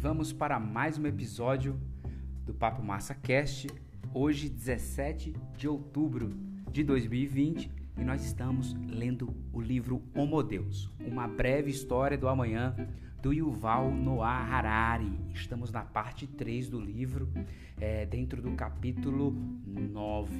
vamos 0.00 0.32
para 0.32 0.58
mais 0.58 0.96
um 0.96 1.04
episódio 1.04 1.78
do 2.46 2.54
Papo 2.54 2.82
Massa 2.82 3.14
Cast. 3.14 3.68
Hoje, 4.14 4.48
17 4.48 5.34
de 5.58 5.68
outubro 5.68 6.32
de 6.72 6.82
2020, 6.82 7.70
e 7.98 8.02
nós 8.02 8.24
estamos 8.24 8.74
lendo 8.88 9.36
o 9.52 9.60
livro 9.60 10.02
Homo 10.14 10.42
Deus, 10.42 10.90
uma 11.00 11.28
breve 11.28 11.70
história 11.70 12.16
do 12.16 12.28
amanhã 12.28 12.74
do 13.20 13.30
Yuval 13.30 13.90
Noah 13.90 14.42
Harari. 14.42 15.12
Estamos 15.34 15.70
na 15.70 15.82
parte 15.82 16.26
3 16.26 16.70
do 16.70 16.80
livro, 16.80 17.30
é, 17.78 18.06
dentro 18.06 18.40
do 18.40 18.52
capítulo 18.52 19.30
9. 19.66 20.32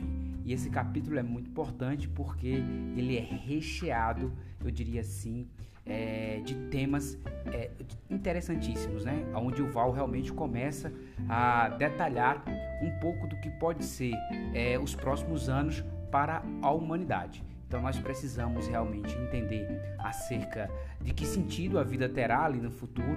E 0.42 0.54
esse 0.54 0.70
capítulo 0.70 1.18
é 1.18 1.22
muito 1.22 1.50
importante 1.50 2.08
porque 2.08 2.62
ele 2.96 3.18
é 3.18 3.20
recheado, 3.20 4.32
eu 4.64 4.70
diria 4.70 5.02
assim, 5.02 5.46
é, 5.86 6.40
de 6.44 6.54
temas 6.68 7.18
é, 7.52 7.70
interessantíssimos, 8.08 9.04
né? 9.04 9.24
Onde 9.34 9.62
o 9.62 9.70
Val 9.70 9.92
realmente 9.92 10.32
começa 10.32 10.92
a 11.28 11.68
detalhar 11.70 12.44
um 12.82 12.90
pouco 13.00 13.26
do 13.26 13.36
que 13.36 13.50
pode 13.50 13.84
ser 13.84 14.14
é, 14.54 14.78
os 14.78 14.94
próximos 14.94 15.48
anos 15.48 15.84
para 16.10 16.42
a 16.62 16.70
humanidade. 16.70 17.42
Então 17.66 17.80
nós 17.80 17.96
precisamos 17.98 18.66
realmente 18.66 19.16
entender 19.16 19.94
acerca 19.98 20.68
de 21.00 21.14
que 21.14 21.24
sentido 21.24 21.78
a 21.78 21.84
vida 21.84 22.08
terá 22.08 22.44
ali 22.44 22.58
no 22.58 22.70
futuro, 22.70 23.16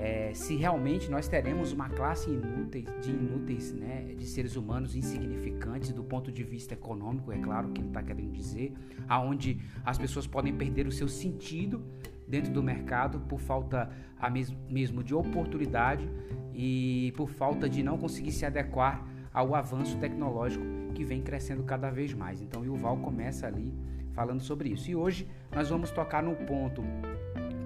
é, 0.00 0.32
se 0.32 0.56
realmente 0.56 1.10
nós 1.10 1.28
teremos 1.28 1.72
uma 1.72 1.90
classe 1.90 2.30
inútil, 2.30 2.84
de 3.02 3.10
inúteis, 3.10 3.70
né, 3.74 4.14
de 4.16 4.26
seres 4.26 4.56
humanos 4.56 4.96
insignificantes 4.96 5.92
do 5.92 6.02
ponto 6.02 6.32
de 6.32 6.42
vista 6.42 6.72
econômico, 6.72 7.30
é 7.30 7.36
claro 7.36 7.68
que 7.68 7.82
ele 7.82 7.88
está 7.88 8.02
querendo 8.02 8.32
dizer, 8.32 8.72
aonde 9.06 9.60
as 9.84 9.98
pessoas 9.98 10.26
podem 10.26 10.54
perder 10.54 10.86
o 10.86 10.90
seu 10.90 11.06
sentido 11.06 11.84
dentro 12.26 12.50
do 12.50 12.62
mercado 12.62 13.20
por 13.20 13.40
falta 13.40 13.90
mes 14.32 14.50
mesmo 14.70 15.04
de 15.04 15.14
oportunidade 15.14 16.08
e 16.54 17.12
por 17.14 17.28
falta 17.28 17.68
de 17.68 17.82
não 17.82 17.98
conseguir 17.98 18.32
se 18.32 18.46
adequar 18.46 19.06
ao 19.34 19.54
avanço 19.54 19.98
tecnológico 19.98 20.64
que 20.94 21.04
vem 21.04 21.20
crescendo 21.20 21.62
cada 21.62 21.90
vez 21.90 22.14
mais. 22.14 22.40
Então, 22.40 22.62
o 22.62 22.76
Val 22.76 22.96
começa 22.96 23.46
ali 23.46 23.74
falando 24.12 24.40
sobre 24.40 24.70
isso. 24.70 24.90
E 24.90 24.96
hoje 24.96 25.28
nós 25.52 25.68
vamos 25.68 25.90
tocar 25.90 26.22
no 26.22 26.34
ponto 26.34 26.82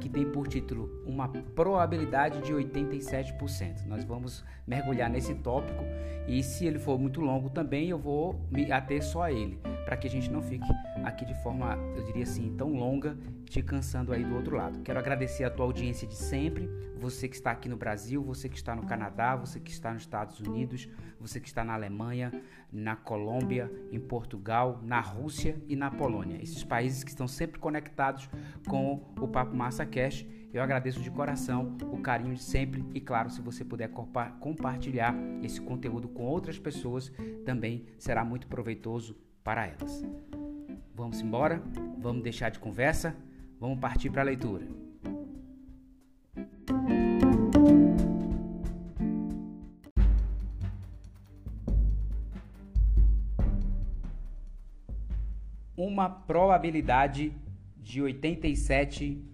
que 0.01 0.09
tem 0.09 0.25
por 0.25 0.47
título 0.47 1.03
uma 1.07 1.29
probabilidade 1.29 2.41
de 2.43 2.53
87%. 2.53 3.87
Nós 3.87 4.05
vamos 4.05 4.45
mergulhar 4.67 5.11
nesse 5.11 5.35
tópico 5.35 5.83
e 6.27 6.43
se 6.43 6.67
ele 6.67 6.79
for 6.79 6.99
muito 6.99 7.21
longo 7.21 7.51
também 7.51 7.89
eu 7.89 7.99
vou 7.99 8.41
me 8.51 8.71
ater 8.73 9.05
só 9.05 9.23
a 9.23 9.33
ele, 9.33 9.59
para 9.85 9.97
que 9.97 10.07
a 10.07 10.11
gente 10.11 10.31
não 10.31 10.41
fique 10.41 10.67
aqui 11.05 11.25
de 11.25 11.35
forma, 11.43 11.77
eu 11.97 12.05
diria 12.05 12.23
assim, 12.23 12.55
tão 12.57 12.73
longa, 12.73 13.17
te 13.45 13.63
cansando 13.63 14.13
aí 14.13 14.25
do 14.25 14.35
outro 14.35 14.57
lado. 14.57 14.81
Quero 14.81 14.99
agradecer 14.99 15.45
a 15.45 15.51
tua 15.51 15.67
audiência 15.67 16.09
de 16.09 16.15
sempre, 16.15 16.69
você 16.97 17.29
que 17.29 17.37
está 17.37 17.51
aqui 17.51 17.69
no 17.69 17.77
Brasil, 17.77 18.23
você 18.23 18.49
que 18.49 18.57
está 18.57 18.75
no 18.75 18.87
Canadá, 18.87 19.37
você 19.37 19.61
que 19.61 19.71
está 19.71 19.93
nos 19.93 20.03
Estados 20.03 20.41
Unidos, 20.41 20.89
você 21.21 21.39
que 21.39 21.49
está 21.49 21.63
na 21.63 21.75
Alemanha, 21.75 22.33
na 22.73 22.97
Colômbia, 22.97 23.71
em 23.93 24.01
Portugal, 24.01 24.81
na 24.83 25.01
Rússia 25.01 25.57
e 25.69 25.77
na 25.77 25.91
Polônia. 25.91 26.43
Esses 26.43 26.65
países 26.65 27.05
que 27.05 27.11
estão 27.11 27.29
sempre 27.29 27.61
conectados 27.61 28.29
com 28.67 29.03
o 29.21 29.29
Papo 29.29 29.55
Massa 29.55 29.84
Cash. 29.87 30.27
Eu 30.53 30.63
agradeço 30.63 31.01
de 31.01 31.11
coração 31.11 31.77
o 31.91 31.99
carinho 31.99 32.35
de 32.35 32.43
sempre 32.43 32.85
e, 32.95 33.01
claro, 33.01 33.29
se 33.29 33.41
você 33.41 33.65
puder 33.65 33.91
compartilhar 34.39 35.13
esse 35.43 35.61
conteúdo 35.61 36.09
com 36.09 36.23
outras 36.23 36.59
pessoas, 36.59 37.13
também 37.45 37.87
será 37.99 38.25
muito 38.25 38.47
proveitoso 38.47 39.17
para 39.43 39.67
elas. 39.67 40.05
Vamos 40.95 41.21
embora? 41.21 41.61
Vamos 41.99 42.23
deixar 42.23 42.51
de 42.51 42.61
conversa? 42.61 43.17
Vamos 43.59 43.81
partir 43.81 44.11
para 44.11 44.23
a 44.23 44.25
leitura. 44.25 44.65
Uma 55.77 56.09
probabilidade 56.09 57.33
de 57.77 58.01
87%. 58.01 59.34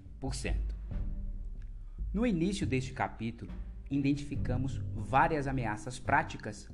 No 2.12 2.26
início 2.26 2.66
deste 2.66 2.92
capítulo, 2.92 3.50
identificamos 3.90 4.80
várias 4.94 5.46
ameaças 5.46 5.98
práticas 5.98 6.68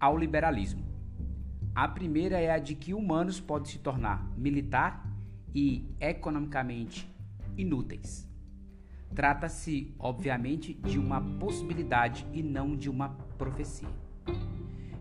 ao 0.00 0.16
liberalismo. 0.18 0.84
A 1.74 1.86
primeira 1.86 2.40
é 2.40 2.50
a 2.50 2.58
de 2.58 2.74
que 2.74 2.92
humanos 2.92 3.40
podem 3.40 3.70
se 3.70 3.78
tornar 3.78 4.28
militar 4.36 5.06
e 5.54 5.88
economicamente 6.00 7.08
inúteis. 7.56 8.28
Trata-se, 9.14 9.94
obviamente, 9.98 10.74
de 10.74 10.98
uma 10.98 11.20
possibilidade 11.38 12.26
e 12.32 12.42
não 12.42 12.76
de 12.76 12.90
uma 12.90 13.10
profecia. 13.38 13.88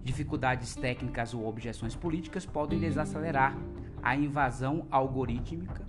Dificuldades 0.03 0.75
técnicas 0.75 1.33
ou 1.33 1.45
objeções 1.45 1.95
políticas 1.95 2.45
podem 2.45 2.79
desacelerar 2.79 3.57
a 4.01 4.15
invasão 4.15 4.87
algorítmica 4.89 5.85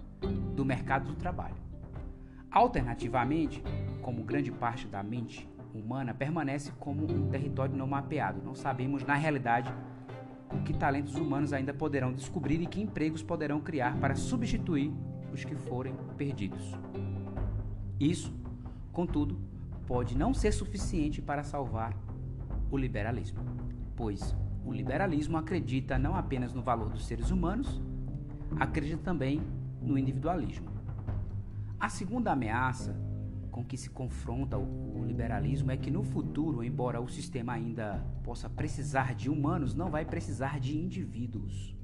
do 0.56 0.64
mercado 0.64 1.12
do 1.12 1.14
trabalho. 1.14 1.67
Alternativamente, 2.50 3.62
como 4.00 4.24
grande 4.24 4.50
parte 4.50 4.86
da 4.86 5.02
mente 5.02 5.48
humana 5.74 6.14
permanece 6.14 6.72
como 6.78 7.04
um 7.04 7.28
território 7.28 7.76
não 7.76 7.86
mapeado, 7.86 8.42
não 8.42 8.54
sabemos 8.54 9.04
na 9.04 9.14
realidade 9.14 9.72
o 10.52 10.62
que 10.62 10.72
talentos 10.72 11.14
humanos 11.14 11.52
ainda 11.52 11.74
poderão 11.74 12.12
descobrir 12.12 12.60
e 12.62 12.66
que 12.66 12.80
empregos 12.80 13.22
poderão 13.22 13.60
criar 13.60 13.98
para 13.98 14.14
substituir 14.14 14.90
os 15.32 15.44
que 15.44 15.54
forem 15.54 15.94
perdidos. 16.16 16.72
Isso, 18.00 18.32
contudo, 18.92 19.38
pode 19.86 20.16
não 20.16 20.32
ser 20.32 20.52
suficiente 20.52 21.20
para 21.20 21.42
salvar 21.42 21.94
o 22.70 22.78
liberalismo, 22.78 23.40
pois 23.94 24.34
o 24.64 24.72
liberalismo 24.72 25.36
acredita 25.36 25.98
não 25.98 26.16
apenas 26.16 26.54
no 26.54 26.62
valor 26.62 26.88
dos 26.88 27.06
seres 27.06 27.30
humanos, 27.30 27.80
acredita 28.58 29.02
também 29.02 29.42
no 29.82 29.98
individualismo. 29.98 30.67
A 31.80 31.88
segunda 31.88 32.32
ameaça 32.32 33.00
com 33.52 33.64
que 33.64 33.76
se 33.76 33.88
confronta 33.88 34.58
o 34.58 35.04
liberalismo 35.04 35.70
é 35.70 35.76
que 35.76 35.92
no 35.92 36.02
futuro, 36.02 36.64
embora 36.64 37.00
o 37.00 37.08
sistema 37.08 37.52
ainda 37.52 38.04
possa 38.24 38.50
precisar 38.50 39.14
de 39.14 39.30
humanos, 39.30 39.76
não 39.76 39.88
vai 39.88 40.04
precisar 40.04 40.58
de 40.58 40.76
indivíduos. 40.76 41.76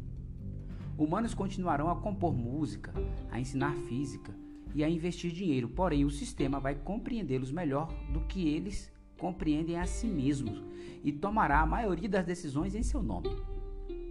Humanos 0.99 1.32
continuarão 1.32 1.88
a 1.88 1.97
compor 1.97 2.34
música, 2.34 2.93
a 3.31 3.38
ensinar 3.38 3.77
física 3.88 4.34
e 4.75 4.82
a 4.82 4.91
investir 4.91 5.31
dinheiro, 5.31 5.69
porém 5.69 6.05
o 6.05 6.11
sistema 6.11 6.59
vai 6.59 6.75
compreendê-los 6.75 7.53
melhor 7.53 7.87
do 8.12 8.21
que 8.22 8.49
eles 8.49 8.93
compreendem 9.16 9.78
a 9.78 9.87
si 9.87 10.09
mesmos 10.09 10.61
e 11.05 11.12
tomará 11.12 11.61
a 11.61 11.66
maioria 11.66 12.09
das 12.09 12.26
decisões 12.26 12.75
em 12.75 12.82
seu 12.82 13.00
nome. 13.00 13.31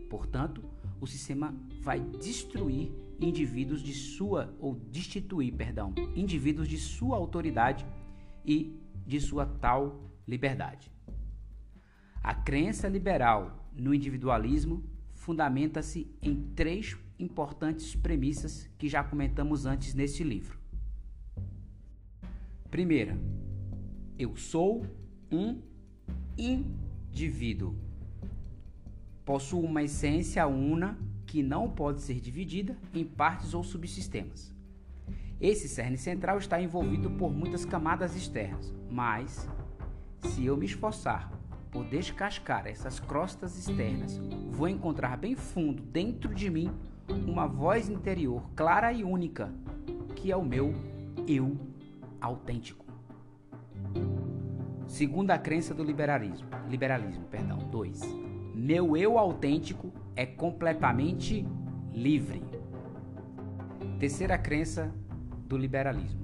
Portanto, 0.10 0.64
o 1.02 1.06
sistema 1.06 1.54
vai 1.82 2.00
destruir 2.00 3.03
indivíduos 3.20 3.82
de 3.82 3.94
sua 3.94 4.56
ou 4.60 4.76
destituir, 4.76 5.54
perdão, 5.54 5.94
indivíduos 6.16 6.68
de 6.68 6.78
sua 6.78 7.18
autoridade 7.18 7.86
e 8.46 8.80
de 9.06 9.20
sua 9.20 9.46
tal 9.46 10.10
liberdade. 10.28 10.92
A 12.22 12.34
crença 12.34 12.88
liberal 12.88 13.70
no 13.74 13.94
individualismo 13.94 14.84
fundamenta-se 15.12 16.14
em 16.22 16.36
três 16.56 16.98
importantes 17.20 17.96
premissas 17.96 18.70
que 18.78 18.88
já 18.88 19.04
comentamos 19.04 19.66
antes 19.66 19.94
neste 19.94 20.24
livro. 20.24 20.60
Primeira, 22.70 23.18
eu 24.18 24.36
sou 24.36 24.86
um 25.32 25.62
indivíduo. 26.38 27.76
Possuo 29.26 29.64
uma 29.64 29.84
essência 29.84 30.46
una 30.48 30.98
que 31.34 31.42
não 31.42 31.68
pode 31.68 32.00
ser 32.02 32.20
dividida 32.20 32.78
em 32.94 33.04
partes 33.04 33.56
ou 33.56 33.64
subsistemas. 33.64 34.54
Esse 35.42 35.68
cerne 35.68 35.98
central 35.98 36.38
está 36.38 36.62
envolvido 36.62 37.10
por 37.10 37.34
muitas 37.34 37.66
camadas 37.66 38.16
externas, 38.16 38.72
mas 38.88 39.50
se 40.20 40.46
eu 40.46 40.56
me 40.56 40.68
esforçar 40.68 41.32
por 41.72 41.86
descascar 41.86 42.68
essas 42.68 43.00
crostas 43.00 43.58
externas, 43.58 44.22
vou 44.52 44.68
encontrar 44.68 45.18
bem 45.18 45.36
fundo 45.36 45.82
dentro 45.82 46.36
de 46.36 46.52
mim 46.52 46.72
uma 47.26 47.48
voz 47.48 47.90
interior 47.90 48.48
clara 48.56 48.94
e 48.94 49.04
única, 49.04 49.52
que 50.16 50.32
é 50.32 50.38
o 50.38 50.46
meu 50.46 50.72
eu 51.28 51.58
autêntico. 52.22 52.86
Segundo 54.86 55.32
a 55.32 55.40
crença 55.40 55.74
do 55.74 55.84
liberalismo, 55.84 56.48
liberalismo, 56.70 57.26
perdão, 57.26 57.58
2. 57.72 58.02
Meu 58.54 58.96
eu 58.96 59.18
autêntico 59.18 59.92
é 60.16 60.26
completamente 60.26 61.46
livre. 61.92 62.44
Terceira 64.00 64.38
crença 64.38 64.94
do 65.48 65.58
liberalismo. 65.58 66.24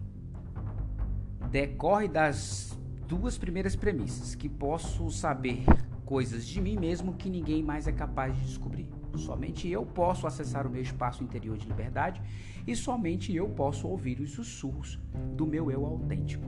Decorre 1.50 2.08
das 2.08 2.78
duas 3.08 3.38
primeiras 3.38 3.76
premissas, 3.76 4.36
que 4.36 4.48
posso 4.48 5.10
saber 5.10 5.64
coisas 6.06 6.46
de 6.46 6.62
mim 6.62 6.78
mesmo 6.78 7.14
que 7.14 7.30
ninguém 7.30 7.64
mais 7.64 7.88
é 7.88 7.92
capaz 7.92 8.36
de 8.36 8.46
descobrir. 8.46 8.90
Somente 9.16 9.68
eu 9.68 9.86
posso 9.86 10.28
acessar 10.28 10.68
o 10.68 10.70
meu 10.70 10.82
espaço 10.82 11.24
interior 11.24 11.58
de 11.58 11.68
liberdade 11.68 12.22
e 12.68 12.76
somente 12.76 13.36
eu 13.36 13.50
posso 13.50 13.88
ouvir 13.88 14.20
os 14.20 14.32
sussurros 14.32 15.00
do 15.36 15.46
meu 15.48 15.72
eu 15.72 15.86
autêntico. 15.86 16.46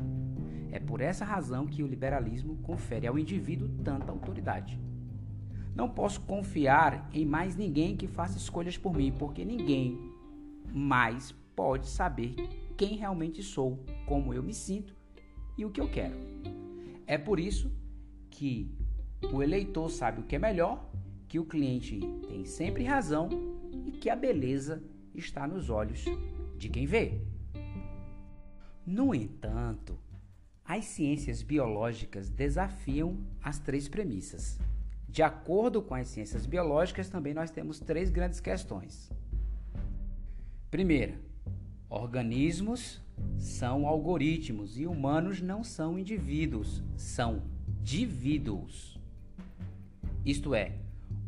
É 0.71 0.79
por 0.79 1.01
essa 1.01 1.25
razão 1.25 1.65
que 1.65 1.83
o 1.83 1.87
liberalismo 1.87 2.57
confere 2.57 3.07
ao 3.07 3.19
indivíduo 3.19 3.69
tanta 3.83 4.11
autoridade. 4.11 4.79
Não 5.75 5.89
posso 5.89 6.21
confiar 6.21 7.09
em 7.13 7.25
mais 7.25 7.55
ninguém 7.55 7.95
que 7.95 8.07
faça 8.07 8.37
escolhas 8.37 8.77
por 8.77 8.93
mim, 8.93 9.11
porque 9.11 9.45
ninguém 9.45 9.97
mais 10.73 11.33
pode 11.55 11.87
saber 11.87 12.35
quem 12.77 12.97
realmente 12.97 13.43
sou, 13.43 13.83
como 14.05 14.33
eu 14.33 14.41
me 14.41 14.53
sinto 14.53 14.95
e 15.57 15.65
o 15.65 15.69
que 15.69 15.79
eu 15.79 15.89
quero. 15.89 16.15
É 17.05 17.17
por 17.17 17.39
isso 17.39 17.71
que 18.29 18.73
o 19.31 19.43
eleitor 19.43 19.89
sabe 19.89 20.21
o 20.21 20.23
que 20.23 20.35
é 20.35 20.39
melhor, 20.39 20.89
que 21.27 21.39
o 21.39 21.45
cliente 21.45 21.99
tem 22.27 22.43
sempre 22.45 22.83
razão 22.83 23.29
e 23.85 23.91
que 23.91 24.09
a 24.09 24.15
beleza 24.15 24.83
está 25.13 25.47
nos 25.47 25.69
olhos 25.69 26.05
de 26.57 26.69
quem 26.69 26.85
vê. 26.85 27.21
No 28.85 29.13
entanto, 29.13 29.97
as 30.65 30.85
ciências 30.85 31.41
biológicas 31.41 32.29
desafiam 32.29 33.17
as 33.43 33.59
três 33.59 33.87
premissas. 33.87 34.59
De 35.11 35.21
acordo 35.21 35.81
com 35.81 35.93
as 35.93 36.07
ciências 36.07 36.45
biológicas, 36.45 37.09
também 37.09 37.33
nós 37.33 37.51
temos 37.51 37.81
três 37.81 38.09
grandes 38.09 38.39
questões. 38.39 39.11
Primeira, 40.69 41.19
organismos 41.89 43.01
são 43.37 43.85
algoritmos 43.85 44.79
e 44.79 44.87
humanos 44.87 45.41
não 45.41 45.65
são 45.65 45.99
indivíduos, 45.99 46.81
são 46.95 47.41
divíduos. 47.83 48.97
Isto 50.25 50.55
é, 50.55 50.77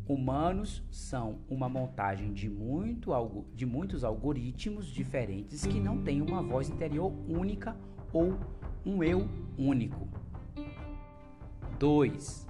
humanos 0.08 0.82
são 0.90 1.40
uma 1.46 1.68
montagem 1.68 2.32
de, 2.32 2.48
muito, 2.48 3.10
de 3.54 3.66
muitos 3.66 4.02
algoritmos 4.02 4.86
diferentes 4.86 5.66
que 5.66 5.78
não 5.78 6.02
têm 6.02 6.22
uma 6.22 6.42
voz 6.42 6.70
interior 6.70 7.12
única 7.28 7.76
ou 8.14 8.38
um 8.86 9.04
eu 9.04 9.28
único. 9.58 10.23
2. 11.84 12.46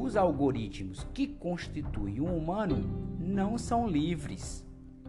Os 0.00 0.16
algoritmos 0.16 1.04
que 1.12 1.26
constituem 1.26 2.20
um 2.20 2.36
humano 2.36 2.76
não 3.18 3.58
são 3.58 3.88
livres, 3.88 4.64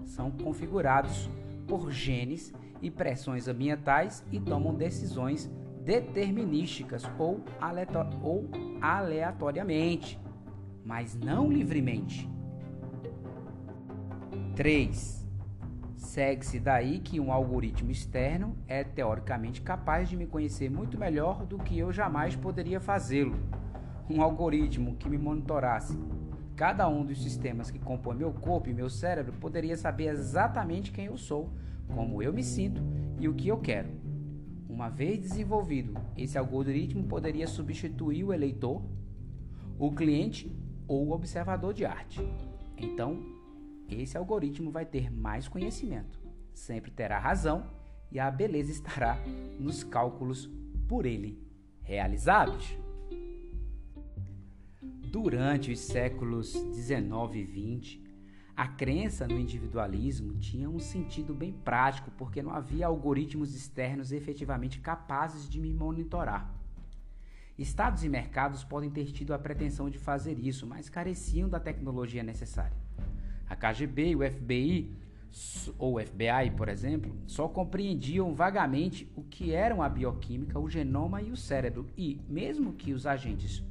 são 0.05 0.31
configurados 0.31 1.29
por 1.67 1.91
genes 1.91 2.51
e 2.81 2.89
pressões 2.89 3.47
ambientais 3.47 4.25
e 4.31 4.39
tomam 4.39 4.73
decisões 4.73 5.51
determinísticas 5.85 7.03
ou, 7.19 7.43
ou 8.23 8.49
aleatoriamente, 8.81 10.19
mas 10.83 11.13
não 11.15 11.51
livremente. 11.51 12.27
3. 14.55 15.22
Segue-se 16.03 16.59
daí 16.59 16.99
que 16.99 17.19
um 17.19 17.31
algoritmo 17.31 17.89
externo 17.89 18.55
é 18.67 18.83
teoricamente 18.83 19.61
capaz 19.61 20.09
de 20.09 20.17
me 20.17 20.27
conhecer 20.27 20.69
muito 20.69 20.97
melhor 20.97 21.45
do 21.45 21.57
que 21.57 21.79
eu 21.79 21.91
jamais 21.91 22.35
poderia 22.35 22.79
fazê-lo. 22.79 23.39
Um 24.09 24.21
algoritmo 24.21 24.95
que 24.97 25.09
me 25.09 25.17
monitorasse 25.17 25.97
cada 26.57 26.87
um 26.89 27.05
dos 27.05 27.23
sistemas 27.23 27.71
que 27.71 27.79
compõem 27.79 28.17
meu 28.17 28.33
corpo 28.33 28.69
e 28.69 28.73
meu 28.73 28.89
cérebro 28.89 29.33
poderia 29.39 29.77
saber 29.77 30.09
exatamente 30.09 30.91
quem 30.91 31.05
eu 31.05 31.17
sou, 31.17 31.49
como 31.87 32.21
eu 32.21 32.33
me 32.33 32.43
sinto 32.43 32.83
e 33.17 33.27
o 33.27 33.33
que 33.33 33.47
eu 33.47 33.57
quero. 33.57 33.89
Uma 34.69 34.89
vez 34.89 35.19
desenvolvido, 35.19 35.93
esse 36.17 36.37
algoritmo 36.37 37.05
poderia 37.05 37.47
substituir 37.47 38.25
o 38.25 38.33
eleitor, 38.33 38.83
o 39.79 39.89
cliente 39.89 40.53
ou 40.85 41.07
o 41.07 41.11
observador 41.11 41.73
de 41.73 41.85
arte. 41.85 42.21
Então, 42.77 43.32
esse 44.01 44.17
algoritmo 44.17 44.71
vai 44.71 44.85
ter 44.85 45.11
mais 45.11 45.47
conhecimento, 45.47 46.19
sempre 46.53 46.91
terá 46.91 47.19
razão 47.19 47.65
e 48.11 48.19
a 48.19 48.29
beleza 48.29 48.71
estará 48.71 49.17
nos 49.59 49.83
cálculos 49.83 50.49
por 50.87 51.05
ele 51.05 51.41
realizados. 51.81 52.77
Durante 54.81 55.71
os 55.71 55.79
séculos 55.79 56.53
19 56.53 57.39
e 57.39 57.43
20, 57.43 58.03
a 58.55 58.67
crença 58.67 59.27
no 59.27 59.39
individualismo 59.39 60.35
tinha 60.37 60.69
um 60.69 60.79
sentido 60.79 61.33
bem 61.33 61.51
prático, 61.51 62.11
porque 62.11 62.41
não 62.41 62.51
havia 62.51 62.85
algoritmos 62.85 63.55
externos 63.55 64.11
efetivamente 64.11 64.79
capazes 64.79 65.49
de 65.49 65.59
me 65.59 65.73
monitorar. 65.73 66.53
Estados 67.57 68.03
e 68.03 68.09
mercados 68.09 68.63
podem 68.63 68.89
ter 68.89 69.11
tido 69.11 69.33
a 69.33 69.39
pretensão 69.39 69.89
de 69.89 69.97
fazer 69.97 70.37
isso, 70.39 70.65
mas 70.67 70.89
careciam 70.89 71.49
da 71.49 71.59
tecnologia 71.59 72.23
necessária. 72.23 72.77
KGB 73.63 74.09
e 74.09 74.15
o 74.17 74.29
FBI, 74.29 74.91
ou 75.79 75.97
FBI, 75.97 76.51
por 76.57 76.67
exemplo, 76.67 77.15
só 77.25 77.47
compreendiam 77.47 78.33
vagamente 78.33 79.09
o 79.15 79.23
que 79.23 79.53
eram 79.53 79.81
a 79.81 79.87
bioquímica, 79.87 80.59
o 80.59 80.69
genoma 80.69 81.21
e 81.21 81.31
o 81.31 81.37
cérebro, 81.37 81.87
e, 81.97 82.19
mesmo 82.27 82.73
que 82.73 82.91
os 82.91 83.07
agentes 83.07 83.63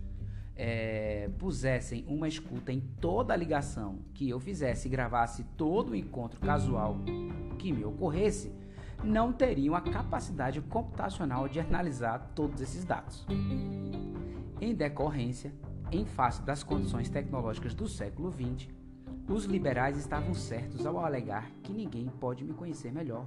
é, 0.57 1.29
pusessem 1.39 2.07
uma 2.09 2.27
escuta 2.27 2.73
em 2.73 2.81
toda 2.81 3.35
a 3.35 3.37
ligação 3.37 3.99
que 4.15 4.31
eu 4.31 4.41
fizesse 4.41 4.89
e 4.89 4.91
gravasse 4.91 5.45
todo 5.57 5.91
o 5.91 5.97
encontro 5.97 6.41
casual 6.41 6.97
que 7.59 7.71
me 7.71 7.85
ocorresse, 7.85 8.51
não 9.05 9.31
teriam 9.31 9.75
a 9.75 9.81
capacidade 9.83 10.61
computacional 10.63 11.49
de 11.49 11.61
analisar 11.61 12.33
todos 12.35 12.63
esses 12.63 12.85
dados. 12.85 13.27
Em 14.59 14.75
decorrência, 14.75 15.53
em 15.91 16.07
face 16.07 16.41
das 16.43 16.63
condições 16.63 17.11
tecnológicas 17.11 17.75
do 17.75 17.87
século 17.87 18.33
XX, 18.33 18.69
os 19.29 19.45
liberais 19.45 19.97
estavam 19.97 20.35
certos 20.35 20.85
ao 20.85 20.99
alegar 20.99 21.51
que 21.63 21.73
ninguém 21.73 22.07
pode 22.21 22.45
me 22.45 22.53
conhecer 22.53 22.93
melhor 22.93 23.27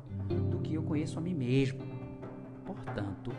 do 0.49 0.59
que 0.59 0.73
eu 0.73 0.83
conheço 0.83 1.17
a 1.17 1.21
mim 1.21 1.33
mesmo. 1.33 1.79
Portanto, 2.65 3.31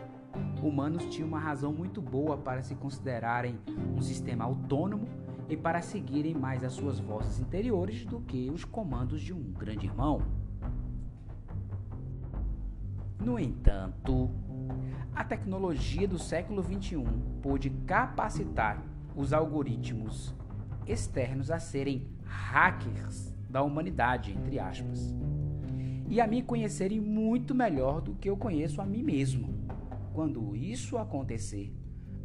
humanos 0.61 1.05
tinham 1.05 1.27
uma 1.27 1.39
razão 1.39 1.71
muito 1.71 2.01
boa 2.01 2.37
para 2.37 2.61
se 2.61 2.75
considerarem 2.75 3.59
um 3.95 4.01
sistema 4.01 4.43
autônomo 4.43 5.07
e 5.49 5.55
para 5.55 5.81
seguirem 5.81 6.33
mais 6.33 6.63
as 6.63 6.73
suas 6.73 6.99
vozes 6.99 7.39
interiores 7.39 8.05
do 8.05 8.19
que 8.21 8.49
os 8.49 8.65
comandos 8.65 9.21
de 9.21 9.33
um 9.33 9.51
grande 9.53 9.85
irmão. 9.85 10.21
No 13.23 13.39
entanto, 13.39 14.29
a 15.15 15.23
tecnologia 15.23 16.07
do 16.07 16.19
século 16.19 16.61
XXI 16.63 17.03
pôde 17.41 17.69
capacitar 17.69 18.83
os 19.15 19.33
algoritmos 19.33 20.35
externos 20.87 21.51
a 21.51 21.59
serem 21.59 22.07
hackers 22.23 23.33
da 23.49 23.61
humanidade, 23.61 24.31
entre 24.31 24.59
aspas, 24.59 25.13
e 26.09 26.21
a 26.21 26.27
me 26.27 26.41
conhecerem 26.41 26.99
muito 26.99 27.53
melhor 27.53 28.01
do 28.01 28.15
que 28.15 28.29
eu 28.29 28.37
conheço 28.37 28.81
a 28.81 28.85
mim 28.85 29.03
mesmo. 29.03 29.53
Quando 30.13 30.55
isso 30.55 30.97
acontecer, 30.97 31.73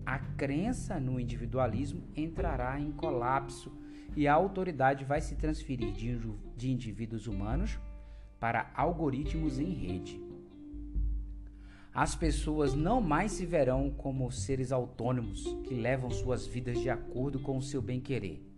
a 0.05 0.19
crença 0.19 0.99
no 0.99 1.19
individualismo 1.21 2.03
entrará 2.17 2.79
em 2.81 2.91
colapso 2.93 3.73
e 4.17 4.27
a 4.27 4.35
autoridade 4.35 5.05
vai 5.05 5.21
se 5.21 5.37
transferir 5.37 5.93
de, 5.93 6.71
indivíduos 6.71 7.27
humanos 7.27 7.79
para 8.39 8.71
algoritmos 8.75 9.59
em 9.59 9.73
rede. 9.73 10.21
As 11.95 12.15
pessoas 12.15 12.75
não 12.75 13.01
mais 13.01 13.33
se 13.33 13.45
verão 13.45 13.91
como 13.91 14.31
seres 14.31 14.73
autônomos 14.73 15.45
que 15.65 15.75
levam 15.75 16.11
suas 16.11 16.47
vidas 16.47 16.81
de 16.81 16.89
acordo 16.89 17.39
com 17.39 17.59
o 17.59 17.63
seu 17.63 17.83
bem-querer. 17.83 18.52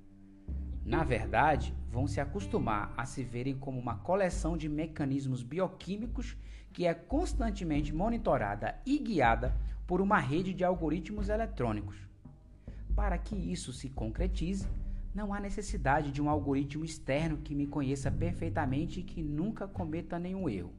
Na 0.85 1.03
verdade, 1.03 1.75
vão 1.91 2.07
se 2.07 2.21
acostumar 2.21 2.93
a 2.97 3.07
se 3.07 3.23
verem 3.23 3.57
como 3.57 3.81
uma 3.81 3.97
coleção 3.97 4.57
de 4.57 4.69
mecanismos 4.69 5.43
bioquímicos 5.43 6.37
que 6.75 6.87
é 6.87 6.93
constantemente 6.93 7.95
monitorada 7.95 8.75
e 8.85 8.99
guiada 8.99 9.57
por 9.87 10.01
uma 10.03 10.19
rede 10.19 10.53
de 10.53 10.63
algoritmos 10.63 11.29
eletrônicos. 11.31 11.97
Para 12.95 13.17
que 13.17 13.35
isso 13.35 13.73
se 13.73 13.89
concretize, 13.89 14.67
não 15.15 15.33
há 15.33 15.41
necessidade 15.41 16.11
de 16.11 16.21
um 16.21 16.29
algoritmo 16.29 16.85
externo 16.85 17.39
que 17.39 17.55
me 17.55 17.67
conheça 17.67 18.11
perfeitamente 18.11 19.01
e 19.01 19.05
que 19.05 19.23
nunca 19.23 19.67
cometa 19.67 20.19
nenhum 20.19 20.49
erro. 20.49 20.73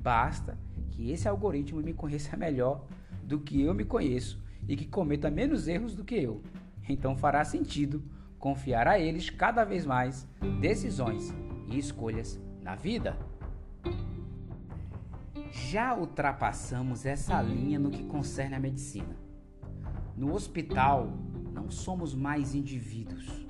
Basta 0.00 0.56
que 0.90 1.10
esse 1.10 1.26
algoritmo 1.26 1.80
me 1.80 1.92
conheça 1.92 2.36
melhor 2.38 2.86
do 3.24 3.40
que 3.40 3.60
eu 3.60 3.74
me 3.74 3.84
conheço 3.84 4.40
e 4.68 4.76
que 4.76 4.86
cometa 4.86 5.30
menos 5.30 5.66
erros 5.66 5.94
do 5.94 6.04
que 6.04 6.14
eu. 6.14 6.40
Então 6.88 7.16
fará 7.16 7.44
sentido 7.44 8.02
confiar 8.40 8.88
a 8.88 8.98
eles 8.98 9.30
cada 9.30 9.62
vez 9.64 9.86
mais 9.86 10.26
decisões 10.60 11.32
e 11.68 11.78
escolhas 11.78 12.40
na 12.62 12.74
vida 12.74 13.16
já 15.52 15.94
ultrapassamos 15.94 17.04
essa 17.04 17.40
linha 17.42 17.78
no 17.78 17.90
que 17.90 18.04
concerne 18.04 18.54
à 18.54 18.60
medicina. 18.60 19.16
No 20.16 20.34
hospital, 20.34 21.12
não 21.52 21.70
somos 21.70 22.14
mais 22.14 22.54
indivíduos. 22.54 23.46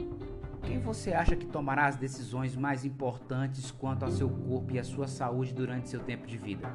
Quem 0.63 0.79
você 0.79 1.13
acha 1.13 1.37
que 1.37 1.47
tomará 1.47 1.87
as 1.87 1.97
decisões 1.97 2.57
mais 2.57 2.85
importantes 2.85 3.71
quanto 3.71 4.05
ao 4.05 4.11
seu 4.11 4.29
corpo 4.29 4.73
e 4.75 4.79
à 4.79 4.85
sua 4.85 5.07
saúde 5.07 5.55
durante 5.55 5.89
seu 5.89 6.01
tempo 6.01 6.27
de 6.27 6.37
vida? 6.37 6.71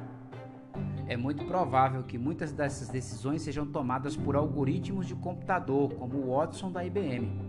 É 1.08 1.16
muito 1.16 1.44
provável 1.44 2.02
que 2.02 2.18
muitas 2.18 2.52
dessas 2.52 2.88
decisões 2.88 3.42
sejam 3.42 3.66
tomadas 3.66 4.16
por 4.16 4.36
algoritmos 4.36 5.06
de 5.06 5.14
computador, 5.14 5.94
como 5.94 6.18
o 6.18 6.36
Watson 6.36 6.70
da 6.70 6.84
IBM. 6.84 7.45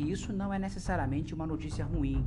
E 0.00 0.10
isso 0.10 0.32
não 0.32 0.50
é 0.50 0.58
necessariamente 0.58 1.34
uma 1.34 1.46
notícia 1.46 1.84
ruim, 1.84 2.26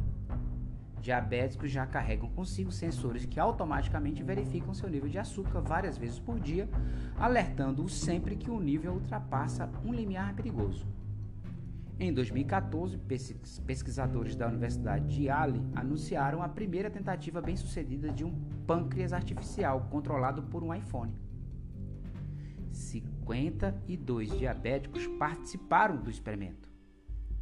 diabéticos 1.01 1.71
já 1.71 1.87
carregam 1.87 2.29
consigo 2.29 2.71
sensores 2.71 3.25
que 3.25 3.39
automaticamente 3.39 4.21
verificam 4.21 4.75
seu 4.75 4.87
nível 4.87 5.09
de 5.09 5.17
açúcar 5.17 5.59
várias 5.59 5.97
vezes 5.97 6.19
por 6.19 6.39
dia, 6.39 6.69
alertando-os 7.17 7.99
sempre 7.99 8.35
que 8.35 8.51
o 8.51 8.59
nível 8.59 8.93
ultrapassa 8.93 9.67
um 9.83 9.91
limiar 9.91 10.35
perigoso. 10.35 10.85
Em 11.99 12.13
2014, 12.13 12.95
pesquisadores 13.65 14.35
da 14.35 14.47
Universidade 14.47 15.07
de 15.07 15.23
Yale 15.23 15.59
anunciaram 15.73 16.43
a 16.43 16.49
primeira 16.49 16.91
tentativa 16.91 17.41
bem-sucedida 17.41 18.11
de 18.11 18.23
um 18.23 18.35
pâncreas 18.67 19.13
artificial 19.13 19.87
controlado 19.89 20.43
por 20.43 20.63
um 20.63 20.71
iPhone. 20.71 21.11
52 22.71 24.37
diabéticos 24.37 25.07
participaram 25.17 25.97
do 25.97 26.11
experimento. 26.11 26.72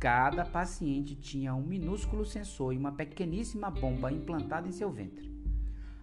Cada 0.01 0.43
paciente 0.43 1.15
tinha 1.15 1.53
um 1.53 1.62
minúsculo 1.62 2.25
sensor 2.25 2.74
e 2.74 2.77
uma 2.79 2.91
pequeníssima 2.91 3.70
bomba 3.70 4.12
implantada 4.12 4.67
em 4.67 4.72
seu 4.72 4.91
ventre. 4.91 5.31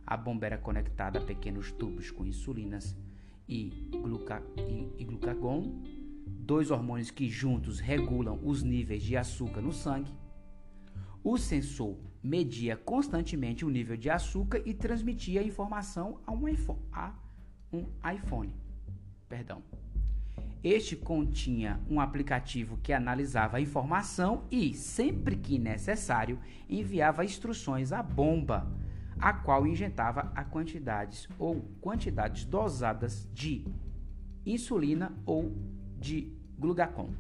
A 0.07 0.17
bomba 0.17 0.47
era 0.47 0.57
conectada 0.57 1.19
a 1.19 1.25
pequenos 1.25 1.73
tubos 1.73 2.09
com 2.09 2.25
insulinas 2.25 2.97
e, 3.49 3.71
gluca 4.01 4.41
e, 4.57 5.03
e 5.03 5.05
glucagon, 5.05 5.83
dois 6.29 6.71
hormônios 6.71 7.11
que 7.11 7.29
juntos 7.29 7.81
regulam 7.81 8.39
os 8.45 8.63
níveis 8.63 9.03
de 9.03 9.17
açúcar 9.17 9.61
no 9.61 9.73
sangue. 9.73 10.15
O 11.25 11.37
sensor 11.37 11.99
media 12.23 12.77
constantemente 12.77 13.65
o 13.65 13.69
nível 13.69 13.97
de 13.97 14.09
açúcar 14.09 14.63
e 14.65 14.75
transmitia 14.75 15.41
a 15.41 15.45
informação 15.45 16.21
a 16.25 16.31
um 16.31 16.47
iPhone. 16.47 16.79
A 16.93 17.13
um 17.73 17.85
iPhone. 18.15 18.55
Perdão. 19.29 19.61
Este 20.63 20.97
continha 20.97 21.81
um 21.89 22.01
aplicativo 22.01 22.79
que 22.79 22.93
analisava 22.93 23.59
a 23.59 23.61
informação 23.61 24.43
e, 24.51 24.75
sempre 24.75 25.37
que 25.37 25.59
necessário, 25.59 26.39
enviava 26.69 27.25
instruções 27.25 27.93
à 27.93 28.03
bomba, 28.03 28.67
a 29.21 29.33
qual 29.33 29.67
injetava 29.67 30.33
a 30.35 30.45
quantidades 30.45 31.29
ou 31.39 31.63
quantidades 31.81 32.45
dosadas 32.45 33.29
de 33.33 33.65
insulina 34.45 35.13
ou 35.25 35.55
de 35.97 36.33
glucagon, 36.59 37.11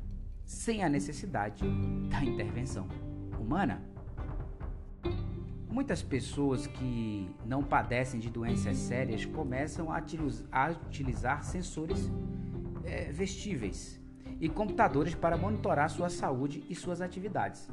sem 0.44 0.82
a 0.82 0.88
necessidade 0.88 1.64
da 2.10 2.24
intervenção 2.24 2.88
humana. 3.38 3.80
Muitas 5.70 6.02
pessoas 6.02 6.66
que 6.66 7.30
não 7.46 7.62
padecem 7.62 8.18
de 8.18 8.30
doenças 8.30 8.76
sérias 8.78 9.24
começam 9.24 9.92
a, 9.92 10.70
utilizar 10.70 11.44
sensores 11.44 12.10
é, 12.88 13.12
vestíveis 13.12 14.00
e 14.40 14.48
computadores 14.48 15.14
para 15.14 15.36
monitorar 15.36 15.90
sua 15.90 16.08
saúde 16.08 16.64
e 16.68 16.74
suas 16.74 17.00
atividades. 17.00 17.70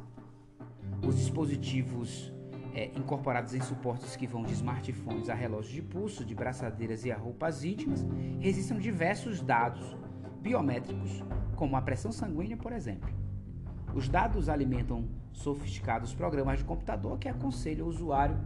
Os 1.06 1.16
dispositivos 1.16 2.34
é, 2.74 2.92
incorporados 2.96 3.54
em 3.54 3.62
suportes 3.62 4.16
que 4.16 4.28
vão 4.28 4.44
de 4.44 4.54
smartphones 4.54 5.30
a 5.30 5.34
relógios 5.34 5.74
de 5.74 5.82
pulso, 5.82 6.26
de 6.26 6.36
braçadeiras 6.36 7.06
e 7.06 7.12
a 7.12 7.18
roupas 7.18 7.64
íntimas 7.64 8.06
registram 8.40 8.78
diversos 8.78 9.42
dados 9.42 9.96
biométricos, 10.42 11.24
como 11.56 11.76
a 11.76 11.82
pressão 11.82 12.12
sanguínea, 12.12 12.58
por 12.58 12.74
exemplo. 12.74 13.10
Os 13.94 14.10
dados 14.10 14.50
alimentam 14.50 15.08
sofisticados 15.32 16.14
programas 16.14 16.60
de 16.60 16.66
computador 16.66 17.18
que 17.18 17.30
aconselham 17.30 17.88
o 17.88 17.90
usuário 17.90 18.38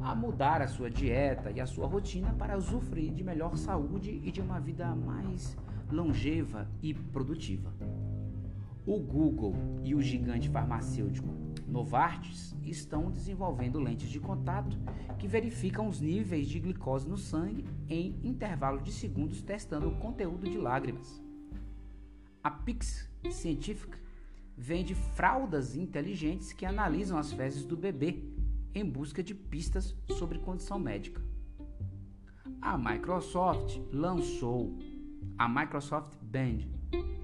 a 0.00 0.14
mudar 0.14 0.62
a 0.62 0.68
sua 0.68 0.88
dieta 0.88 1.50
e 1.50 1.60
a 1.60 1.66
sua 1.66 1.86
rotina 1.86 2.32
para 2.38 2.56
usufruir 2.56 3.12
de 3.12 3.24
melhor 3.24 3.56
saúde 3.56 4.20
e 4.24 4.30
de 4.30 4.40
uma 4.40 4.60
vida 4.60 4.94
mais 4.94 5.56
longeva 5.92 6.68
e 6.82 6.94
produtiva. 6.94 7.72
O 8.84 8.98
Google 8.98 9.54
e 9.84 9.94
o 9.94 10.02
gigante 10.02 10.48
farmacêutico 10.48 11.28
Novartis 11.68 12.54
estão 12.64 13.10
desenvolvendo 13.10 13.78
lentes 13.78 14.10
de 14.10 14.18
contato 14.18 14.76
que 15.18 15.28
verificam 15.28 15.86
os 15.86 16.00
níveis 16.00 16.48
de 16.48 16.58
glicose 16.58 17.08
no 17.08 17.16
sangue 17.16 17.64
em 17.88 18.18
intervalos 18.24 18.82
de 18.82 18.90
segundos 18.90 19.40
testando 19.40 19.88
o 19.88 19.96
conteúdo 19.98 20.50
de 20.50 20.58
lágrimas. 20.58 21.22
A 22.42 22.50
Pix 22.50 23.08
Scientific 23.30 23.96
vende 24.56 24.94
fraldas 24.94 25.76
inteligentes 25.76 26.52
que 26.52 26.66
analisam 26.66 27.16
as 27.16 27.32
fezes 27.32 27.64
do 27.64 27.76
bebê 27.76 28.22
em 28.74 28.84
busca 28.84 29.22
de 29.22 29.34
pistas 29.34 29.94
sobre 30.18 30.38
condição 30.40 30.78
médica. 30.78 31.22
A 32.60 32.76
Microsoft 32.76 33.80
lançou 33.92 34.76
a 35.38 35.48
Microsoft 35.48 36.16
Band 36.20 36.58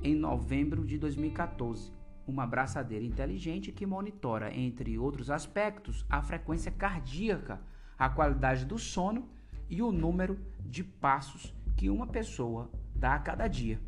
em 0.02 0.14
novembro 0.14 0.84
de 0.84 0.98
2014, 0.98 1.92
uma 2.26 2.46
braçadeira 2.46 3.04
inteligente 3.04 3.72
que 3.72 3.86
monitora, 3.86 4.54
entre 4.56 4.98
outros 4.98 5.30
aspectos, 5.30 6.04
a 6.08 6.22
frequência 6.22 6.70
cardíaca, 6.70 7.60
a 7.98 8.08
qualidade 8.08 8.64
do 8.64 8.78
sono 8.78 9.28
e 9.68 9.82
o 9.82 9.90
número 9.90 10.38
de 10.60 10.84
passos 10.84 11.54
que 11.76 11.90
uma 11.90 12.06
pessoa 12.06 12.70
dá 12.94 13.14
a 13.14 13.18
cada 13.18 13.48
dia. 13.48 13.80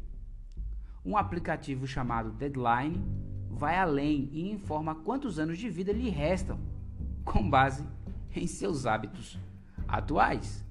Um 1.04 1.16
aplicativo 1.16 1.86
chamado 1.86 2.30
Deadline 2.30 3.02
vai 3.48 3.76
além 3.76 4.28
e 4.32 4.50
informa 4.50 4.94
quantos 4.94 5.38
anos 5.38 5.58
de 5.58 5.68
vida 5.68 5.92
lhe 5.92 6.08
restam, 6.08 6.58
com 7.24 7.48
base 7.48 7.84
em 8.34 8.46
seus 8.46 8.86
hábitos 8.86 9.38
atuais. 9.88 10.64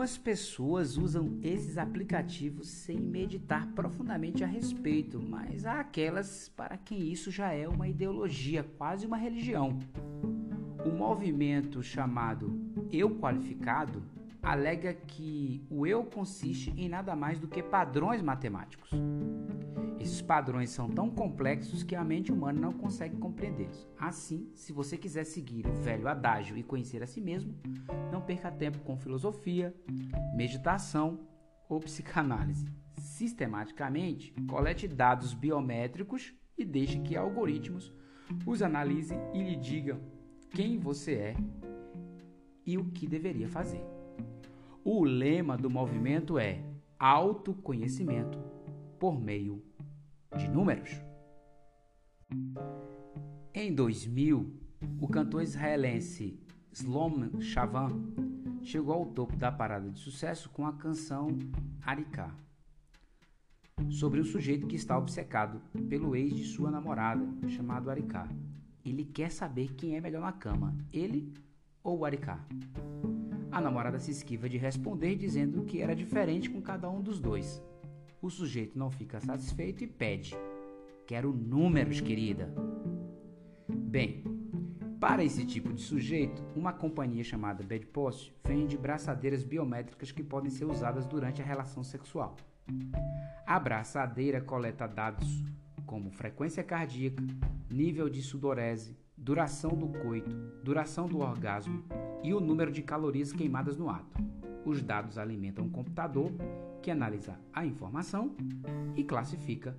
Algumas 0.00 0.16
pessoas 0.16 0.96
usam 0.96 1.38
esses 1.42 1.76
aplicativos 1.76 2.68
sem 2.68 2.98
meditar 2.98 3.66
profundamente 3.74 4.42
a 4.42 4.46
respeito, 4.46 5.20
mas 5.20 5.66
há 5.66 5.78
aquelas 5.78 6.48
para 6.48 6.78
quem 6.78 7.12
isso 7.12 7.30
já 7.30 7.52
é 7.52 7.68
uma 7.68 7.86
ideologia, 7.86 8.64
quase 8.78 9.04
uma 9.04 9.18
religião. 9.18 9.78
O 10.86 10.88
movimento 10.88 11.82
chamado 11.82 12.58
Eu 12.90 13.10
Qualificado 13.18 14.02
alega 14.42 14.94
que 14.94 15.62
o 15.68 15.86
eu 15.86 16.02
consiste 16.04 16.72
em 16.78 16.88
nada 16.88 17.14
mais 17.14 17.38
do 17.38 17.46
que 17.46 17.62
padrões 17.62 18.22
matemáticos. 18.22 18.88
Esses 20.00 20.22
padrões 20.22 20.70
são 20.70 20.88
tão 20.88 21.10
complexos 21.10 21.82
que 21.82 21.94
a 21.94 22.02
mente 22.02 22.32
humana 22.32 22.58
não 22.58 22.72
consegue 22.72 23.18
compreendê-los. 23.18 23.86
Assim, 23.98 24.50
se 24.54 24.72
você 24.72 24.96
quiser 24.96 25.24
seguir 25.24 25.66
o 25.66 25.74
velho 25.74 26.08
adágio 26.08 26.56
e 26.56 26.62
conhecer 26.62 27.02
a 27.02 27.06
si 27.06 27.20
mesmo, 27.20 27.54
não 28.10 28.22
perca 28.22 28.50
tempo 28.50 28.78
com 28.78 28.96
filosofia, 28.96 29.74
meditação 30.34 31.20
ou 31.68 31.78
psicanálise. 31.80 32.64
Sistematicamente, 32.96 34.32
colete 34.48 34.88
dados 34.88 35.34
biométricos 35.34 36.34
e 36.56 36.64
deixe 36.64 36.98
que 37.00 37.14
algoritmos 37.14 37.92
os 38.46 38.62
analisem 38.62 39.18
e 39.34 39.42
lhe 39.42 39.56
digam 39.56 40.00
quem 40.50 40.78
você 40.78 41.12
é 41.14 41.36
e 42.64 42.78
o 42.78 42.86
que 42.86 43.06
deveria 43.06 43.48
fazer. 43.48 43.84
O 44.82 45.04
lema 45.04 45.58
do 45.58 45.68
movimento 45.68 46.38
é 46.38 46.64
autoconhecimento 46.98 48.38
por 48.98 49.20
meio 49.20 49.69
de 50.36 50.48
números. 50.48 50.90
Em 53.52 53.74
2000, 53.74 54.54
o 55.00 55.08
cantor 55.08 55.42
israelense 55.42 56.38
Slom 56.72 57.40
Shavan 57.40 57.90
chegou 58.62 58.94
ao 58.94 59.06
topo 59.06 59.36
da 59.36 59.50
parada 59.50 59.90
de 59.90 59.98
sucesso 59.98 60.48
com 60.50 60.66
a 60.66 60.72
canção 60.72 61.28
Ariká, 61.82 62.32
sobre 63.88 64.20
um 64.20 64.24
sujeito 64.24 64.66
que 64.66 64.76
está 64.76 64.96
obcecado 64.96 65.60
pelo 65.88 66.14
ex 66.14 66.34
de 66.34 66.44
sua 66.44 66.70
namorada, 66.70 67.26
chamado 67.48 67.90
Ariká. 67.90 68.28
Ele 68.84 69.04
quer 69.04 69.30
saber 69.30 69.74
quem 69.74 69.96
é 69.96 70.00
melhor 70.00 70.22
na 70.22 70.32
cama, 70.32 70.76
ele 70.92 71.34
ou 71.82 72.04
Ariká. 72.04 72.46
A 73.50 73.60
namorada 73.60 73.98
se 73.98 74.12
esquiva 74.12 74.48
de 74.48 74.58
responder, 74.58 75.16
dizendo 75.16 75.64
que 75.64 75.82
era 75.82 75.94
diferente 75.94 76.48
com 76.48 76.62
cada 76.62 76.88
um 76.88 77.02
dos 77.02 77.18
dois. 77.18 77.60
O 78.22 78.28
sujeito 78.28 78.78
não 78.78 78.90
fica 78.90 79.18
satisfeito 79.18 79.82
e 79.82 79.86
pede: 79.86 80.36
Quero 81.06 81.32
números, 81.32 82.00
querida. 82.00 82.52
Bem, 83.68 84.22
para 85.00 85.24
esse 85.24 85.46
tipo 85.46 85.72
de 85.72 85.80
sujeito, 85.80 86.44
uma 86.54 86.72
companhia 86.72 87.24
chamada 87.24 87.64
Bedpost 87.64 88.34
vende 88.44 88.76
braçadeiras 88.76 89.42
biométricas 89.42 90.12
que 90.12 90.22
podem 90.22 90.50
ser 90.50 90.66
usadas 90.66 91.06
durante 91.06 91.40
a 91.40 91.44
relação 91.44 91.82
sexual. 91.82 92.36
A 93.46 93.58
braçadeira 93.58 94.40
coleta 94.42 94.86
dados 94.86 95.42
como 95.90 96.08
frequência 96.08 96.62
cardíaca, 96.62 97.20
nível 97.68 98.08
de 98.08 98.22
sudorese, 98.22 98.96
duração 99.16 99.70
do 99.70 99.88
coito, 99.88 100.30
duração 100.62 101.08
do 101.08 101.18
orgasmo 101.18 101.82
e 102.22 102.32
o 102.32 102.38
número 102.38 102.70
de 102.70 102.80
calorias 102.80 103.32
queimadas 103.32 103.76
no 103.76 103.90
ato. 103.90 104.16
Os 104.64 104.80
dados 104.80 105.18
alimentam 105.18 105.64
um 105.64 105.68
computador 105.68 106.30
que 106.80 106.92
analisa 106.92 107.40
a 107.52 107.66
informação 107.66 108.36
e 108.94 109.02
classifica 109.02 109.76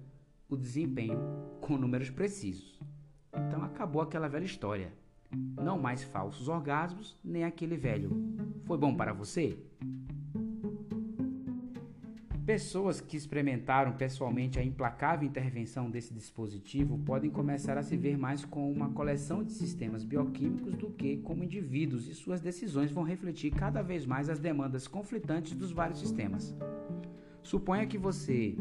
o 0.50 0.58
desempenho 0.58 1.18
com 1.62 1.78
números 1.78 2.10
precisos. 2.10 2.78
Então 3.34 3.64
acabou 3.64 4.02
aquela 4.02 4.28
velha 4.28 4.44
história. 4.44 4.92
Não 5.56 5.80
mais 5.80 6.04
falsos 6.04 6.50
orgasmos, 6.50 7.18
nem 7.24 7.46
aquele 7.46 7.78
velho. 7.78 8.12
Foi 8.66 8.78
bom 8.78 8.94
para 8.94 9.14
você? 9.14 9.58
Pessoas 12.52 13.00
que 13.00 13.16
experimentaram 13.16 13.94
pessoalmente 13.94 14.60
a 14.60 14.62
implacável 14.62 15.26
intervenção 15.26 15.90
desse 15.90 16.14
dispositivo 16.14 16.98
podem 16.98 17.32
começar 17.32 17.78
a 17.78 17.82
se 17.82 17.96
ver 17.96 18.18
mais 18.18 18.44
como 18.44 18.70
uma 18.70 18.90
coleção 18.90 19.42
de 19.42 19.54
sistemas 19.54 20.04
bioquímicos 20.04 20.76
do 20.76 20.90
que 20.90 21.16
como 21.20 21.46
indivíduos, 21.46 22.10
e 22.10 22.14
suas 22.14 22.42
decisões 22.42 22.92
vão 22.92 23.06
refletir 23.06 23.52
cada 23.52 23.82
vez 23.82 24.06
mais 24.06 24.28
as 24.28 24.38
demandas 24.38 24.86
conflitantes 24.86 25.54
dos 25.54 25.72
vários 25.72 26.00
sistemas. 26.00 26.54
Suponha 27.42 27.88
que 27.88 27.98
você 27.98 28.58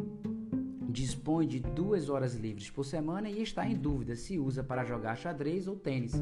dispõe 0.89 1.49
de 1.49 1.59
duas 1.59 2.09
horas 2.09 2.37
livres 2.37 2.71
por 2.71 2.85
semana 2.85 3.29
e 3.29 3.43
está 3.43 3.67
em 3.67 3.75
dúvida 3.75 4.15
se 4.15 4.39
usa 4.39 4.63
para 4.63 4.85
jogar 4.85 5.17
xadrez 5.17 5.67
ou 5.67 5.75
tênis. 5.75 6.15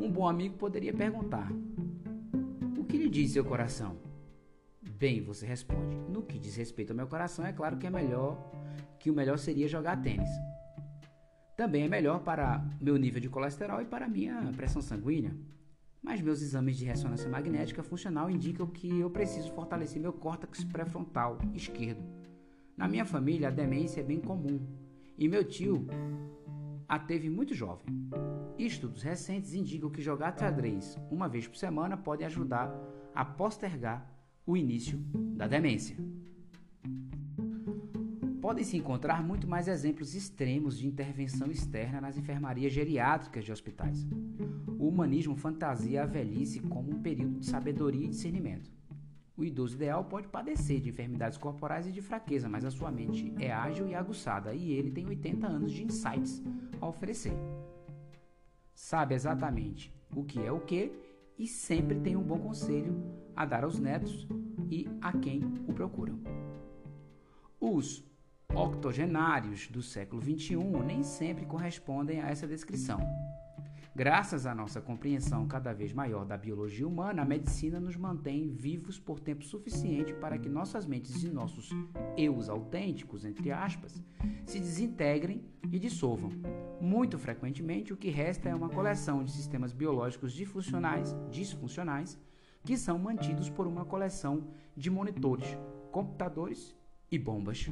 Um 0.00 0.10
bom 0.10 0.26
amigo 0.26 0.56
poderia 0.56 0.92
perguntar: 0.92 1.52
O 2.76 2.84
que 2.84 2.96
lhe 2.96 3.08
diz 3.08 3.30
seu 3.30 3.44
coração? 3.44 4.03
Bem, 4.96 5.20
você 5.22 5.44
responde. 5.44 5.96
No 6.08 6.22
que 6.22 6.38
diz 6.38 6.54
respeito 6.54 6.90
ao 6.90 6.96
meu 6.96 7.08
coração, 7.08 7.44
é 7.44 7.52
claro 7.52 7.76
que 7.76 7.86
é 7.86 7.90
melhor 7.90 8.50
que 8.98 9.10
o 9.10 9.14
melhor 9.14 9.38
seria 9.38 9.66
jogar 9.66 10.00
tênis. 10.00 10.30
Também 11.56 11.82
é 11.82 11.88
melhor 11.88 12.20
para 12.20 12.64
meu 12.80 12.96
nível 12.96 13.20
de 13.20 13.28
colesterol 13.28 13.82
e 13.82 13.86
para 13.86 14.08
minha 14.08 14.52
pressão 14.56 14.80
sanguínea. 14.80 15.36
Mas 16.00 16.20
meus 16.20 16.40
exames 16.42 16.76
de 16.76 16.84
ressonância 16.84 17.28
magnética 17.28 17.82
funcional 17.82 18.30
indicam 18.30 18.66
que 18.66 19.00
eu 19.00 19.10
preciso 19.10 19.52
fortalecer 19.52 20.00
meu 20.00 20.12
córtex 20.12 20.62
pré-frontal 20.64 21.38
esquerdo. 21.52 22.02
Na 22.76 22.86
minha 22.86 23.04
família, 23.04 23.48
a 23.48 23.50
demência 23.50 24.00
é 24.00 24.04
bem 24.04 24.20
comum 24.20 24.64
e 25.18 25.28
meu 25.28 25.44
tio 25.44 25.86
a 26.88 26.98
teve 26.98 27.28
muito 27.28 27.52
jovem. 27.52 27.86
Estudos 28.56 29.02
recentes 29.02 29.54
indicam 29.54 29.90
que 29.90 30.02
jogar 30.02 30.38
xadrez 30.38 30.96
uma 31.10 31.28
vez 31.28 31.48
por 31.48 31.56
semana 31.56 31.96
pode 31.96 32.22
ajudar 32.22 32.72
a 33.14 33.24
postergar 33.24 34.13
o 34.46 34.56
início 34.56 34.98
da 35.36 35.46
demência. 35.46 35.96
Podem-se 38.40 38.76
encontrar 38.76 39.22
muito 39.22 39.48
mais 39.48 39.68
exemplos 39.68 40.14
extremos 40.14 40.78
de 40.78 40.86
intervenção 40.86 41.50
externa 41.50 41.98
nas 41.98 42.18
enfermarias 42.18 42.72
geriátricas 42.72 43.42
de 43.42 43.50
hospitais. 43.50 44.06
O 44.78 44.86
humanismo 44.86 45.34
fantasia 45.34 46.02
a 46.02 46.06
velhice 46.06 46.60
como 46.60 46.90
um 46.90 47.00
período 47.00 47.40
de 47.40 47.46
sabedoria 47.46 48.04
e 48.04 48.10
discernimento. 48.10 48.70
O 49.34 49.42
idoso 49.42 49.76
ideal 49.76 50.04
pode 50.04 50.28
padecer 50.28 50.78
de 50.80 50.90
enfermidades 50.90 51.38
corporais 51.38 51.86
e 51.86 51.92
de 51.92 52.02
fraqueza, 52.02 52.48
mas 52.48 52.66
a 52.66 52.70
sua 52.70 52.92
mente 52.92 53.32
é 53.38 53.50
ágil 53.50 53.88
e 53.88 53.94
aguçada 53.94 54.54
e 54.54 54.72
ele 54.72 54.90
tem 54.90 55.06
80 55.06 55.46
anos 55.46 55.72
de 55.72 55.84
insights 55.84 56.42
a 56.80 56.86
oferecer. 56.86 57.32
Sabe 58.74 59.14
exatamente 59.14 59.90
o 60.14 60.22
que 60.22 60.38
é 60.38 60.52
o 60.52 60.60
que 60.60 60.92
e 61.38 61.46
sempre 61.46 61.98
tem 61.98 62.14
um 62.14 62.22
bom 62.22 62.38
conselho 62.38 63.23
a 63.36 63.44
dar 63.44 63.64
aos 63.64 63.78
netos 63.78 64.26
e 64.70 64.88
a 65.00 65.12
quem 65.12 65.42
o 65.66 65.72
procuram. 65.72 66.18
Os 67.60 68.04
octogenários 68.54 69.68
do 69.68 69.82
século 69.82 70.22
XXI 70.22 70.56
nem 70.86 71.02
sempre 71.02 71.44
correspondem 71.44 72.20
a 72.20 72.28
essa 72.28 72.46
descrição. 72.46 73.00
Graças 73.96 74.44
à 74.44 74.52
nossa 74.52 74.80
compreensão 74.80 75.46
cada 75.46 75.72
vez 75.72 75.92
maior 75.92 76.24
da 76.24 76.36
biologia 76.36 76.86
humana, 76.86 77.22
a 77.22 77.24
medicina 77.24 77.78
nos 77.78 77.94
mantém 77.94 78.50
vivos 78.50 78.98
por 78.98 79.20
tempo 79.20 79.44
suficiente 79.44 80.12
para 80.14 80.36
que 80.36 80.48
nossas 80.48 80.84
mentes 80.84 81.22
e 81.22 81.30
nossos 81.30 81.70
eus 82.16 82.48
autênticos, 82.48 83.24
entre 83.24 83.52
aspas, 83.52 84.02
se 84.44 84.58
desintegrem 84.58 85.44
e 85.70 85.78
dissolvam. 85.78 86.32
Muito 86.80 87.16
frequentemente, 87.20 87.92
o 87.92 87.96
que 87.96 88.10
resta 88.10 88.48
é 88.48 88.54
uma 88.54 88.68
coleção 88.68 89.22
de 89.22 89.30
sistemas 89.30 89.72
biológicos 89.72 90.32
disfuncionais, 90.32 91.14
disfuncionais 91.30 92.18
que 92.64 92.76
são 92.76 92.98
mantidos 92.98 93.50
por 93.50 93.66
uma 93.66 93.84
coleção 93.84 94.48
de 94.76 94.90
monitores, 94.90 95.46
computadores 95.92 96.74
e 97.10 97.18
bombas. 97.18 97.68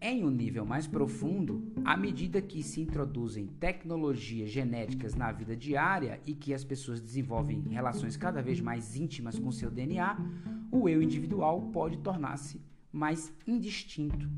Em 0.00 0.24
um 0.24 0.30
nível 0.30 0.64
mais 0.64 0.86
profundo, 0.86 1.72
à 1.84 1.96
medida 1.96 2.40
que 2.40 2.62
se 2.62 2.80
introduzem 2.80 3.46
tecnologias 3.46 4.50
genéticas 4.50 5.14
na 5.14 5.32
vida 5.32 5.56
diária 5.56 6.20
e 6.26 6.34
que 6.34 6.54
as 6.54 6.64
pessoas 6.64 7.00
desenvolvem 7.00 7.62
relações 7.68 8.16
cada 8.16 8.42
vez 8.42 8.60
mais 8.60 8.96
íntimas 8.96 9.38
com 9.38 9.50
seu 9.50 9.70
DNA, 9.70 10.16
o 10.70 10.88
eu 10.88 11.02
individual 11.02 11.62
pode 11.72 11.98
tornar-se 11.98 12.60
mais 12.92 13.32
indistinto 13.46 14.28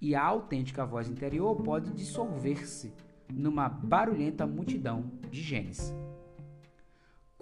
e 0.00 0.14
a 0.14 0.22
autêntica 0.22 0.84
voz 0.84 1.08
interior 1.08 1.56
pode 1.56 1.90
dissolver-se 1.92 2.92
numa 3.32 3.68
barulhenta 3.68 4.46
multidão 4.46 5.10
de 5.30 5.40
genes. 5.40 5.94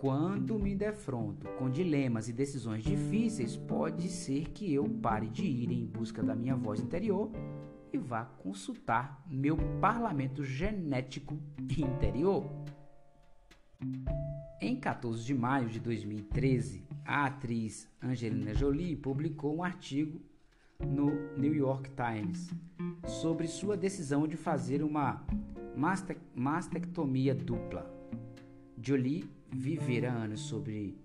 Quando 0.03 0.59
me 0.59 0.75
defronto 0.75 1.47
com 1.51 1.71
dilemas 1.71 2.29
e 2.29 2.33
decisões 2.33 2.83
difíceis, 2.83 3.57
pode 3.57 4.09
ser 4.09 4.49
que 4.49 4.75
eu 4.75 4.83
pare 5.01 5.29
de 5.29 5.45
ir 5.45 5.71
em 5.71 5.87
busca 5.87 6.25
da 6.25 6.35
minha 6.35 6.57
voz 6.57 6.81
interior 6.81 7.31
e 7.93 7.99
vá 7.99 8.25
consultar 8.25 9.25
meu 9.31 9.57
parlamento 9.81 10.43
genético 10.43 11.39
interior. 11.79 12.51
Em 14.61 14.75
14 14.75 15.25
de 15.25 15.35
maio 15.35 15.69
de 15.69 15.79
2013, 15.79 16.85
a 17.05 17.27
atriz 17.27 17.89
Angelina 18.03 18.53
Jolie 18.55 18.97
publicou 18.97 19.55
um 19.55 19.63
artigo 19.63 20.21
no 20.85 21.13
New 21.39 21.55
York 21.55 21.89
Times 21.91 22.51
sobre 23.07 23.47
sua 23.47 23.77
decisão 23.77 24.27
de 24.27 24.37
fazer 24.37 24.83
uma 24.83 25.25
mastectomia 26.35 27.37
dupla. 27.37 27.89
Jolie 28.83 29.31
vivera 29.53 30.11
anos 30.11 30.41
sobre, 30.41 30.99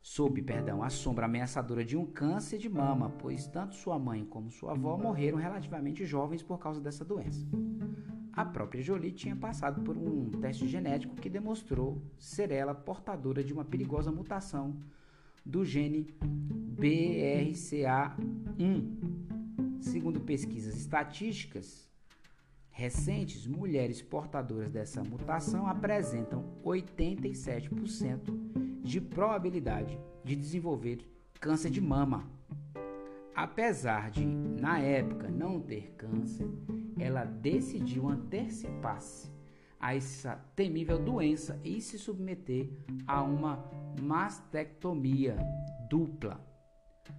sob 0.00 0.42
perdão, 0.42 0.82
a 0.82 0.90
sombra 0.90 1.26
ameaçadora 1.26 1.84
de 1.84 1.96
um 1.96 2.04
câncer 2.04 2.58
de 2.58 2.68
mama, 2.68 3.10
pois 3.10 3.46
tanto 3.46 3.74
sua 3.74 3.98
mãe 3.98 4.24
como 4.24 4.50
sua 4.50 4.72
avó 4.72 4.96
morreram 4.96 5.38
relativamente 5.38 6.04
jovens 6.04 6.42
por 6.42 6.58
causa 6.58 6.80
dessa 6.80 7.04
doença. 7.04 7.46
A 8.32 8.44
própria 8.44 8.82
Jolie 8.82 9.12
tinha 9.12 9.36
passado 9.36 9.82
por 9.82 9.96
um 9.96 10.30
teste 10.40 10.66
genético 10.66 11.14
que 11.14 11.28
demonstrou 11.28 12.02
ser 12.18 12.50
ela 12.50 12.74
portadora 12.74 13.44
de 13.44 13.52
uma 13.52 13.64
perigosa 13.64 14.10
mutação 14.10 14.74
do 15.44 15.64
gene 15.64 16.14
BRCA1. 16.74 18.22
Segundo 19.80 20.20
pesquisas 20.20 20.76
estatísticas, 20.76 21.91
recentes, 22.72 23.46
mulheres 23.46 24.02
portadoras 24.02 24.70
dessa 24.70 25.04
mutação 25.04 25.66
apresentam 25.66 26.44
87% 26.64 28.82
de 28.82 29.00
probabilidade 29.00 29.98
de 30.24 30.34
desenvolver 30.34 31.06
câncer 31.38 31.70
de 31.70 31.80
mama. 31.80 32.28
Apesar 33.34 34.10
de, 34.10 34.24
na 34.24 34.78
época, 34.78 35.28
não 35.28 35.60
ter 35.60 35.92
câncer, 35.96 36.48
ela 36.98 37.24
decidiu 37.24 38.08
antecipar-se 38.08 39.30
a 39.78 39.94
essa 39.94 40.36
temível 40.54 40.98
doença 40.98 41.60
e 41.64 41.80
se 41.80 41.98
submeter 41.98 42.70
a 43.06 43.22
uma 43.22 43.64
mastectomia 44.00 45.36
dupla. 45.90 46.40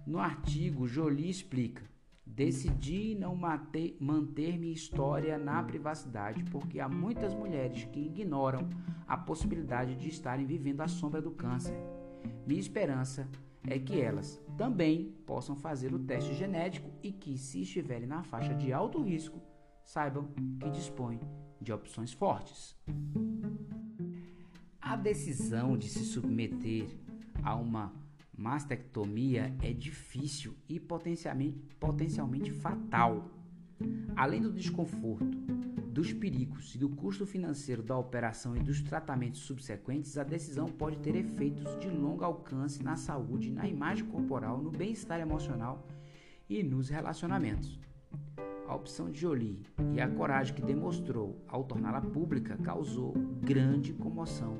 No 0.06 0.18
artigo, 0.18 0.86
Jolie 0.86 1.28
explica 1.28 1.82
Decidi 2.26 3.14
não 3.14 3.36
manter, 3.36 3.96
minha 4.00 4.72
história 4.72 5.38
na 5.38 5.62
privacidade 5.62 6.42
porque 6.44 6.80
há 6.80 6.88
muitas 6.88 7.34
mulheres 7.34 7.84
que 7.84 8.00
ignoram 8.00 8.68
a 9.06 9.16
possibilidade 9.16 9.94
de 9.94 10.08
estarem 10.08 10.46
vivendo 10.46 10.80
à 10.80 10.88
sombra 10.88 11.20
do 11.20 11.30
câncer. 11.30 11.76
Minha 12.46 12.60
esperança 12.60 13.28
é 13.66 13.78
que 13.78 14.00
elas 14.00 14.42
também 14.56 15.12
possam 15.26 15.54
fazer 15.54 15.94
o 15.94 15.98
teste 15.98 16.34
genético 16.34 16.90
e 17.02 17.12
que, 17.12 17.38
se 17.38 17.62
estiverem 17.62 18.06
na 18.06 18.22
faixa 18.22 18.54
de 18.54 18.72
alto 18.72 19.02
risco, 19.02 19.40
saibam 19.82 20.28
que 20.58 20.70
dispõem 20.70 21.20
de 21.60 21.72
opções 21.72 22.12
fortes. 22.12 22.76
A 24.80 24.96
decisão 24.96 25.76
de 25.76 25.88
se 25.88 26.04
submeter 26.04 26.86
a 27.42 27.54
uma 27.54 27.92
mastectomia 28.36 29.54
é 29.62 29.72
difícil 29.72 30.54
e 30.68 30.78
potencialmente, 30.80 31.58
potencialmente 31.78 32.50
fatal. 32.50 33.30
Além 34.16 34.40
do 34.40 34.52
desconforto, 34.52 35.36
dos 35.94 36.12
perigos 36.12 36.74
e 36.74 36.78
do 36.78 36.88
custo 36.88 37.24
financeiro 37.24 37.82
da 37.82 37.96
operação 37.96 38.56
e 38.56 38.60
dos 38.60 38.80
tratamentos 38.82 39.40
subsequentes, 39.42 40.18
a 40.18 40.24
decisão 40.24 40.66
pode 40.66 40.98
ter 40.98 41.14
efeitos 41.14 41.78
de 41.78 41.88
longo 41.88 42.24
alcance 42.24 42.82
na 42.82 42.96
saúde, 42.96 43.50
na 43.50 43.66
imagem 43.68 44.04
corporal, 44.06 44.60
no 44.60 44.70
bem-estar 44.70 45.20
emocional 45.20 45.86
e 46.48 46.62
nos 46.62 46.88
relacionamentos. 46.88 47.78
A 48.66 48.74
opção 48.74 49.10
de 49.10 49.20
Jolie 49.20 49.62
e 49.94 50.00
a 50.00 50.08
coragem 50.08 50.54
que 50.54 50.62
demonstrou 50.62 51.40
ao 51.46 51.64
torná-la 51.64 52.00
pública 52.00 52.56
causou 52.56 53.12
grande 53.40 53.92
comoção 53.92 54.58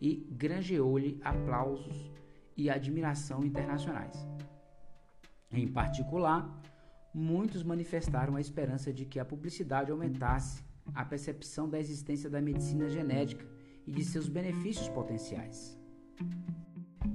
e 0.00 0.26
granjeou-lhe 0.30 1.20
aplausos 1.22 2.10
e 2.56 2.70
admiração 2.70 3.44
internacionais. 3.44 4.26
Em 5.50 5.68
particular, 5.68 6.62
muitos 7.12 7.62
manifestaram 7.62 8.36
a 8.36 8.40
esperança 8.40 8.92
de 8.92 9.04
que 9.04 9.20
a 9.20 9.24
publicidade 9.24 9.90
aumentasse 9.90 10.62
a 10.94 11.04
percepção 11.04 11.68
da 11.68 11.78
existência 11.78 12.28
da 12.28 12.40
medicina 12.40 12.88
genética 12.88 13.46
e 13.86 13.92
de 13.92 14.04
seus 14.04 14.28
benefícios 14.28 14.88
potenciais. 14.88 15.78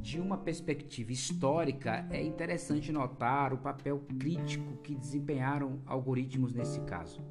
De 0.02 0.20
uma 0.20 0.38
perspectiva 0.38 1.12
histórica, 1.12 2.08
é 2.10 2.24
interessante 2.24 2.92
notar 2.92 3.54
o 3.54 3.58
papel 3.58 4.00
crítico 4.18 4.78
que 4.78 4.96
desempenharam 4.96 5.82
algoritmos 5.86 6.54
nesse 6.54 6.80
caso. 6.82 7.22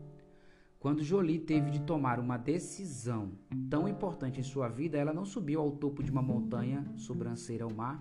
Quando 0.80 1.02
Jolie 1.02 1.40
teve 1.40 1.72
de 1.72 1.80
tomar 1.80 2.20
uma 2.20 2.36
decisão 2.36 3.32
tão 3.68 3.88
importante 3.88 4.38
em 4.38 4.44
sua 4.44 4.68
vida, 4.68 4.96
ela 4.96 5.12
não 5.12 5.24
subiu 5.24 5.60
ao 5.60 5.72
topo 5.72 6.04
de 6.04 6.10
uma 6.10 6.22
montanha 6.22 6.86
sobranceira 6.96 7.64
ao 7.64 7.74
mar, 7.74 7.98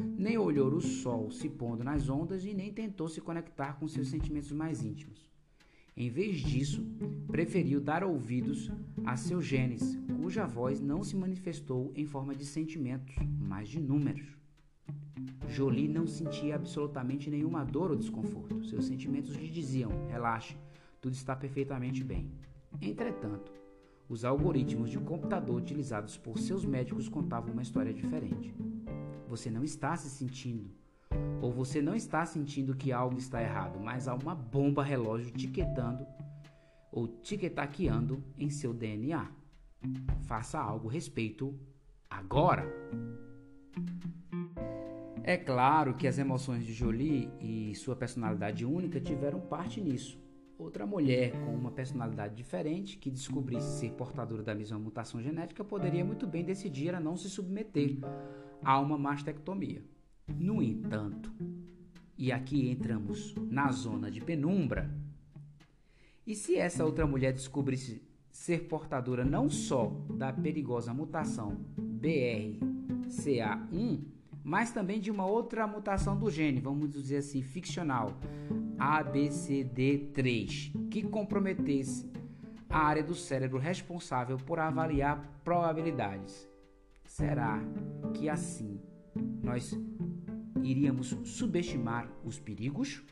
nem 0.00 0.38
olhou 0.38 0.72
o 0.72 0.80
sol 0.80 1.30
se 1.30 1.50
pondo 1.50 1.84
nas 1.84 2.08
ondas 2.08 2.46
e 2.46 2.54
nem 2.54 2.72
tentou 2.72 3.08
se 3.08 3.20
conectar 3.20 3.74
com 3.74 3.86
seus 3.86 4.08
sentimentos 4.08 4.50
mais 4.52 4.82
íntimos. 4.82 5.30
Em 5.94 6.08
vez 6.08 6.38
disso, 6.38 6.82
preferiu 7.26 7.78
dar 7.78 8.02
ouvidos 8.02 8.70
a 9.04 9.18
seus 9.18 9.44
genes, 9.44 9.98
cuja 10.16 10.46
voz 10.46 10.80
não 10.80 11.04
se 11.04 11.14
manifestou 11.14 11.92
em 11.94 12.06
forma 12.06 12.34
de 12.34 12.46
sentimentos, 12.46 13.14
mas 13.38 13.68
de 13.68 13.78
números. 13.78 14.34
Jolie 15.46 15.88
não 15.88 16.06
sentia 16.06 16.56
absolutamente 16.56 17.28
nenhuma 17.28 17.64
dor 17.64 17.90
ou 17.90 17.96
desconforto. 17.96 18.64
Seus 18.64 18.86
sentimentos 18.86 19.36
lhe 19.36 19.48
diziam: 19.48 19.90
relaxe, 20.08 20.56
tudo 21.04 21.12
está 21.12 21.36
perfeitamente 21.36 22.02
bem. 22.02 22.30
Entretanto, 22.80 23.52
os 24.08 24.24
algoritmos 24.24 24.88
de 24.88 24.98
computador 24.98 25.54
utilizados 25.54 26.16
por 26.16 26.38
seus 26.38 26.64
médicos 26.64 27.10
contavam 27.10 27.52
uma 27.52 27.60
história 27.60 27.92
diferente. 27.92 28.54
Você 29.28 29.50
não 29.50 29.62
está 29.62 29.94
se 29.98 30.08
sentindo, 30.08 30.70
ou 31.42 31.52
você 31.52 31.82
não 31.82 31.94
está 31.94 32.24
sentindo 32.24 32.74
que 32.74 32.90
algo 32.90 33.18
está 33.18 33.42
errado, 33.42 33.78
mas 33.78 34.08
há 34.08 34.14
uma 34.14 34.34
bomba 34.34 34.82
relógio 34.82 35.30
tiquetando 35.30 36.06
ou 36.90 37.06
tiquetaqueando 37.06 38.24
em 38.38 38.48
seu 38.48 38.72
DNA. 38.72 39.30
Faça 40.22 40.58
algo 40.58 40.88
a 40.88 40.92
respeito 40.92 41.54
agora. 42.08 42.66
É 45.22 45.36
claro 45.36 45.92
que 45.96 46.06
as 46.06 46.16
emoções 46.16 46.64
de 46.64 46.72
Jolie 46.72 47.30
e 47.38 47.74
sua 47.74 47.94
personalidade 47.94 48.64
única 48.64 48.98
tiveram 48.98 49.38
parte 49.38 49.82
nisso. 49.82 50.23
Outra 50.64 50.86
mulher 50.86 51.32
com 51.44 51.54
uma 51.54 51.70
personalidade 51.70 52.34
diferente, 52.34 52.96
que 52.96 53.10
descobrisse 53.10 53.80
ser 53.80 53.90
portadora 53.90 54.42
da 54.42 54.54
mesma 54.54 54.78
mutação 54.78 55.20
genética, 55.20 55.62
poderia 55.62 56.02
muito 56.02 56.26
bem 56.26 56.42
decidir 56.42 56.94
a 56.94 57.00
não 57.00 57.18
se 57.18 57.28
submeter 57.28 57.98
a 58.62 58.80
uma 58.80 58.96
mastectomia. 58.96 59.84
No 60.26 60.62
entanto, 60.62 61.30
e 62.16 62.32
aqui 62.32 62.70
entramos 62.70 63.34
na 63.50 63.70
zona 63.70 64.10
de 64.10 64.22
penumbra, 64.22 64.90
e 66.26 66.34
se 66.34 66.56
essa 66.56 66.82
outra 66.82 67.06
mulher 67.06 67.34
descobrisse 67.34 68.02
ser 68.30 68.66
portadora 68.66 69.22
não 69.22 69.50
só 69.50 69.92
da 70.16 70.32
perigosa 70.32 70.94
mutação 70.94 71.62
BRCA1, 71.78 74.02
mas 74.42 74.72
também 74.72 74.98
de 74.98 75.10
uma 75.10 75.26
outra 75.26 75.66
mutação 75.66 76.18
do 76.18 76.30
gene, 76.30 76.58
vamos 76.58 76.90
dizer 76.90 77.18
assim, 77.18 77.42
ficcional, 77.42 78.18
ABCD3, 78.78 80.88
que 80.90 81.02
comprometesse 81.02 82.10
a 82.68 82.78
área 82.78 83.02
do 83.02 83.14
cérebro 83.14 83.58
responsável 83.58 84.36
por 84.36 84.58
avaliar 84.58 85.40
probabilidades. 85.44 86.48
Será 87.04 87.60
que 88.14 88.28
assim 88.28 88.80
nós 89.42 89.78
iríamos 90.62 91.16
subestimar 91.24 92.10
os 92.24 92.40
perigos? 92.40 93.02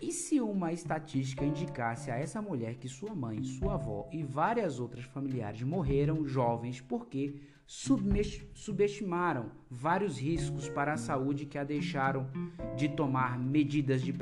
E 0.00 0.12
se 0.12 0.40
uma 0.40 0.72
estatística 0.72 1.44
indicasse 1.44 2.10
a 2.10 2.16
essa 2.16 2.42
mulher 2.42 2.76
que 2.76 2.88
sua 2.88 3.14
mãe, 3.14 3.42
sua 3.42 3.74
avó 3.74 4.08
e 4.12 4.22
várias 4.22 4.78
outras 4.78 5.04
familiares 5.06 5.62
morreram 5.62 6.26
jovens 6.26 6.80
porque 6.80 7.40
subestimaram 7.66 9.50
vários 9.68 10.18
riscos 10.18 10.68
para 10.68 10.92
a 10.92 10.96
saúde 10.96 11.46
que 11.46 11.58
a 11.58 11.64
deixaram 11.64 12.30
de 12.76 12.88
tomar 12.88 13.38
medidas 13.38 14.02
de, 14.02 14.12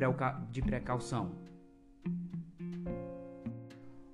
precaução. 0.63 1.33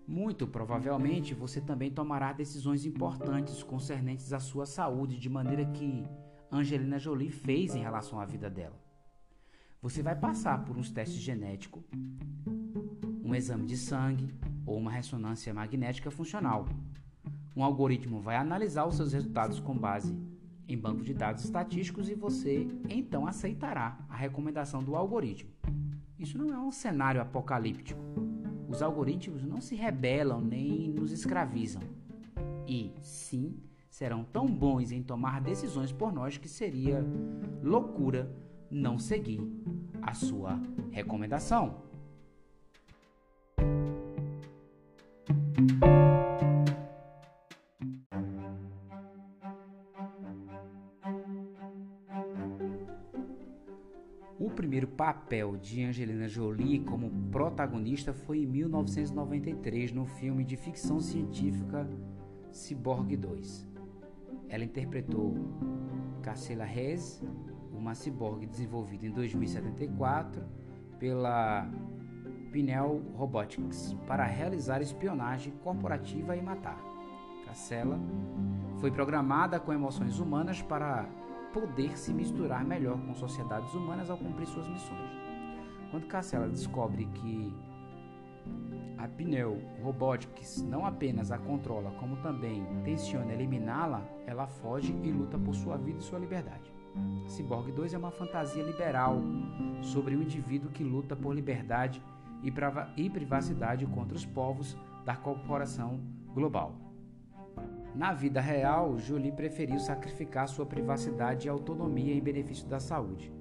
Muito 0.07 0.49
provavelmente 0.49 1.33
você 1.33 1.61
também 1.61 1.91
tomará 1.91 2.33
decisões 2.33 2.85
importantes 2.85 3.63
concernentes 3.63 4.33
à 4.33 4.41
sua 4.41 4.67
saúde, 4.67 5.17
de 5.17 5.29
maneira 5.29 5.65
que 5.65 6.05
Angelina 6.51 6.99
Jolie 6.99 7.31
fez 7.31 7.77
em 7.77 7.81
relação 7.81 8.19
à 8.19 8.27
vida 8.27 8.51
dela. 8.51 8.79
Você 9.81 10.03
vai 10.03 10.17
passar 10.17 10.65
por 10.65 10.77
uns 10.77 10.91
testes 10.91 11.21
genéticos, 11.21 11.83
um 13.25 13.35
exame 13.35 13.65
de 13.65 13.77
sangue 13.77 14.35
ou 14.67 14.77
uma 14.77 14.91
ressonância 14.91 15.55
magnética 15.55 16.11
funcional 16.11 16.67
um 17.61 17.65
algoritmo 17.65 18.21
vai 18.21 18.37
analisar 18.37 18.87
os 18.87 18.97
seus 18.97 19.13
resultados 19.13 19.61
com 19.61 19.77
base 19.77 20.17
em 20.67 20.79
banco 20.79 21.03
de 21.03 21.13
dados 21.13 21.45
estatísticos 21.45 22.09
e 22.09 22.15
você 22.15 22.67
então 22.89 23.27
aceitará 23.27 23.99
a 24.09 24.17
recomendação 24.17 24.83
do 24.83 24.97
algoritmo. 24.97 25.51
Isso 26.19 26.39
não 26.39 26.55
é 26.55 26.59
um 26.59 26.71
cenário 26.71 27.21
apocalíptico. 27.21 28.01
Os 28.67 28.81
algoritmos 28.81 29.45
não 29.45 29.61
se 29.61 29.75
rebelam 29.75 30.41
nem 30.41 30.89
nos 30.89 31.13
escravizam. 31.13 31.83
E, 32.67 32.95
sim, 33.01 33.61
serão 33.91 34.25
tão 34.25 34.47
bons 34.47 34.91
em 34.91 35.03
tomar 35.03 35.43
decisões 35.43 35.93
por 35.93 36.13
nós 36.13 36.39
que 36.39 36.49
seria 36.49 37.05
loucura 37.63 38.35
não 38.71 38.99
seguir 38.99 39.41
a 40.01 40.15
sua 40.15 40.59
recomendação. 40.91 41.83
Papel 55.01 55.57
de 55.57 55.83
Angelina 55.83 56.29
Jolie 56.29 56.81
como 56.81 57.11
protagonista 57.31 58.13
foi 58.13 58.41
em 58.41 58.47
1993 58.47 59.93
no 59.93 60.05
filme 60.05 60.45
de 60.45 60.59
ficção 60.59 61.01
científica 61.01 61.89
Cyborg 62.53 63.17
2. 63.17 63.67
Ela 64.51 64.63
interpretou 64.63 65.35
Cassela 66.21 66.67
Reyes, 66.67 67.23
uma 67.73 67.95
ciborgue 67.95 68.45
desenvolvida 68.45 69.07
em 69.07 69.11
2074 69.11 70.45
pela 70.99 71.67
Pinel 72.53 73.01
Robotics 73.15 73.97
para 74.07 74.27
realizar 74.27 74.83
espionagem 74.83 75.55
corporativa 75.65 76.37
e 76.37 76.43
matar. 76.43 76.79
Cassela 77.47 77.99
foi 78.77 78.91
programada 78.91 79.59
com 79.59 79.73
emoções 79.73 80.19
humanas 80.19 80.61
para 80.61 81.09
poder 81.53 81.99
se 81.99 82.13
misturar 82.13 82.65
melhor 82.65 82.99
com 83.01 83.15
sociedades 83.15 83.73
humanas 83.75 84.11
ao 84.11 84.17
cumprir 84.17 84.47
suas 84.47 84.69
missões. 84.69 85.11
Quando 85.91 86.07
Cassela 86.07 86.49
descobre 86.49 87.07
que 87.07 87.53
a 88.97 89.09
Pneu 89.09 89.61
Robotics 89.83 90.63
não 90.63 90.87
apenas 90.87 91.33
a 91.33 91.39
controla, 91.39 91.91
como 91.99 92.17
também 92.19 92.65
tenciona 92.85 93.33
eliminá-la, 93.33 94.05
ela 94.27 94.47
foge 94.47 94.93
e 95.03 95.11
luta 95.11 95.39
por 95.39 95.55
sua 95.55 95.77
vida 95.77 95.99
e 95.99 96.03
sua 96.03 96.19
liberdade. 96.19 96.73
Cyborg 97.27 97.73
2 97.73 97.95
é 97.95 97.99
uma 97.99 98.11
fantasia 98.11 98.63
liberal 98.63 99.21
sobre 99.81 100.17
um 100.17 100.23
indivíduo 100.23 100.71
que 100.71 100.85
luta 100.85 101.17
por 101.17 101.35
liberdade 101.35 102.03
e 102.97 103.11
privacidade 103.11 103.87
contra 103.87 104.17
os 104.17 104.25
povos 104.25 104.77
da 105.05 105.17
corporação 105.17 106.01
global. 106.35 106.90
Na 107.95 108.13
vida 108.13 108.41
real, 108.41 108.97
Jolie 108.99 109.33
preferiu 109.33 109.79
sacrificar 109.81 110.49
sua 110.49 110.65
privacidade 110.65 111.47
e 111.47 111.51
autonomia 111.51 112.15
em 112.15 112.21
benefício 112.21 112.67
da 112.69 112.79
saúde. 112.79 113.33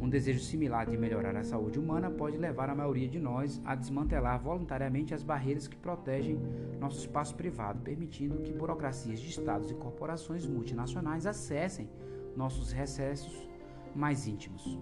Um 0.00 0.08
desejo 0.08 0.40
similar 0.40 0.86
de 0.86 0.96
melhorar 0.96 1.36
a 1.36 1.44
saúde 1.44 1.78
humana 1.78 2.10
pode 2.10 2.36
levar 2.36 2.68
a 2.70 2.74
maioria 2.74 3.08
de 3.08 3.18
nós 3.18 3.60
a 3.64 3.74
desmantelar 3.74 4.40
voluntariamente 4.40 5.14
as 5.14 5.22
barreiras 5.22 5.68
que 5.68 5.76
protegem 5.76 6.38
nosso 6.80 7.00
espaço 7.00 7.34
privado, 7.34 7.80
permitindo 7.80 8.40
que 8.40 8.52
burocracias 8.52 9.20
de 9.20 9.28
estados 9.28 9.70
e 9.70 9.74
corporações 9.74 10.46
multinacionais 10.46 11.26
acessem 11.26 11.88
nossos 12.34 12.72
recessos 12.72 13.48
mais 13.94 14.26
íntimos. 14.26 14.78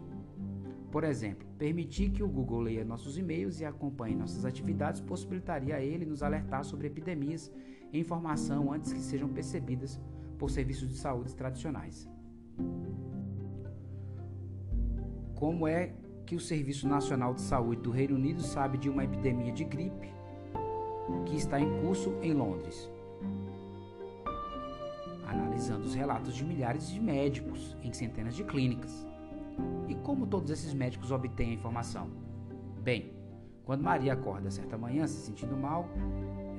Por 0.90 1.04
exemplo, 1.04 1.46
permitir 1.59 2.11
que 2.11 2.22
o 2.22 2.28
Google 2.28 2.61
leia 2.61 2.85
nossos 2.85 3.18
e-mails 3.18 3.61
e 3.61 3.64
acompanhe 3.64 4.14
nossas 4.14 4.44
atividades 4.44 5.00
possibilitaria 5.00 5.76
a 5.76 5.80
ele 5.80 6.07
nos 6.07 6.22
alertar 6.22 6.64
sobre 6.64 6.87
epidemias 6.87 7.52
informação 7.98 8.72
antes 8.72 8.92
que 8.92 9.00
sejam 9.00 9.28
percebidas 9.28 10.00
por 10.38 10.50
serviços 10.50 10.88
de 10.88 10.96
saúde 10.96 11.35
tradicionais. 11.35 12.09
Como 15.35 15.66
é 15.66 15.94
que 16.24 16.35
o 16.35 16.40
Serviço 16.40 16.88
Nacional 16.88 17.35
de 17.35 17.42
Saúde 17.42 17.83
do 17.83 17.90
Reino 17.90 18.14
Unido 18.14 18.42
sabe 18.42 18.78
de 18.78 18.88
uma 18.88 19.04
epidemia 19.04 19.52
de 19.52 19.64
gripe 19.64 20.12
que 21.26 21.37
está 21.37 21.61
em 21.61 21.80
curso 21.83 22.14
em 22.22 22.33
Londres? 22.33 22.90
Analisando 25.26 25.85
os 25.85 25.94
relatos 25.94 26.35
de 26.35 26.44
milhares 26.44 26.88
de 26.88 27.00
médicos 27.00 27.76
em 27.83 27.92
centenas 27.92 28.35
de 28.35 28.44
clínicas. 28.44 29.07
E 29.88 29.94
como 29.94 30.26
todos 30.26 30.50
esses 30.50 30.72
médicos 30.72 31.11
obtêm 31.11 31.50
a 31.50 31.54
informação? 31.54 32.11
Bem, 32.83 33.12
quando 33.64 33.83
Maria 33.83 34.12
acorda 34.12 34.50
certa 34.50 34.76
manhã 34.76 35.07
se 35.07 35.24
sentindo 35.24 35.57
mal, 35.57 35.88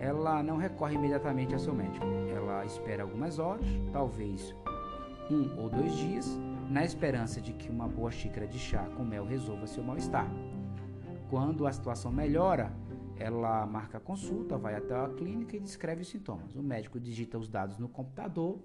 ela 0.06 0.44
não 0.44 0.58
recorre 0.58 0.94
imediatamente 0.94 1.56
a 1.56 1.60
seu 1.60 1.74
médico. 1.74 2.06
Ela 2.30 2.64
espera 2.64 3.02
algumas 3.02 3.40
horas, 3.40 3.66
talvez 3.92 4.56
um 5.32 5.60
ou 5.60 5.68
dois 5.68 5.96
dias, 5.96 6.40
na 6.70 6.86
esperança 6.86 7.42
de 7.42 7.54
que 7.54 7.70
uma 7.70 7.88
boa 7.88 8.12
xícara 8.12 8.48
de 8.48 8.60
chá 8.60 8.88
com 8.96 9.04
mel 9.04 9.26
resolva 9.26 9.66
seu 9.66 9.84
mal-estar. 9.84 10.30
Quando 11.30 11.66
a 11.66 11.72
situação 11.72 12.12
melhora, 12.12 12.72
ela 13.18 13.66
marca 13.66 13.98
a 13.98 14.02
consulta, 14.02 14.58
vai 14.58 14.76
até 14.76 14.94
a 14.94 15.10
clínica 15.10 15.58
e 15.58 15.60
descreve 15.60 16.04
os 16.04 16.08
sintomas. 16.08 16.56
O 16.56 16.62
médico 16.62 17.00
digita 17.00 17.40
os 17.40 17.50
dados 17.50 17.80
no 17.80 17.90
computador 17.90 18.60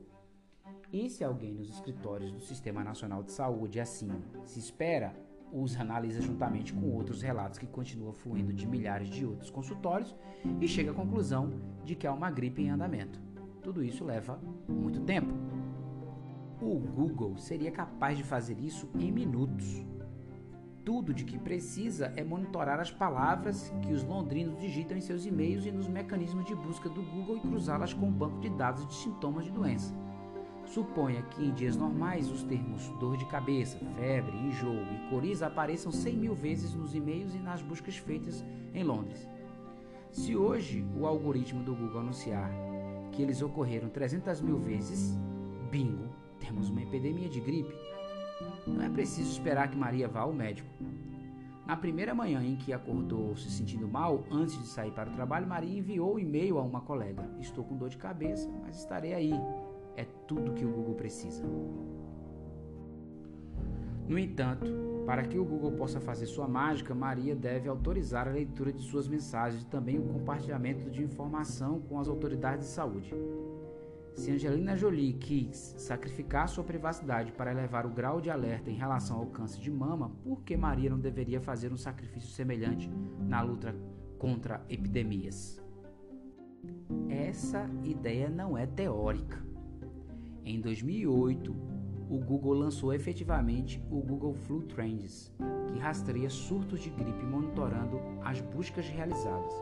e 0.93 1.09
se 1.09 1.25
alguém 1.25 1.55
nos 1.55 1.71
escritórios 1.71 2.33
do 2.33 2.41
Sistema 2.41 2.85
Nacional 2.85 3.23
de 3.23 3.33
Saúde 3.33 3.81
assim 3.81 4.11
se 4.45 4.59
espera, 4.59 5.15
os 5.53 5.79
analisa 5.79 6.21
juntamente 6.21 6.73
com 6.73 6.91
outros 6.91 7.23
relatos 7.23 7.59
que 7.59 7.67
continuam 7.67 8.13
fluindo 8.13 8.53
de 8.53 8.67
milhares 8.67 9.09
de 9.09 9.25
outros 9.25 9.51
consultórios 9.51 10.15
e 10.61 10.69
chega 10.69 10.91
à 10.91 10.95
conclusão 10.95 11.53
de 11.85 11.95
que 11.95 12.07
há 12.07 12.13
uma 12.13 12.31
gripe 12.31 12.63
em 12.63 12.71
andamento. 12.71 13.21
Tudo 13.63 13.85
isso 13.85 14.05
leva 14.05 14.41
muito 14.69 15.01
tempo. 15.01 15.35
O 16.61 16.79
Google 16.79 17.37
seria 17.39 17.71
capaz 17.71 18.17
de 18.17 18.25
fazer 18.25 18.59
isso 18.61 18.89
em 18.99 19.11
minutos. 19.11 19.85
Tudo 20.85 21.13
de 21.13 21.25
que 21.25 21.39
precisa 21.39 22.13
é 22.17 22.25
monitorar 22.25 22.81
as 22.81 22.91
palavras 22.91 23.73
que 23.83 23.93
os 23.93 24.03
londrinos 24.03 24.59
digitam 24.59 24.97
em 24.97 25.01
seus 25.01 25.27
e-mails 25.27 25.67
e 25.67 25.71
nos 25.71 25.89
mecanismos 25.89 26.45
de 26.47 26.55
busca 26.55 26.89
do 26.89 27.03
Google 27.03 27.37
e 27.37 27.41
cruzá-las 27.41 27.93
com 27.93 28.09
o 28.09 28.13
banco 28.13 28.41
de 28.41 28.49
dados 28.51 28.87
de 28.87 28.95
sintomas 28.95 29.45
de 29.45 29.51
doença. 29.51 29.95
Suponha 30.71 31.21
que 31.23 31.45
em 31.45 31.53
dias 31.53 31.77
normais 31.77 32.31
os 32.31 32.45
termos 32.45 32.87
dor 33.01 33.17
de 33.17 33.25
cabeça, 33.25 33.77
febre, 33.97 34.37
enjoo 34.37 34.73
e 34.73 35.11
coriza 35.11 35.49
apareçam 35.49 35.91
100 35.91 36.17
mil 36.17 36.33
vezes 36.33 36.73
nos 36.75 36.95
e-mails 36.95 37.35
e 37.35 37.39
nas 37.39 37.61
buscas 37.61 37.97
feitas 37.97 38.45
em 38.73 38.85
Londres. 38.85 39.29
Se 40.13 40.37
hoje 40.37 40.87
o 40.97 41.07
algoritmo 41.07 41.65
do 41.65 41.75
Google 41.75 42.03
anunciar 42.03 42.53
que 43.11 43.21
eles 43.21 43.43
ocorreram 43.43 43.89
300 43.89 44.41
mil 44.41 44.59
vezes, 44.59 45.19
bingo, 45.73 46.09
temos 46.39 46.71
uma 46.71 46.83
epidemia 46.83 47.29
de 47.29 47.41
gripe. 47.41 47.75
Não 48.65 48.81
é 48.81 48.89
preciso 48.89 49.29
esperar 49.29 49.69
que 49.69 49.77
Maria 49.77 50.07
vá 50.07 50.21
ao 50.21 50.33
médico. 50.33 50.71
Na 51.67 51.77
primeira 51.77 52.15
manhã 52.15 52.45
em 52.45 52.55
que 52.55 52.73
acordou 52.73 53.35
se 53.37 53.51
sentindo 53.51 53.89
mal, 53.89 54.23
antes 54.31 54.57
de 54.57 54.69
sair 54.69 54.93
para 54.93 55.11
o 55.11 55.15
trabalho, 55.15 55.49
Maria 55.49 55.79
enviou 55.79 56.15
um 56.15 56.19
e-mail 56.19 56.59
a 56.59 56.63
uma 56.63 56.81
colega: 56.81 57.29
Estou 57.41 57.65
com 57.65 57.77
dor 57.77 57.89
de 57.89 57.97
cabeça, 57.97 58.49
mas 58.63 58.79
estarei 58.79 59.15
aí 59.15 59.33
é 59.97 60.05
tudo 60.27 60.53
que 60.53 60.65
o 60.65 60.71
Google 60.71 60.95
precisa. 60.95 61.45
No 64.09 64.19
entanto, 64.19 64.67
para 65.07 65.23
que 65.23 65.39
o 65.39 65.45
Google 65.45 65.73
possa 65.73 66.01
fazer 66.01 66.27
sua 66.27 66.49
mágica, 66.49 66.95
Maria 66.95 67.35
deve 67.35 67.69
autorizar 67.69 68.27
a 68.27 68.33
leitura 68.33 68.73
de 68.73 68.83
suas 68.83 69.07
mensagens 69.07 69.63
e 69.63 69.67
também 69.67 69.99
o 69.99 70.03
compartilhamento 70.03 70.91
de 70.91 71.03
informação 71.03 71.81
com 71.81 71.99
as 71.99 72.09
autoridades 72.09 72.67
de 72.67 72.73
saúde. 72.73 73.15
Se 74.15 74.31
Angelina 74.33 74.77
Jolie 74.77 75.13
quis 75.13 75.77
sacrificar 75.79 76.49
sua 76.49 76.65
privacidade 76.65 77.33
para 77.33 77.53
elevar 77.53 77.87
o 77.87 77.91
grau 77.91 78.21
de 78.21 78.31
alerta 78.31 78.71
em 78.71 78.75
relação 78.75 79.19
ao 79.19 79.27
câncer 79.27 79.61
de 79.61 79.71
mama, 79.71 80.11
por 80.23 80.43
que 80.43 80.57
Maria 80.57 80.91
não 80.91 80.99
deveria 80.99 81.41
fazer 81.41 81.73
um 81.73 81.77
sacrifício 81.77 82.31
semelhante 82.31 82.91
na 83.21 83.41
luta 83.41 83.75
contra 84.19 84.61
epidemias? 84.69 85.63
Essa 87.09 87.71
ideia 87.85 88.29
não 88.29 88.59
é 88.59 88.67
teórica. 88.67 89.50
Em 90.45 90.61
2008, 90.61 91.55
o 92.11 92.19
Google 92.19 92.55
lançou 92.55 92.93
efetivamente 92.93 93.81
o 93.91 94.01
Google 94.01 94.35
Flu 94.35 94.63
Trends, 94.63 95.33
que 95.69 95.79
rastreia 95.79 96.29
surtos 96.29 96.81
de 96.81 96.91
gripe 96.91 97.25
monitorando 97.25 98.01
as 98.25 98.41
buscas 98.41 98.89
realizadas. 98.89 99.53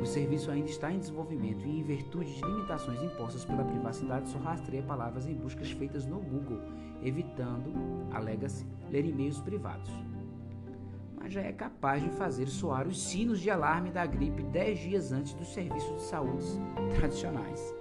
O 0.00 0.04
serviço 0.04 0.50
ainda 0.50 0.68
está 0.68 0.90
em 0.90 0.98
desenvolvimento 0.98 1.64
e, 1.66 1.78
em 1.78 1.82
virtude 1.82 2.34
de 2.34 2.42
limitações 2.42 3.00
impostas 3.02 3.44
pela 3.44 3.62
privacidade, 3.62 4.28
só 4.30 4.38
rastreia 4.38 4.82
palavras 4.82 5.26
em 5.26 5.34
buscas 5.34 5.70
feitas 5.70 6.06
no 6.06 6.18
Google, 6.18 6.60
evitando, 7.02 7.72
alega-se, 8.10 8.66
ler 8.90 9.04
e-mails 9.04 9.40
privados. 9.40 9.90
Mas 11.14 11.34
já 11.34 11.42
é 11.42 11.52
capaz 11.52 12.02
de 12.02 12.08
fazer 12.10 12.48
soar 12.48 12.88
os 12.88 13.00
sinos 13.00 13.38
de 13.38 13.50
alarme 13.50 13.90
da 13.90 14.06
gripe 14.06 14.42
10 14.42 14.78
dias 14.78 15.12
antes 15.12 15.34
dos 15.34 15.52
serviços 15.52 15.94
de 15.96 16.02
saúde 16.02 16.46
tradicionais. 16.96 17.79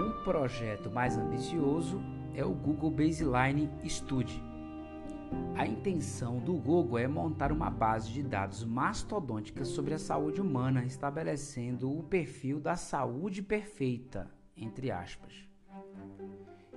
Um 0.00 0.22
projeto 0.22 0.90
mais 0.90 1.18
ambicioso 1.18 2.00
é 2.32 2.44
o 2.44 2.54
Google 2.54 2.90
Baseline 2.90 3.68
Study. 3.84 4.40
A 5.56 5.66
intenção 5.66 6.38
do 6.38 6.54
Google 6.54 6.98
é 6.98 7.08
montar 7.08 7.50
uma 7.50 7.68
base 7.68 8.12
de 8.12 8.22
dados 8.22 8.64
mastodôntica 8.64 9.64
sobre 9.64 9.94
a 9.94 9.98
saúde 9.98 10.40
humana, 10.40 10.84
estabelecendo 10.84 11.90
o 11.90 12.02
perfil 12.04 12.60
da 12.60 12.76
saúde 12.76 13.42
perfeita, 13.42 14.30
entre 14.56 14.90
aspas. 14.90 15.34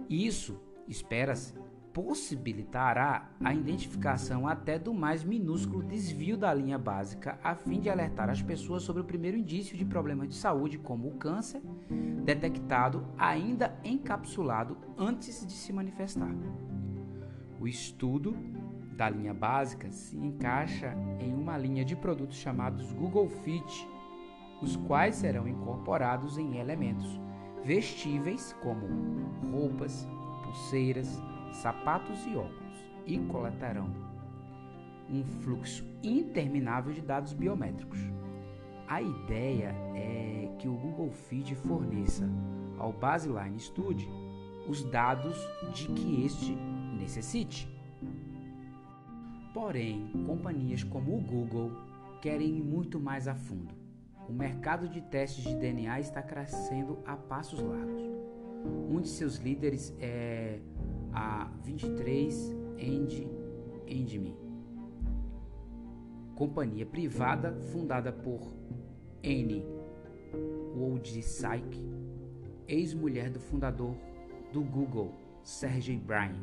Isso, 0.10 0.60
espera-se, 0.88 1.54
possibilitará 1.94 3.30
a 3.44 3.54
identificação 3.54 4.48
até 4.48 4.80
do 4.80 4.94
mais 4.94 5.24
minúsculo 5.24 5.84
desvio 5.84 6.38
da 6.38 6.54
linha 6.54 6.78
básica, 6.78 7.40
a 7.44 7.56
fim 7.56 7.80
de 7.80 7.90
alertar 7.90 8.30
as 8.30 8.42
pessoas 8.42 8.84
sobre 8.84 9.02
o 9.02 9.06
primeiro 9.06 9.38
indício 9.38 9.78
de 9.78 9.86
problemas 9.86 10.30
de 10.30 10.36
saúde, 10.36 10.78
como 10.78 11.08
o 11.08 11.18
câncer, 11.18 11.62
detectado 12.24 13.06
ainda 13.18 13.78
encapsulado 13.84 14.78
antes 14.98 15.46
de 15.46 15.54
se 15.54 15.74
manifestar. 15.74 16.34
O 17.60 17.68
estudo 17.68 18.36
da 18.96 19.10
linha 19.10 19.34
básica 19.34 19.92
se 19.92 20.18
encaixa 20.18 20.96
em 21.20 21.34
uma 21.34 21.58
linha 21.58 21.84
de 21.84 21.96
produtos 21.96 22.38
chamados 22.38 22.92
Google 22.94 23.28
Fit, 23.28 23.88
os 24.62 24.76
quais 24.76 25.16
serão 25.16 25.48
incorporados 25.48 26.38
em 26.38 26.58
elementos 26.58 27.20
vestíveis 27.64 28.56
como 28.62 28.88
roupas, 29.52 30.08
pulseiras, 30.44 31.22
sapatos 31.52 32.26
e 32.26 32.36
óculos 32.36 32.78
e 33.06 33.18
coletarão 33.20 33.90
um 35.10 35.24
fluxo 35.24 35.86
interminável 36.02 36.94
de 36.94 37.02
dados 37.02 37.34
biométricos. 37.34 38.00
A 38.88 39.02
ideia 39.02 39.76
é 39.96 40.50
que 40.58 40.68
o 40.68 40.74
Google 40.74 41.12
Feed 41.12 41.56
forneça 41.56 42.30
ao 42.78 42.92
Baseline 42.94 43.60
Studio 43.60 44.10
os 44.68 44.84
dados 44.84 45.38
de 45.74 45.88
que 45.88 46.26
este 46.26 46.56
necessite. 46.98 47.68
Porém, 49.54 50.12
companhias 50.26 50.84
como 50.84 51.18
o 51.18 51.22
Google 51.22 51.72
querem 52.22 52.58
ir 52.58 52.64
muito 52.64 53.00
mais 53.00 53.28
a 53.28 53.36
fundo. 53.36 53.74
O 54.30 54.32
mercado 54.32 54.88
de 54.88 55.02
testes 55.02 55.44
de 55.44 55.56
DNA 55.56 56.00
está 56.00 56.22
crescendo 56.22 57.00
a 57.06 57.18
passos 57.18 57.60
largos. 57.60 58.02
Um 58.90 59.02
de 59.02 59.10
seus 59.10 59.38
líderes 59.38 59.94
é 60.00 60.60
a 61.14 61.50
23 61.64 62.56
End 62.78 63.32
companhia 66.42 66.88
privada 66.88 67.54
fundada 67.72 68.12
por 68.12 68.52
Anne 69.24 69.64
Wojcicki, 70.76 71.86
ex-mulher 72.68 73.30
do 73.30 73.40
fundador 73.40 73.96
do 74.52 74.62
Google, 74.62 75.14
Sergey 75.44 75.98
Brin. 75.98 76.34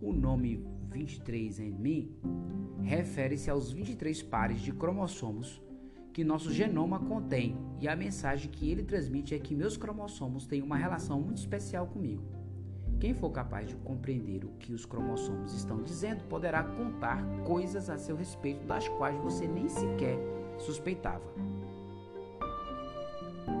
O 0.00 0.12
nome 0.12 0.64
23andMe 0.92 2.08
refere-se 2.82 3.50
aos 3.50 3.72
23 3.72 4.22
pares 4.22 4.60
de 4.60 4.72
cromossomos 4.72 5.60
que 6.12 6.22
nosso 6.22 6.52
genoma 6.52 7.00
contém, 7.00 7.56
e 7.80 7.88
a 7.88 7.96
mensagem 7.96 8.48
que 8.48 8.70
ele 8.70 8.84
transmite 8.84 9.34
é 9.34 9.40
que 9.40 9.56
meus 9.56 9.76
cromossomos 9.76 10.46
têm 10.46 10.62
uma 10.62 10.76
relação 10.76 11.20
muito 11.20 11.38
especial 11.38 11.88
comigo. 11.88 12.37
Quem 13.00 13.14
for 13.14 13.30
capaz 13.30 13.68
de 13.68 13.76
compreender 13.76 14.44
o 14.44 14.48
que 14.58 14.72
os 14.72 14.84
cromossomos 14.84 15.54
estão 15.54 15.82
dizendo 15.82 16.24
poderá 16.24 16.64
contar 16.64 17.24
coisas 17.44 17.88
a 17.88 17.96
seu 17.96 18.16
respeito 18.16 18.66
das 18.66 18.88
quais 18.88 19.16
você 19.22 19.46
nem 19.46 19.68
sequer 19.68 20.18
suspeitava. 20.58 21.24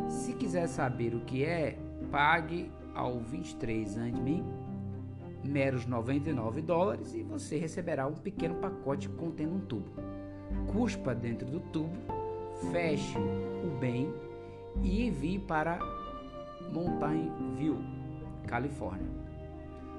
Se 0.08 0.32
quiser 0.32 0.66
saber 0.66 1.14
o 1.14 1.20
que 1.20 1.44
é, 1.44 1.78
pague 2.10 2.70
ao 2.94 3.20
23 3.20 3.96
Andme 3.96 4.44
meros 5.44 5.86
99 5.86 6.60
dólares 6.62 7.14
e 7.14 7.22
você 7.22 7.58
receberá 7.58 8.06
um 8.06 8.14
pequeno 8.14 8.56
pacote 8.56 9.08
contendo 9.08 9.54
um 9.54 9.60
tubo. 9.60 9.90
Cuspa 10.72 11.14
dentro 11.14 11.46
do 11.46 11.60
tubo, 11.60 11.96
feche 12.72 13.16
o 13.18 13.78
bem 13.78 14.12
e 14.82 15.06
envie 15.06 15.38
para 15.38 15.78
Mountain 16.72 17.32
View, 17.56 17.78
Califórnia. 18.46 19.27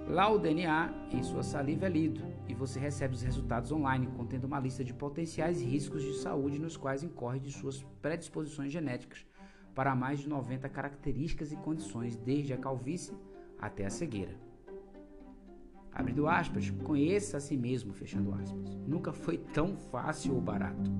Lá 0.09 0.27
o 0.27 0.39
DNA 0.39 0.91
em 1.11 1.21
sua 1.21 1.43
saliva 1.43 1.85
é 1.85 1.89
lido 1.89 2.23
e 2.47 2.55
você 2.55 2.79
recebe 2.79 3.13
os 3.13 3.21
resultados 3.21 3.71
online, 3.71 4.07
contendo 4.17 4.45
uma 4.45 4.59
lista 4.59 4.83
de 4.83 4.91
potenciais 4.91 5.61
riscos 5.61 6.01
de 6.01 6.15
saúde 6.15 6.57
nos 6.57 6.75
quais 6.75 7.03
incorre 7.03 7.39
de 7.39 7.51
suas 7.51 7.83
predisposições 8.01 8.71
genéticas 8.71 9.23
para 9.75 9.93
mais 9.93 10.21
de 10.21 10.27
90 10.27 10.67
características 10.67 11.51
e 11.51 11.57
condições, 11.57 12.15
desde 12.15 12.51
a 12.53 12.57
calvície 12.57 13.13
até 13.59 13.85
a 13.85 13.89
cegueira. 13.91 14.35
Abrindo 15.91 16.27
aspas, 16.27 16.71
conheça 16.71 17.37
a 17.37 17.39
si 17.39 17.55
mesmo, 17.55 17.93
fechando 17.93 18.33
aspas. 18.33 18.75
Nunca 18.87 19.13
foi 19.13 19.37
tão 19.37 19.77
fácil 19.77 20.33
ou 20.33 20.41
barato. 20.41 20.91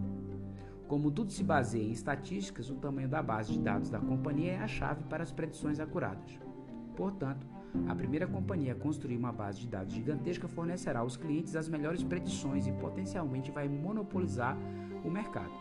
Como 0.87 1.09
tudo 1.09 1.31
se 1.31 1.43
baseia 1.43 1.83
em 1.83 1.91
estatísticas, 1.91 2.69
o 2.69 2.75
tamanho 2.75 3.09
da 3.09 3.23
base 3.23 3.53
de 3.53 3.59
dados 3.59 3.89
da 3.89 3.99
companhia 3.99 4.51
é 4.51 4.59
a 4.59 4.67
chave 4.67 5.03
para 5.05 5.23
as 5.23 5.31
predições 5.31 5.79
acuradas. 5.79 6.39
Portanto, 6.95 7.47
a 7.87 7.95
primeira 7.95 8.27
companhia 8.27 8.73
a 8.73 8.75
construir 8.75 9.17
uma 9.17 9.31
base 9.31 9.59
de 9.61 9.67
dados 9.67 9.93
gigantesca 9.93 10.47
fornecerá 10.47 10.99
aos 10.99 11.17
clientes 11.17 11.55
as 11.55 11.69
melhores 11.69 12.03
predições 12.03 12.67
e 12.67 12.71
potencialmente 12.71 13.51
vai 13.51 13.67
monopolizar 13.67 14.57
o 15.03 15.09
mercado. 15.09 15.53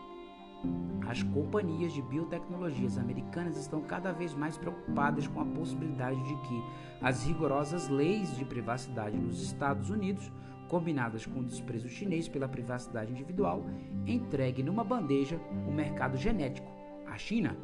As 1.07 1.23
companhias 1.23 1.93
de 1.93 2.01
biotecnologias 2.01 2.97
americanas 2.97 3.57
estão 3.57 3.81
cada 3.81 4.11
vez 4.11 4.33
mais 4.33 4.57
preocupadas 4.57 5.25
com 5.27 5.39
a 5.39 5.45
possibilidade 5.45 6.21
de 6.23 6.35
que 6.35 6.63
as 7.01 7.23
rigorosas 7.25 7.87
leis 7.87 8.35
de 8.35 8.43
privacidade 8.43 9.17
nos 9.17 9.41
Estados 9.41 9.89
Unidos, 9.89 10.31
combinadas 10.67 11.25
com 11.25 11.39
o 11.39 11.45
desprezo 11.45 11.87
chinês 11.87 12.27
pela 12.27 12.47
privacidade 12.47 13.11
individual, 13.11 13.65
entreguem 14.05 14.65
numa 14.65 14.83
bandeja 14.83 15.39
o 15.67 15.71
mercado 15.71 16.17
genético, 16.17 16.69
a 17.07 17.17
China. 17.17 17.55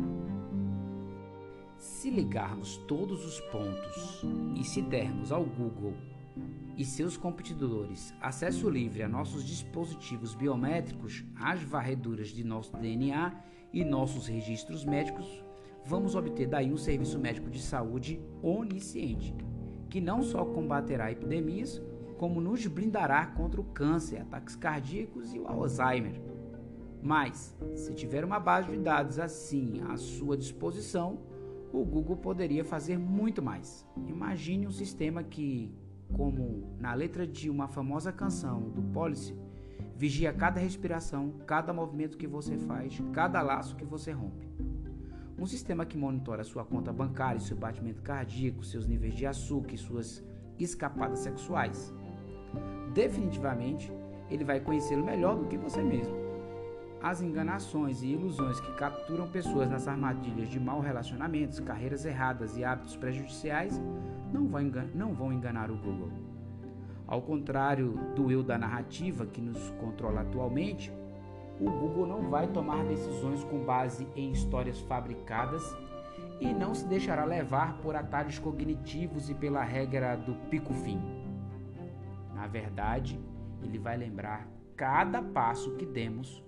Se 1.86 2.10
ligarmos 2.10 2.78
todos 2.88 3.24
os 3.24 3.40
pontos 3.40 4.26
e 4.56 4.64
se 4.64 4.82
dermos 4.82 5.32
ao 5.32 5.46
Google 5.46 5.94
e 6.76 6.84
seus 6.84 7.16
competidores 7.16 8.12
acesso 8.20 8.68
livre 8.68 9.04
a 9.04 9.08
nossos 9.08 9.46
dispositivos 9.46 10.34
biométricos, 10.34 11.24
às 11.36 11.62
varreduras 11.62 12.30
de 12.30 12.44
nosso 12.44 12.76
DNA 12.76 13.40
e 13.72 13.86
nossos 13.86 14.26
registros 14.26 14.84
médicos, 14.84 15.46
vamos 15.86 16.16
obter 16.16 16.48
daí 16.48 16.74
um 16.74 16.78
serviço 16.78 17.20
médico 17.20 17.52
de 17.52 17.62
saúde 17.62 18.20
onisciente, 18.42 19.36
que 19.88 20.02
não 20.02 20.24
só 20.24 20.44
combaterá 20.44 21.12
epidemias, 21.12 21.80
como 22.18 22.42
nos 22.42 22.66
blindará 22.66 23.28
contra 23.28 23.62
o 23.62 23.64
câncer, 23.64 24.22
ataques 24.22 24.56
cardíacos 24.56 25.36
e 25.36 25.40
o 25.40 25.48
Alzheimer. 25.48 26.20
Mas, 27.00 27.56
se 27.76 27.94
tiver 27.94 28.26
uma 28.26 28.40
base 28.40 28.72
de 28.72 28.78
dados 28.80 29.20
assim 29.20 29.82
à 29.88 29.96
sua 29.98 30.36
disposição, 30.36 31.35
o 31.72 31.84
Google 31.84 32.18
poderia 32.18 32.64
fazer 32.64 32.98
muito 32.98 33.42
mais. 33.42 33.86
Imagine 34.08 34.68
um 34.68 34.72
sistema 34.72 35.24
que, 35.24 35.74
como 36.14 36.76
na 36.80 36.94
letra 36.94 37.26
de 37.28 37.50
uma 37.50 37.68
famosa 37.68 38.12
canção 38.12 38.70
do 38.70 38.82
Policy, 38.82 39.36
vigia 39.96 40.34
cada 40.34 40.60
respiração, 40.60 41.34
cada 41.46 41.74
movimento 41.74 42.18
que 42.18 42.28
você 42.28 42.58
faz, 42.58 43.02
cada 43.14 43.42
laço 43.42 43.76
que 43.76 43.86
você 43.86 44.12
rompe. 44.12 44.48
Um 45.38 45.46
sistema 45.46 45.86
que 45.86 45.98
monitora 45.98 46.44
sua 46.44 46.64
conta 46.64 46.94
bancária, 46.94 47.42
seu 47.42 47.58
batimento 47.58 48.02
cardíaco, 48.02 48.64
seus 48.64 48.88
níveis 48.88 49.14
de 49.14 49.26
açúcar 49.26 49.74
e 49.74 49.78
suas 49.78 50.24
escapadas 50.58 51.20
sexuais. 51.20 51.94
Definitivamente, 52.94 53.92
ele 54.30 54.46
vai 54.46 54.62
conhecê-lo 54.62 55.06
melhor 55.06 55.38
do 55.38 55.46
que 55.46 55.58
você 55.58 55.82
mesmo. 55.82 56.25
As 57.06 57.22
enganações 57.22 58.02
e 58.02 58.08
ilusões 58.08 58.60
que 58.60 58.72
capturam 58.72 59.28
pessoas 59.28 59.70
nas 59.70 59.88
armadilhas 59.88 60.50
de 60.50 60.60
mau 60.60 60.80
relacionamentos, 60.80 61.60
carreiras 61.60 62.04
erradas 62.04 62.58
e 62.58 62.64
hábitos 62.64 62.96
prejudiciais 62.96 63.80
não 64.34 64.50
não 64.96 65.14
vão 65.14 65.32
enganar 65.32 65.70
o 65.70 65.78
Google. 65.78 66.10
Ao 67.06 67.22
contrário 67.22 67.92
do 68.16 68.32
eu 68.32 68.42
da 68.42 68.58
narrativa 68.58 69.24
que 69.28 69.40
nos 69.40 69.70
controla 69.80 70.22
atualmente, 70.22 70.92
o 71.62 71.70
Google 71.70 72.08
não 72.08 72.28
vai 72.28 72.48
tomar 72.48 72.84
decisões 72.86 73.44
com 73.44 73.64
base 73.64 74.08
em 74.16 74.32
histórias 74.32 74.80
fabricadas 74.80 75.78
e 76.42 76.52
não 76.56 76.74
se 76.74 76.88
deixará 76.88 77.24
levar 77.24 77.78
por 77.84 77.96
atalhos 77.96 78.40
cognitivos 78.40 79.30
e 79.30 79.36
pela 79.36 79.64
regra 79.64 80.16
do 80.16 80.34
pico-fim. 80.50 81.00
Na 82.34 82.48
verdade, 82.48 83.20
ele 83.62 83.78
vai 83.78 83.96
lembrar 83.96 84.48
cada 84.76 85.22
passo 85.22 85.76
que 85.76 85.86
demos 85.86 86.44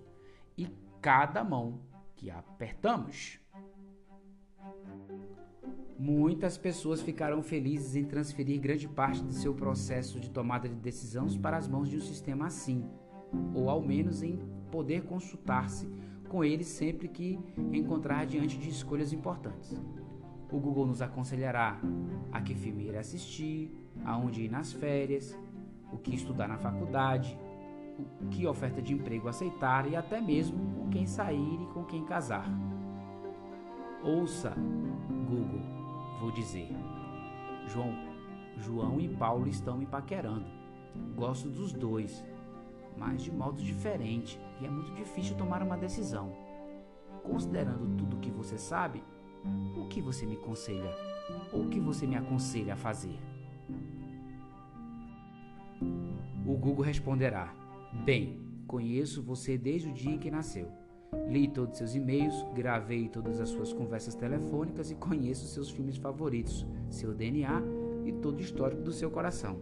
e 0.58 0.68
cada 1.02 1.44
mão 1.44 1.80
que 2.16 2.30
apertamos. 2.32 3.40
Muitas 6.00 6.58
pessoas 6.58 7.02
ficarão 7.02 7.42
felizes 7.42 7.96
em 7.96 8.04
transferir 8.04 8.60
grande 8.60 8.88
parte 8.88 9.24
de 9.24 9.34
seu 9.34 9.54
processo 9.54 10.20
de 10.20 10.30
tomada 10.30 10.70
de 10.70 10.76
decisões 10.76 11.36
para 11.36 11.58
as 11.58 11.68
mãos 11.68 11.90
de 11.90 11.98
um 11.98 12.02
sistema 12.02 12.46
assim, 12.46 12.86
ou 13.54 13.70
ao 13.70 13.82
menos 13.82 14.22
em 14.22 14.38
poder 14.72 15.04
consultar-se 15.04 15.90
com 16.28 16.44
ele 16.44 16.64
sempre 16.64 17.08
que 17.08 17.40
encontrar 17.72 18.26
diante 18.26 18.58
de 18.58 18.70
escolhas 18.70 19.14
importantes. 19.14 19.82
O 20.52 20.60
Google 20.60 20.86
nos 20.86 21.02
aconselhará 21.02 21.80
a 22.32 22.42
que 22.42 22.54
filme 22.54 22.86
ir 22.86 22.98
assistir, 22.98 23.72
aonde 24.06 24.44
ir 24.44 24.52
nas 24.52 24.72
férias, 24.72 25.38
o 25.92 25.98
que 25.98 26.14
estudar 26.14 26.48
na 26.48 26.58
faculdade, 26.58 27.38
que 28.32 28.46
oferta 28.46 28.82
de 28.82 28.94
emprego 28.94 29.28
aceitar 29.28 29.88
e 29.88 29.96
até 29.96 30.22
mesmo 30.22 30.58
com 30.76 30.90
quem 30.90 31.06
sair 31.06 31.62
e 31.62 31.66
com 31.74 31.84
quem 31.86 32.06
casar. 32.06 32.48
Ouça, 34.04 34.54
Google, 35.28 35.62
vou 36.20 36.32
dizer. 36.32 36.70
João, 37.68 37.94
João 38.58 39.00
e 39.00 39.08
Paulo 39.10 39.48
estão 39.48 39.78
me 39.78 39.86
paquerando. 39.86 40.46
Gosto 41.16 41.50
dos 41.50 41.74
dois, 41.74 42.24
mas 42.98 43.22
de 43.22 43.32
modo 43.32 43.62
diferente 43.62 44.40
e 44.62 44.66
é 44.66 44.70
muito 44.70 44.94
difícil 44.94 45.36
tomar 45.36 45.62
uma 45.62 45.78
decisão. 45.78 46.32
Considerando 47.24 47.98
tudo 47.98 48.18
o 48.18 48.20
que 48.20 48.32
você 48.32 48.58
sabe, 48.58 49.04
o 49.76 49.88
que 49.88 50.02
você 50.02 50.26
me 50.26 50.36
aconselha 50.36 50.92
ou 51.52 51.64
o 51.64 51.70
que 51.70 51.80
você 51.80 52.08
me 52.08 52.16
aconselha 52.16 52.74
a 52.74 52.78
fazer? 52.78 53.20
O 56.46 56.56
Google 56.58 56.86
responderá: 56.86 57.54
Bem, 58.04 58.40
conheço 58.66 59.22
você 59.22 59.58
desde 59.58 59.90
o 59.90 59.94
dia 59.94 60.12
em 60.12 60.18
que 60.18 60.32
nasceu. 60.32 60.68
Li 61.30 61.48
todos 61.48 61.78
seus 61.78 61.96
e-mails, 61.96 62.46
gravei 62.54 63.08
todas 63.08 63.40
as 63.40 63.50
suas 63.50 63.72
conversas 63.72 64.16
telefônicas 64.16 64.92
e 64.92 64.96
conheço 64.96 65.48
seus 65.48 65.70
filmes 65.70 65.98
favoritos, 65.98 66.66
seu 66.90 67.14
DNA 67.14 67.62
e 68.06 68.12
todo 68.14 68.38
o 68.38 68.42
histórico 68.42 68.82
do 68.82 68.92
seu 68.92 69.10
coração. 69.10 69.60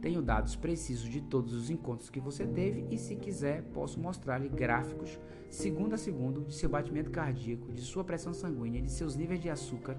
Tenho 0.00 0.22
dados 0.22 0.54
precisos 0.54 1.08
de 1.08 1.20
todos 1.20 1.52
os 1.54 1.70
encontros 1.70 2.10
que 2.10 2.20
você 2.20 2.46
teve 2.46 2.86
e, 2.90 2.98
se 2.98 3.16
quiser, 3.16 3.62
posso 3.72 3.98
mostrar-lhe 3.98 4.48
gráficos, 4.48 5.18
segundo 5.48 5.94
a 5.94 5.98
segundo, 5.98 6.44
de 6.44 6.54
seu 6.54 6.68
batimento 6.68 7.10
cardíaco, 7.10 7.72
de 7.72 7.80
sua 7.80 8.04
pressão 8.04 8.32
sanguínea, 8.32 8.82
de 8.82 8.90
seus 8.90 9.16
níveis 9.16 9.40
de 9.40 9.50
açúcar, 9.50 9.98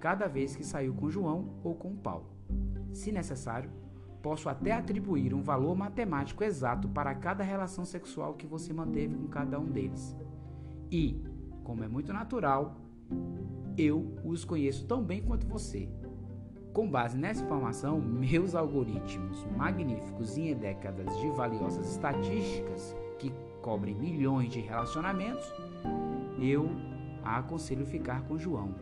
cada 0.00 0.26
vez 0.26 0.56
que 0.56 0.64
saiu 0.64 0.94
com 0.94 1.10
João 1.10 1.60
ou 1.62 1.74
com 1.74 1.94
Paulo. 1.94 2.26
Se 2.92 3.12
necessário, 3.12 3.70
posso 4.24 4.48
até 4.48 4.72
atribuir 4.72 5.34
um 5.34 5.42
valor 5.42 5.76
matemático 5.76 6.42
exato 6.42 6.88
para 6.88 7.14
cada 7.14 7.44
relação 7.44 7.84
sexual 7.84 8.32
que 8.32 8.46
você 8.46 8.72
manteve 8.72 9.14
com 9.14 9.28
cada 9.28 9.60
um 9.60 9.66
deles. 9.66 10.16
E, 10.90 11.22
como 11.62 11.84
é 11.84 11.88
muito 11.88 12.10
natural, 12.10 12.74
eu 13.76 14.16
os 14.24 14.42
conheço 14.42 14.86
tão 14.86 15.04
bem 15.04 15.20
quanto 15.20 15.46
você. 15.46 15.90
Com 16.72 16.88
base 16.88 17.18
nessa 17.18 17.44
informação, 17.44 18.00
meus 18.00 18.54
algoritmos 18.54 19.44
magníficos 19.58 20.38
e 20.38 20.48
em 20.48 20.56
décadas 20.56 21.14
de 21.20 21.28
valiosas 21.32 21.86
estatísticas 21.90 22.96
que 23.18 23.30
cobrem 23.60 23.94
milhões 23.94 24.50
de 24.50 24.60
relacionamentos, 24.60 25.52
eu 26.38 26.70
aconselho 27.22 27.84
ficar 27.84 28.22
com 28.22 28.38
João, 28.38 28.74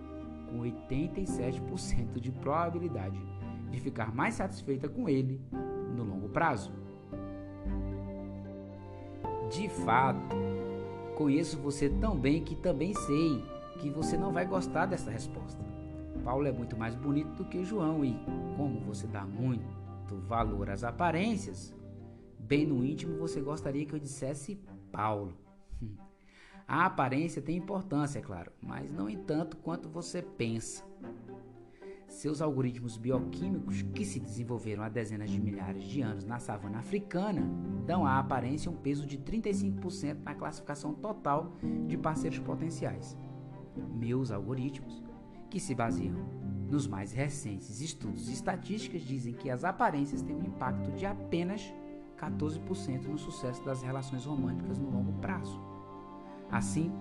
com 0.49 0.61
87% 0.61 2.21
de 2.21 2.31
probabilidade 2.31 3.19
de 3.73 3.81
ficar 3.81 4.15
mais 4.15 4.35
satisfeita 4.35 4.89
com 4.89 5.09
ele 5.09 5.41
no 5.97 6.05
longo 6.05 6.29
prazo. 6.29 6.73
De 9.51 9.69
fato, 9.69 10.37
conheço 11.17 11.59
você 11.59 11.89
tão 11.89 12.17
bem 12.17 12.45
que 12.45 12.55
também 12.55 12.95
sei 12.95 13.43
que 13.81 13.91
você 13.91 14.17
não 14.17 14.33
vai 14.33 14.47
gostar 14.47 14.87
dessa 14.87 15.11
resposta. 15.11 15.63
Paulo 16.23 16.47
é 16.47 16.53
muito 16.53 16.77
mais 16.77 16.95
bonito 16.95 17.35
do 17.35 17.45
que 17.45 17.65
João 17.65 18.05
e, 18.05 18.15
como 18.57 18.81
você 18.81 19.07
dá 19.07 19.25
muito 19.25 19.83
valor 20.29 20.71
às 20.71 20.85
aparências, 20.85 21.75
bem 22.39 22.67
no 22.67 22.85
íntimo 22.85 23.19
você 23.19 23.41
gostaria 23.41 23.85
que 23.85 23.95
eu 23.95 23.99
dissesse 23.99 24.61
Paulo. 24.93 25.35
A 26.69 26.87
aparência 26.87 27.43
tem 27.43 27.57
importância, 27.57 28.19
é 28.19 28.23
claro, 28.23 28.53
mas 28.61 28.93
não 28.93 29.09
em 29.09 29.19
tanto 29.19 29.57
quanto 29.57 29.89
você 29.89 30.23
pensa. 30.23 30.85
Seus 32.13 32.43
algoritmos 32.43 32.99
bioquímicos, 32.99 33.81
que 33.95 34.05
se 34.05 34.21
desenvolveram 34.21 34.83
há 34.83 34.89
dezenas 34.91 35.31
de 35.31 35.41
milhares 35.41 35.83
de 35.83 36.03
anos 36.03 36.27
na 36.27 36.39
savana 36.39 36.79
africana, 36.79 37.43
dão 37.87 38.07
à 38.07 38.19
aparência 38.19 38.71
um 38.71 38.77
peso 38.77 39.07
de 39.07 39.17
35% 39.19 40.19
na 40.23 40.35
classificação 40.35 40.93
total 40.93 41.57
de 41.89 41.97
parceiros 41.97 42.39
potenciais. 42.39 43.17
Meus 43.95 44.31
algoritmos, 44.31 45.03
que 45.49 45.59
se 45.59 45.75
baseiam 45.75 46.15
nos 46.71 46.87
mais 46.87 47.13
recentes 47.13 47.81
estudos 47.81 48.29
e 48.29 48.35
estatísticas, 48.35 49.01
dizem 49.03 49.33
que 49.33 49.49
as 49.49 49.65
aparências 49.65 50.21
têm 50.21 50.37
um 50.37 50.45
impacto 50.45 50.93
de 50.93 51.07
apenas 51.07 51.73
14% 52.19 53.07
no 53.07 53.19
sucesso 53.19 53.65
das 53.65 53.83
relações 53.83 54.27
românticas 54.27 54.79
no 54.79 54.91
longo 54.91 55.15
prazo. 55.15 55.59
Assim, 56.51 56.93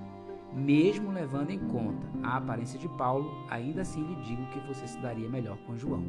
mesmo 0.54 1.12
levando 1.12 1.50
em 1.50 1.60
conta 1.60 2.06
a 2.24 2.38
aparência 2.38 2.78
de 2.78 2.88
Paulo, 2.90 3.46
ainda 3.50 3.82
assim 3.82 4.04
lhe 4.04 4.16
digo 4.24 4.46
que 4.48 4.60
você 4.68 4.88
se 4.88 4.98
daria 5.00 5.30
melhor 5.30 5.58
com 5.66 5.78
João. 5.78 6.04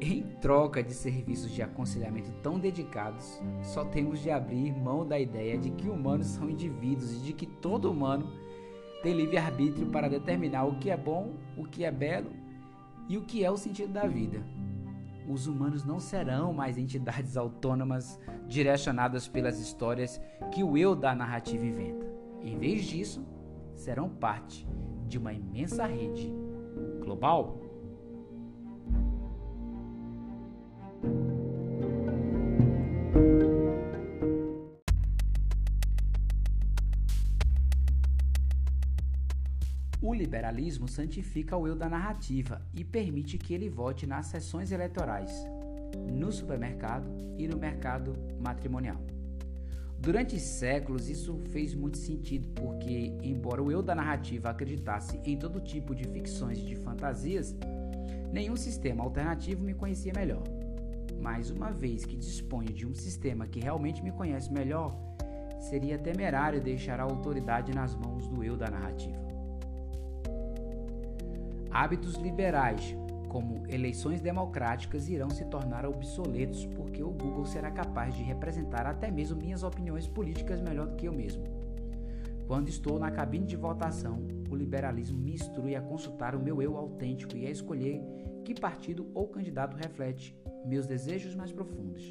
Em 0.00 0.22
troca 0.40 0.82
de 0.82 0.94
serviços 0.94 1.50
de 1.50 1.60
aconselhamento 1.60 2.30
tão 2.42 2.58
dedicados, 2.58 3.42
só 3.62 3.84
temos 3.84 4.20
de 4.20 4.30
abrir 4.30 4.72
mão 4.72 5.04
da 5.06 5.18
ideia 5.18 5.58
de 5.58 5.70
que 5.70 5.88
humanos 5.88 6.28
são 6.28 6.48
indivíduos 6.48 7.14
e 7.14 7.24
de 7.24 7.32
que 7.32 7.46
todo 7.46 7.90
humano 7.90 8.30
tem 9.02 9.12
livre-arbítrio 9.12 9.88
para 9.88 10.08
determinar 10.08 10.64
o 10.64 10.78
que 10.78 10.90
é 10.90 10.96
bom, 10.96 11.34
o 11.56 11.64
que 11.64 11.84
é 11.84 11.90
belo 11.90 12.30
e 13.08 13.16
o 13.16 13.22
que 13.22 13.44
é 13.44 13.50
o 13.50 13.56
sentido 13.56 13.92
da 13.92 14.06
vida. 14.06 14.42
Os 15.28 15.46
humanos 15.46 15.84
não 15.84 16.00
serão 16.00 16.52
mais 16.52 16.78
entidades 16.78 17.36
autônomas 17.38 18.18
direcionadas 18.46 19.28
pelas 19.28 19.60
histórias 19.60 20.20
que 20.50 20.64
o 20.64 20.76
eu 20.76 20.96
da 20.96 21.14
narrativa 21.14 21.64
inventa. 21.64 22.06
Em 22.40 22.56
vez 22.56 22.84
disso, 22.84 23.24
serão 23.74 24.08
parte 24.08 24.66
de 25.06 25.18
uma 25.18 25.32
imensa 25.32 25.86
rede 25.86 26.32
global. 27.00 27.60
Liberalismo 40.28 40.86
santifica 40.86 41.56
o 41.56 41.66
eu 41.66 41.74
da 41.74 41.88
narrativa 41.88 42.60
e 42.74 42.84
permite 42.84 43.38
que 43.38 43.54
ele 43.54 43.70
vote 43.70 44.06
nas 44.06 44.26
sessões 44.26 44.70
eleitorais, 44.70 45.32
no 46.06 46.30
supermercado 46.30 47.08
e 47.38 47.48
no 47.48 47.56
mercado 47.56 48.14
matrimonial. 48.38 49.00
Durante 49.98 50.38
séculos, 50.38 51.08
isso 51.08 51.38
fez 51.50 51.74
muito 51.74 51.96
sentido, 51.96 52.46
porque, 52.50 53.16
embora 53.22 53.62
o 53.62 53.72
eu 53.72 53.82
da 53.82 53.94
narrativa 53.94 54.50
acreditasse 54.50 55.18
em 55.24 55.36
todo 55.36 55.62
tipo 55.62 55.94
de 55.94 56.04
ficções 56.04 56.58
e 56.58 56.66
de 56.66 56.76
fantasias, 56.76 57.56
nenhum 58.30 58.54
sistema 58.54 59.02
alternativo 59.02 59.64
me 59.64 59.72
conhecia 59.72 60.12
melhor. 60.14 60.44
Mas, 61.22 61.50
uma 61.50 61.72
vez 61.72 62.04
que 62.04 62.16
disponho 62.16 62.68
de 62.68 62.86
um 62.86 62.94
sistema 62.94 63.46
que 63.46 63.60
realmente 63.60 64.04
me 64.04 64.12
conhece 64.12 64.52
melhor, 64.52 64.94
seria 65.58 65.98
temerário 65.98 66.60
deixar 66.60 67.00
a 67.00 67.04
autoridade 67.04 67.74
nas 67.74 67.94
mãos 67.96 68.28
do 68.28 68.44
eu 68.44 68.58
da 68.58 68.70
narrativa. 68.70 69.27
Hábitos 71.80 72.16
liberais, 72.16 72.96
como 73.28 73.62
eleições 73.68 74.20
democráticas, 74.20 75.08
irão 75.08 75.30
se 75.30 75.44
tornar 75.44 75.86
obsoletos 75.86 76.66
porque 76.66 77.04
o 77.04 77.10
Google 77.12 77.44
será 77.44 77.70
capaz 77.70 78.16
de 78.16 78.22
representar 78.24 78.84
até 78.84 79.12
mesmo 79.12 79.40
minhas 79.40 79.62
opiniões 79.62 80.08
políticas 80.08 80.60
melhor 80.60 80.88
do 80.88 80.96
que 80.96 81.06
eu 81.06 81.12
mesmo. 81.12 81.44
Quando 82.48 82.68
estou 82.68 82.98
na 82.98 83.12
cabine 83.12 83.46
de 83.46 83.54
votação, 83.54 84.26
o 84.50 84.56
liberalismo 84.56 85.20
me 85.20 85.34
instrui 85.34 85.76
a 85.76 85.80
consultar 85.80 86.34
o 86.34 86.42
meu 86.42 86.60
eu 86.60 86.76
autêntico 86.76 87.36
e 87.36 87.46
a 87.46 87.50
escolher 87.50 88.02
que 88.44 88.60
partido 88.60 89.08
ou 89.14 89.28
candidato 89.28 89.76
reflete 89.76 90.36
meus 90.66 90.84
desejos 90.84 91.36
mais 91.36 91.52
profundos. 91.52 92.02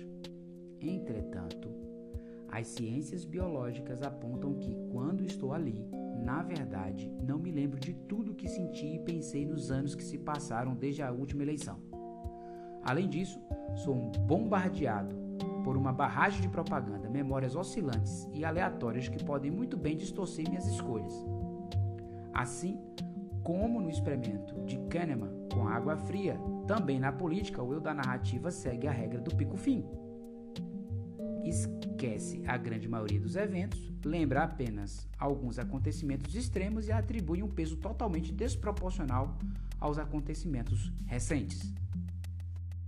Entretanto, 0.80 1.68
as 2.48 2.68
ciências 2.68 3.26
biológicas 3.26 4.02
apontam 4.02 4.54
que, 4.54 4.74
quando 4.94 5.26
estou 5.26 5.52
ali, 5.52 5.86
na 6.28 6.44
verdade, 6.44 7.10
não 7.26 7.40
me 7.40 7.50
lembro 7.54 7.80
de 7.80 7.94
tudo 7.94 8.36
que 8.36 8.50
senti 8.50 8.86
e 8.86 9.00
pensei 9.00 9.46
nos 9.46 9.72
anos 9.72 9.96
que 9.96 10.04
se 10.04 10.18
passaram 10.18 10.76
desde 10.76 11.02
a 11.02 11.10
última 11.10 11.42
eleição. 11.42 11.80
Além 12.84 13.08
disso, 13.08 13.40
sou 13.78 14.12
bombardeado 14.28 15.16
por 15.64 15.78
uma 15.78 15.94
barragem 15.94 16.42
de 16.42 16.50
propaganda, 16.50 17.10
memórias 17.10 17.56
oscilantes 17.56 18.30
e 18.34 18.44
aleatórias 18.44 19.08
que 19.08 19.24
podem 19.24 19.50
muito 19.50 19.78
bem 19.78 19.96
distorcer 19.96 20.50
minhas 20.50 20.68
escolhas. 20.68 21.14
Assim 22.34 22.78
como 23.42 23.80
no 23.80 23.90
experimento 23.90 24.54
de 24.66 24.78
Kahneman 24.90 25.48
com 25.54 25.66
água 25.66 25.96
fria, 25.96 26.38
também 26.68 27.00
na 27.00 27.14
política 27.14 27.64
o 27.64 27.74
eu 27.74 27.80
da 27.80 27.94
narrativa 27.94 28.52
segue 28.52 28.86
a 28.86 28.92
regra 28.92 29.22
do 29.22 29.34
pico-fim 29.34 29.86
esquece 31.50 32.42
a 32.46 32.58
grande 32.58 32.88
maioria 32.88 33.20
dos 33.20 33.36
eventos, 33.36 33.92
lembra 34.04 34.44
apenas 34.44 35.08
alguns 35.18 35.60
acontecimentos 35.60 36.36
extremos 36.36 36.88
e 36.88 36.92
atribui 36.92 37.42
um 37.42 37.50
peso 37.50 37.78
totalmente 37.78 38.32
desproporcional 38.32 39.38
aos 39.80 39.98
acontecimentos 39.98 40.92
recentes. 41.06 41.74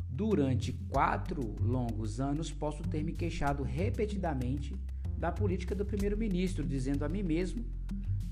Durante 0.09 0.73
quatro 0.89 1.55
longos 1.61 2.19
anos, 2.19 2.51
posso 2.51 2.83
ter 2.83 3.03
me 3.03 3.13
queixado 3.13 3.63
repetidamente 3.63 4.75
da 5.17 5.31
política 5.31 5.73
do 5.73 5.85
primeiro-ministro, 5.85 6.65
dizendo 6.65 7.05
a 7.05 7.09
mim 7.09 7.23
mesmo 7.23 7.63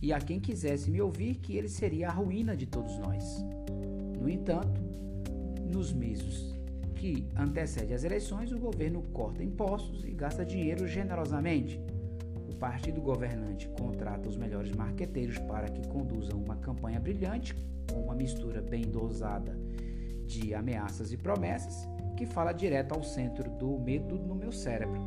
e 0.01 0.11
a 0.11 0.19
quem 0.19 0.39
quisesse 0.39 0.89
me 0.89 1.01
ouvir 1.01 1.35
que 1.35 1.55
ele 1.55 1.69
seria 1.69 2.09
a 2.09 2.11
ruína 2.11 2.55
de 2.55 2.65
todos 2.65 2.97
nós. 2.99 3.23
No 4.19 4.27
entanto, 4.27 4.81
nos 5.71 5.93
meses 5.93 6.56
que 6.97 7.27
antecede 7.35 7.93
as 7.93 8.03
eleições, 8.03 8.51
o 8.51 8.59
governo 8.59 9.03
corta 9.13 9.43
impostos 9.43 10.03
e 10.03 10.11
gasta 10.11 10.43
dinheiro 10.43 10.87
generosamente. 10.87 11.79
O 12.49 12.55
partido 12.55 12.99
governante 12.99 13.69
contrata 13.69 14.27
os 14.27 14.35
melhores 14.35 14.71
marqueteiros 14.71 15.37
para 15.39 15.69
que 15.69 15.87
conduzam 15.87 16.39
uma 16.39 16.55
campanha 16.55 16.99
brilhante, 16.99 17.55
com 17.91 18.01
uma 18.01 18.15
mistura 18.15 18.61
bem 18.61 18.81
dosada 18.81 19.57
de 20.25 20.53
ameaças 20.53 21.13
e 21.13 21.17
promessas, 21.17 21.87
que 22.17 22.25
fala 22.25 22.51
direto 22.51 22.93
ao 22.93 23.03
centro 23.03 23.49
do 23.51 23.77
medo 23.79 24.17
no 24.17 24.35
meu 24.35 24.51
cérebro. 24.51 24.99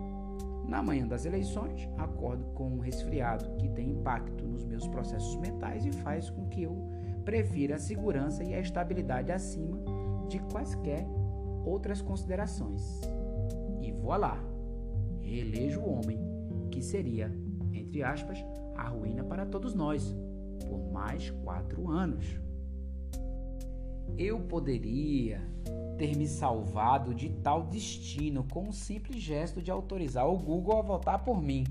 Na 0.68 0.80
manhã 0.82 1.06
das 1.06 1.26
eleições, 1.26 1.88
acordo 1.98 2.44
com 2.54 2.68
um 2.68 2.78
resfriado 2.78 3.56
que 3.56 3.68
tem 3.68 3.90
impacto 3.90 4.44
nos 4.46 4.64
meus 4.64 4.86
processos 4.86 5.34
mentais 5.36 5.84
e 5.84 5.90
faz 5.90 6.30
com 6.30 6.46
que 6.46 6.62
eu 6.62 6.88
prefira 7.24 7.74
a 7.74 7.78
segurança 7.78 8.44
e 8.44 8.54
a 8.54 8.60
estabilidade 8.60 9.32
acima 9.32 9.78
de 10.28 10.38
quaisquer 10.38 11.04
outras 11.64 12.00
considerações. 12.02 12.82
E 13.80 13.92
voilá, 13.92 14.38
reelejo 15.20 15.80
o 15.80 15.92
homem 15.92 16.18
que 16.70 16.82
seria, 16.82 17.32
entre 17.72 18.02
aspas, 18.02 18.38
a 18.76 18.88
ruína 18.88 19.24
para 19.24 19.46
todos 19.46 19.74
nós, 19.74 20.14
por 20.68 20.90
mais 20.90 21.30
quatro 21.30 21.88
anos. 21.88 22.40
Eu 24.16 24.40
poderia 24.40 25.40
ter 25.96 26.16
me 26.16 26.26
salvado 26.26 27.14
de 27.14 27.28
tal 27.28 27.64
destino 27.64 28.44
com 28.44 28.68
um 28.68 28.72
simples 28.72 29.22
gesto 29.22 29.60
de 29.60 29.70
autorizar 29.70 30.26
o 30.26 30.38
Google 30.38 30.78
a 30.78 30.82
votar 30.82 31.24
por 31.24 31.42
mim. 31.42 31.64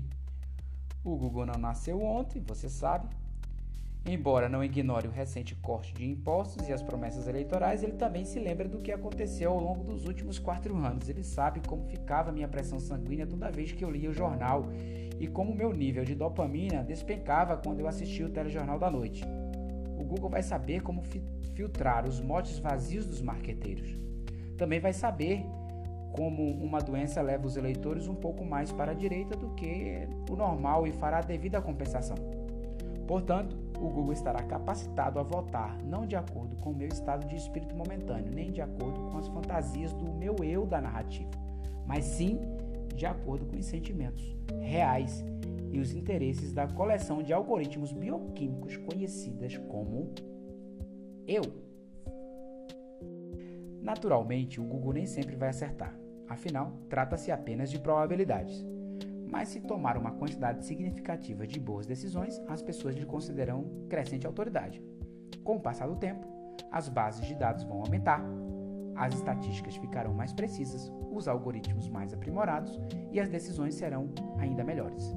O 1.02 1.16
Google 1.16 1.46
não 1.46 1.58
nasceu 1.58 2.00
ontem, 2.02 2.42
você 2.46 2.68
sabe, 2.68 3.08
Embora 4.06 4.48
não 4.48 4.64
ignore 4.64 5.06
o 5.06 5.10
recente 5.10 5.54
corte 5.54 5.92
de 5.92 6.04
impostos 6.04 6.66
e 6.68 6.72
as 6.72 6.82
promessas 6.82 7.28
eleitorais, 7.28 7.82
ele 7.82 7.92
também 7.92 8.24
se 8.24 8.38
lembra 8.38 8.66
do 8.66 8.80
que 8.80 8.90
aconteceu 8.90 9.52
ao 9.52 9.60
longo 9.60 9.84
dos 9.84 10.06
últimos 10.06 10.38
quatro 10.38 10.76
anos. 10.76 11.08
Ele 11.08 11.22
sabe 11.22 11.60
como 11.66 11.84
ficava 11.84 12.32
minha 12.32 12.48
pressão 12.48 12.80
sanguínea 12.80 13.26
toda 13.26 13.50
vez 13.50 13.72
que 13.72 13.84
eu 13.84 13.90
lia 13.90 14.08
o 14.08 14.14
jornal 14.14 14.66
e 15.18 15.26
como 15.26 15.54
meu 15.54 15.72
nível 15.72 16.02
de 16.02 16.14
dopamina 16.14 16.82
despencava 16.82 17.58
quando 17.58 17.80
eu 17.80 17.86
assistia 17.86 18.26
o 18.26 18.30
telejornal 18.30 18.78
da 18.78 18.90
noite. 18.90 19.22
O 19.98 20.04
Google 20.04 20.30
vai 20.30 20.42
saber 20.42 20.82
como 20.82 21.02
fi 21.02 21.22
filtrar 21.54 22.06
os 22.06 22.20
motes 22.20 22.58
vazios 22.58 23.06
dos 23.06 23.20
marqueteiros. 23.20 23.98
Também 24.56 24.80
vai 24.80 24.94
saber 24.94 25.44
como 26.12 26.50
uma 26.52 26.80
doença 26.80 27.20
leva 27.20 27.46
os 27.46 27.56
eleitores 27.56 28.08
um 28.08 28.14
pouco 28.14 28.44
mais 28.44 28.72
para 28.72 28.92
a 28.92 28.94
direita 28.94 29.36
do 29.36 29.50
que 29.50 30.08
o 30.30 30.36
normal 30.36 30.86
e 30.86 30.92
fará 30.92 31.18
a 31.18 31.22
devida 31.22 31.60
compensação. 31.60 32.16
Portanto, 33.06 33.69
o 33.80 33.88
Google 33.88 34.12
estará 34.12 34.42
capacitado 34.42 35.18
a 35.18 35.22
votar 35.22 35.82
não 35.82 36.06
de 36.06 36.14
acordo 36.14 36.54
com 36.56 36.70
o 36.70 36.74
meu 36.74 36.88
estado 36.88 37.26
de 37.26 37.36
espírito 37.36 37.74
momentâneo, 37.74 38.32
nem 38.32 38.52
de 38.52 38.60
acordo 38.60 39.00
com 39.10 39.18
as 39.18 39.26
fantasias 39.28 39.92
do 39.94 40.12
meu 40.12 40.36
eu 40.44 40.66
da 40.66 40.80
narrativa, 40.80 41.30
mas 41.86 42.04
sim 42.04 42.38
de 42.94 43.06
acordo 43.06 43.46
com 43.46 43.56
os 43.56 43.64
sentimentos 43.64 44.36
reais 44.60 45.24
e 45.72 45.78
os 45.78 45.92
interesses 45.94 46.52
da 46.52 46.66
coleção 46.66 47.22
de 47.22 47.32
algoritmos 47.32 47.92
bioquímicos 47.92 48.76
conhecidas 48.76 49.56
como 49.56 50.12
eu. 51.26 51.42
Naturalmente, 53.80 54.60
o 54.60 54.64
Google 54.64 54.92
nem 54.92 55.06
sempre 55.06 55.36
vai 55.36 55.48
acertar, 55.48 55.98
afinal, 56.28 56.72
trata-se 56.88 57.32
apenas 57.32 57.70
de 57.70 57.78
probabilidades 57.78 58.64
mas 59.30 59.48
se 59.48 59.60
tomar 59.60 59.96
uma 59.96 60.10
quantidade 60.10 60.64
significativa 60.64 61.46
de 61.46 61.60
boas 61.60 61.86
decisões, 61.86 62.40
as 62.48 62.60
pessoas 62.60 62.96
lhe 62.96 63.06
considerarão 63.06 63.86
crescente 63.88 64.26
autoridade. 64.26 64.82
Com 65.44 65.56
o 65.56 65.60
passar 65.60 65.86
do 65.86 65.96
tempo, 65.96 66.26
as 66.70 66.88
bases 66.88 67.26
de 67.26 67.34
dados 67.34 67.64
vão 67.64 67.80
aumentar, 67.80 68.22
as 68.96 69.14
estatísticas 69.14 69.76
ficarão 69.76 70.12
mais 70.12 70.32
precisas, 70.32 70.92
os 71.10 71.28
algoritmos 71.28 71.88
mais 71.88 72.12
aprimorados 72.12 72.78
e 73.12 73.20
as 73.20 73.28
decisões 73.28 73.74
serão 73.74 74.12
ainda 74.38 74.64
melhores. 74.64 75.14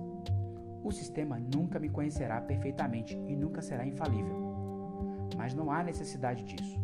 O 0.84 0.92
sistema 0.92 1.40
nunca 1.40 1.80
me 1.80 1.90
conhecerá 1.90 2.40
perfeitamente 2.40 3.18
e 3.28 3.36
nunca 3.36 3.62
será 3.62 3.86
infalível. 3.86 4.54
Mas 5.36 5.54
não 5.54 5.72
há 5.72 5.84
necessidade 5.84 6.44
disso. 6.44 6.80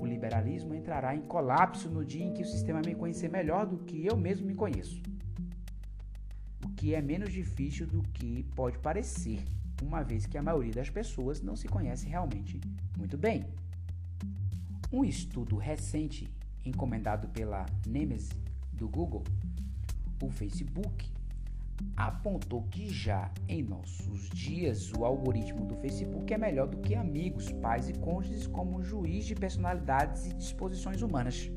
O 0.00 0.06
liberalismo 0.06 0.74
entrará 0.74 1.14
em 1.14 1.22
colapso 1.22 1.88
no 1.88 2.04
dia 2.04 2.24
em 2.24 2.32
que 2.32 2.42
o 2.42 2.46
sistema 2.46 2.80
me 2.84 2.94
conhecer 2.94 3.30
melhor 3.30 3.66
do 3.66 3.78
que 3.78 4.04
eu 4.04 4.16
mesmo 4.16 4.46
me 4.46 4.54
conheço 4.54 5.00
que 6.80 6.94
é 6.94 7.02
menos 7.02 7.30
difícil 7.30 7.86
do 7.86 8.02
que 8.04 8.42
pode 8.56 8.78
parecer, 8.78 9.44
uma 9.82 10.02
vez 10.02 10.24
que 10.24 10.38
a 10.38 10.42
maioria 10.42 10.72
das 10.72 10.88
pessoas 10.88 11.42
não 11.42 11.54
se 11.54 11.68
conhece 11.68 12.08
realmente 12.08 12.58
muito 12.96 13.18
bem. 13.18 13.44
Um 14.90 15.04
estudo 15.04 15.58
recente 15.58 16.26
encomendado 16.64 17.28
pela 17.28 17.66
Nemesis 17.86 18.30
do 18.72 18.88
Google, 18.88 19.22
o 20.22 20.30
Facebook 20.30 21.06
apontou 21.94 22.62
que 22.70 22.88
já 22.88 23.30
em 23.46 23.62
nossos 23.62 24.30
dias 24.30 24.90
o 24.94 25.04
algoritmo 25.04 25.66
do 25.66 25.76
Facebook 25.76 26.32
é 26.32 26.38
melhor 26.38 26.66
do 26.66 26.78
que 26.78 26.94
amigos, 26.94 27.52
pais 27.52 27.90
e 27.90 27.92
cônjuges 27.92 28.46
como 28.46 28.82
juiz 28.82 29.26
de 29.26 29.34
personalidades 29.34 30.28
e 30.28 30.32
disposições 30.32 31.02
humanas. 31.02 31.50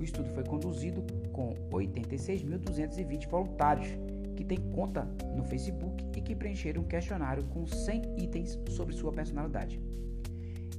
O 0.00 0.02
estudo 0.02 0.28
foi 0.30 0.42
conduzido 0.42 1.00
com 1.30 1.54
86.220 1.70 3.28
voluntários 3.28 4.01
que 4.42 4.56
têm 4.56 4.58
conta 4.72 5.04
no 5.36 5.44
Facebook 5.44 6.04
e 6.16 6.20
que 6.20 6.34
preencheram 6.34 6.82
um 6.82 6.86
questionário 6.86 7.44
com 7.44 7.66
100 7.66 8.22
itens 8.22 8.58
sobre 8.68 8.94
sua 8.94 9.12
personalidade. 9.12 9.80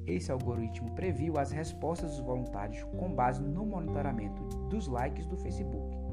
Esse 0.05 0.31
algoritmo 0.31 0.91
previu 0.91 1.37
as 1.37 1.51
respostas 1.51 2.11
dos 2.11 2.25
voluntários 2.25 2.83
com 2.97 3.13
base 3.13 3.41
no 3.41 3.65
monitoramento 3.65 4.43
dos 4.67 4.87
likes 4.87 5.25
do 5.27 5.37
Facebook 5.37 6.03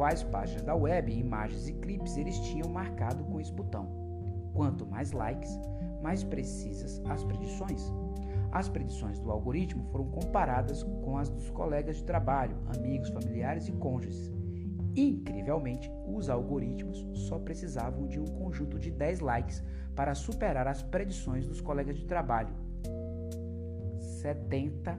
quais 0.00 0.22
páginas 0.22 0.62
da 0.62 0.74
web, 0.74 1.12
imagens 1.12 1.68
e 1.68 1.74
clipes 1.74 2.16
eles 2.16 2.38
tinham 2.40 2.70
marcado 2.70 3.22
com 3.24 3.38
esse 3.38 3.52
botão. 3.52 3.86
Quanto 4.54 4.86
mais 4.86 5.12
likes, 5.12 5.60
mais 6.02 6.24
precisas 6.24 7.02
as 7.04 7.22
predições. 7.22 7.92
As 8.50 8.66
predições 8.66 9.20
do 9.20 9.30
algoritmo 9.30 9.84
foram 9.92 10.06
comparadas 10.06 10.82
com 10.82 11.18
as 11.18 11.28
dos 11.28 11.50
colegas 11.50 11.98
de 11.98 12.04
trabalho, 12.04 12.56
amigos, 12.74 13.10
familiares 13.10 13.68
e 13.68 13.72
cônjuges. 13.72 14.32
Incrivelmente, 14.96 15.90
os 16.06 16.28
algoritmos 16.28 17.04
só 17.26 17.38
precisavam 17.38 18.06
de 18.06 18.18
um 18.18 18.26
conjunto 18.26 18.78
de 18.78 18.90
10 18.90 19.20
likes 19.20 19.62
para 19.94 20.14
superar 20.14 20.66
as 20.66 20.82
predições 20.82 21.46
dos 21.46 21.60
colegas 21.60 21.96
de 21.96 22.06
trabalho. 22.06 22.54
70 24.20 24.98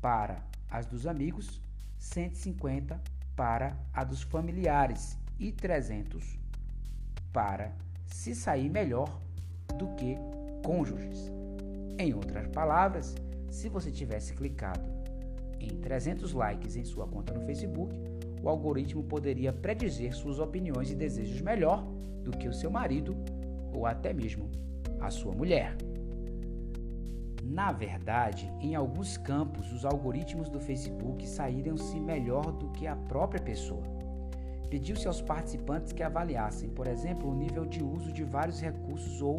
para 0.00 0.42
as 0.70 0.86
dos 0.86 1.06
amigos, 1.06 1.60
150 1.98 3.00
para 3.36 3.76
a 3.92 4.02
dos 4.04 4.22
familiares 4.22 5.18
e 5.38 5.52
300 5.52 6.38
para 7.32 7.72
se 8.06 8.34
sair 8.34 8.68
melhor 8.68 9.20
do 9.78 9.88
que 9.94 10.16
cônjuges. 10.64 11.30
Em 11.98 12.14
outras 12.14 12.46
palavras, 12.48 13.14
se 13.50 13.68
você 13.68 13.90
tivesse 13.90 14.32
clicado 14.34 14.88
em 15.60 15.80
300 15.80 16.32
likes 16.32 16.76
em 16.76 16.84
sua 16.84 17.06
conta 17.06 17.32
no 17.32 17.44
Facebook, 17.46 17.94
o 18.42 18.48
algoritmo 18.48 19.04
poderia 19.04 19.52
predizer 19.52 20.14
suas 20.14 20.38
opiniões 20.38 20.90
e 20.90 20.96
desejos 20.96 21.40
melhor 21.40 21.86
do 22.22 22.32
que 22.32 22.48
o 22.48 22.52
seu 22.52 22.70
marido 22.70 23.16
ou 23.72 23.86
até 23.86 24.12
mesmo 24.12 24.50
a 25.00 25.10
sua 25.10 25.32
mulher. 25.32 25.76
Na 27.44 27.70
verdade, 27.70 28.50
em 28.60 28.74
alguns 28.74 29.16
campos, 29.16 29.72
os 29.72 29.84
algoritmos 29.84 30.48
do 30.48 30.58
Facebook 30.58 31.26
saíram-se 31.26 31.98
melhor 32.00 32.52
do 32.52 32.70
que 32.70 32.86
a 32.86 32.96
própria 32.96 33.42
pessoa. 33.42 33.82
Pediu-se 34.70 35.06
aos 35.06 35.20
participantes 35.20 35.92
que 35.92 36.02
avaliassem, 36.02 36.70
por 36.70 36.86
exemplo, 36.86 37.30
o 37.30 37.34
nível 37.34 37.66
de 37.66 37.84
uso 37.84 38.10
de 38.10 38.24
vários 38.24 38.60
recursos 38.60 39.20
ou 39.20 39.36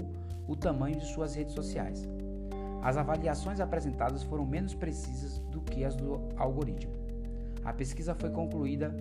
o 0.47 0.55
tamanho 0.55 0.97
de 0.97 1.05
suas 1.07 1.33
redes 1.33 1.53
sociais. 1.53 2.07
As 2.83 2.97
avaliações 2.97 3.59
apresentadas 3.59 4.23
foram 4.23 4.45
menos 4.45 4.75
precisas 4.75 5.39
do 5.49 5.61
que 5.61 5.83
as 5.83 5.95
do 5.95 6.19
algoritmo. 6.37 7.02
A 7.63 7.73
pesquisa 7.73 8.13
foi 8.13 8.29
concluída 8.29 8.95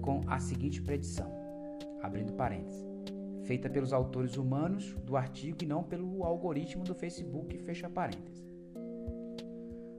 com 0.00 0.22
a 0.26 0.38
seguinte 0.38 0.80
predição, 0.82 1.30
abrindo 2.02 2.32
parênteses, 2.32 2.86
feita 3.44 3.68
pelos 3.68 3.92
autores 3.92 4.36
humanos 4.36 4.94
do 5.04 5.16
artigo 5.16 5.58
e 5.62 5.66
não 5.66 5.82
pelo 5.82 6.24
algoritmo 6.24 6.84
do 6.84 6.94
Facebook, 6.94 7.56
fecha 7.58 7.88
parênteses 7.88 8.48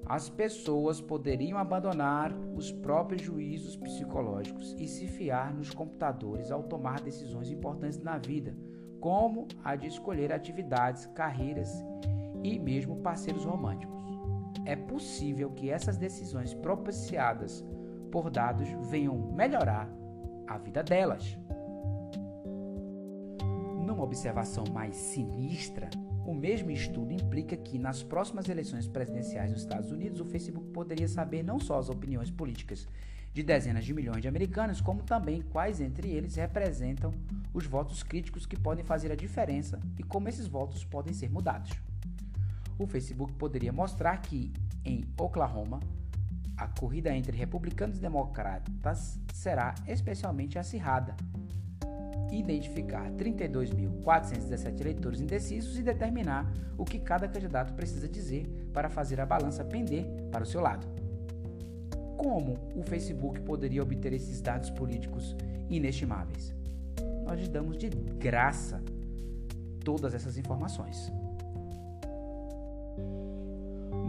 as 0.09 0.27
pessoas 0.27 0.99
poderiam 0.99 1.59
abandonar 1.59 2.33
os 2.55 2.71
próprios 2.71 3.21
juízos 3.21 3.75
psicológicos 3.75 4.75
e 4.79 4.87
se 4.87 5.07
fiar 5.07 5.53
nos 5.53 5.69
computadores 5.69 6.49
ao 6.49 6.63
tomar 6.63 6.99
decisões 6.99 7.51
importantes 7.51 7.99
na 7.99 8.17
vida, 8.17 8.57
como 8.99 9.47
a 9.63 9.75
de 9.75 9.85
escolher 9.85 10.33
atividades, 10.33 11.05
carreiras 11.13 11.71
e 12.43 12.57
mesmo 12.57 12.95
parceiros 13.03 13.45
românticos. 13.45 14.03
É 14.65 14.75
possível 14.75 15.51
que 15.51 15.69
essas 15.69 15.95
decisões 15.95 16.55
propiciadas 16.55 17.63
por 18.11 18.29
dados 18.29 18.67
venham 18.89 19.15
melhorar 19.33 19.89
a 20.47 20.57
vida 20.57 20.83
delas. 20.83 21.37
Numa 23.85 24.03
observação 24.03 24.63
mais 24.73 24.95
sinistra, 24.95 25.89
o 26.25 26.33
mesmo 26.33 26.69
estudo 26.69 27.11
implica 27.11 27.57
que, 27.57 27.79
nas 27.79 28.03
próximas 28.03 28.47
eleições 28.47 28.87
presidenciais 28.87 29.51
nos 29.51 29.61
Estados 29.61 29.91
Unidos, 29.91 30.19
o 30.19 30.25
Facebook 30.25 30.67
poderia 30.71 31.07
saber 31.07 31.43
não 31.43 31.59
só 31.59 31.79
as 31.79 31.89
opiniões 31.89 32.29
políticas 32.29 32.87
de 33.33 33.43
dezenas 33.43 33.85
de 33.85 33.93
milhões 33.93 34.21
de 34.21 34.27
americanos, 34.27 34.81
como 34.81 35.03
também 35.03 35.41
quais 35.41 35.79
entre 35.79 36.09
eles 36.09 36.35
representam 36.35 37.11
os 37.53 37.65
votos 37.65 38.03
críticos 38.03 38.45
que 38.45 38.59
podem 38.59 38.83
fazer 38.83 39.11
a 39.11 39.15
diferença 39.15 39.79
e 39.97 40.03
como 40.03 40.27
esses 40.29 40.47
votos 40.47 40.83
podem 40.83 41.13
ser 41.13 41.29
mudados. 41.29 41.71
O 42.77 42.87
Facebook 42.87 43.33
poderia 43.33 43.73
mostrar 43.73 44.17
que, 44.21 44.51
em 44.85 45.03
Oklahoma, 45.17 45.79
a 46.59 46.67
corrida 46.67 47.15
entre 47.15 47.35
republicanos 47.35 47.97
e 47.97 48.01
democratas 48.01 49.17
será 49.33 49.73
especialmente 49.87 50.59
acirrada 50.59 51.15
identificar 52.31 53.09
32.417 53.11 54.81
eleitores 54.81 55.21
indecisos 55.21 55.79
e 55.79 55.81
determinar 55.81 56.51
o 56.77 56.85
que 56.85 56.99
cada 56.99 57.27
candidato 57.27 57.73
precisa 57.73 58.07
dizer 58.07 58.45
para 58.73 58.89
fazer 58.89 59.19
a 59.19 59.25
balança 59.25 59.63
pender 59.63 60.05
para 60.31 60.43
o 60.43 60.45
seu 60.45 60.61
lado. 60.61 60.85
Como 62.17 62.59
o 62.75 62.83
Facebook 62.83 63.41
poderia 63.41 63.81
obter 63.81 64.13
esses 64.13 64.41
dados 64.41 64.69
políticos 64.69 65.35
inestimáveis? 65.69 66.53
Nós 67.25 67.47
damos 67.47 67.77
de 67.77 67.89
graça 67.89 68.83
todas 69.83 70.13
essas 70.13 70.37
informações. 70.37 71.11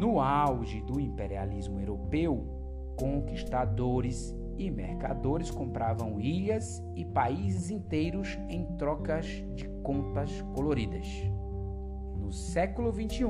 No 0.01 0.19
auge 0.19 0.81
do 0.81 0.99
imperialismo 0.99 1.79
europeu, 1.79 2.43
conquistadores 2.97 4.35
e 4.57 4.71
mercadores 4.71 5.51
compravam 5.51 6.19
ilhas 6.19 6.83
e 6.97 7.05
países 7.05 7.71
inteiros 7.71 8.39
em 8.49 8.65
trocas 8.79 9.27
de 9.55 9.69
contas 9.83 10.31
coloridas. 10.55 11.07
No 12.17 12.33
século 12.33 12.91
XXI, 12.91 13.27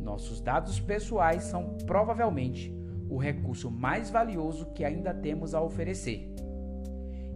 nossos 0.00 0.40
dados 0.40 0.80
pessoais 0.80 1.44
são 1.44 1.76
provavelmente 1.86 2.76
o 3.08 3.16
recurso 3.16 3.70
mais 3.70 4.10
valioso 4.10 4.72
que 4.72 4.84
ainda 4.84 5.14
temos 5.14 5.54
a 5.54 5.62
oferecer. 5.62 6.34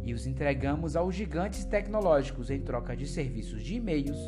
E 0.03 0.13
os 0.13 0.27
entregamos 0.27 0.97
aos 0.97 1.15
gigantes 1.15 1.65
tecnológicos 1.65 2.51
em 2.51 2.61
troca 2.61 2.97
de 2.97 3.07
serviços 3.07 3.63
de 3.63 3.77
e-mails 3.77 4.19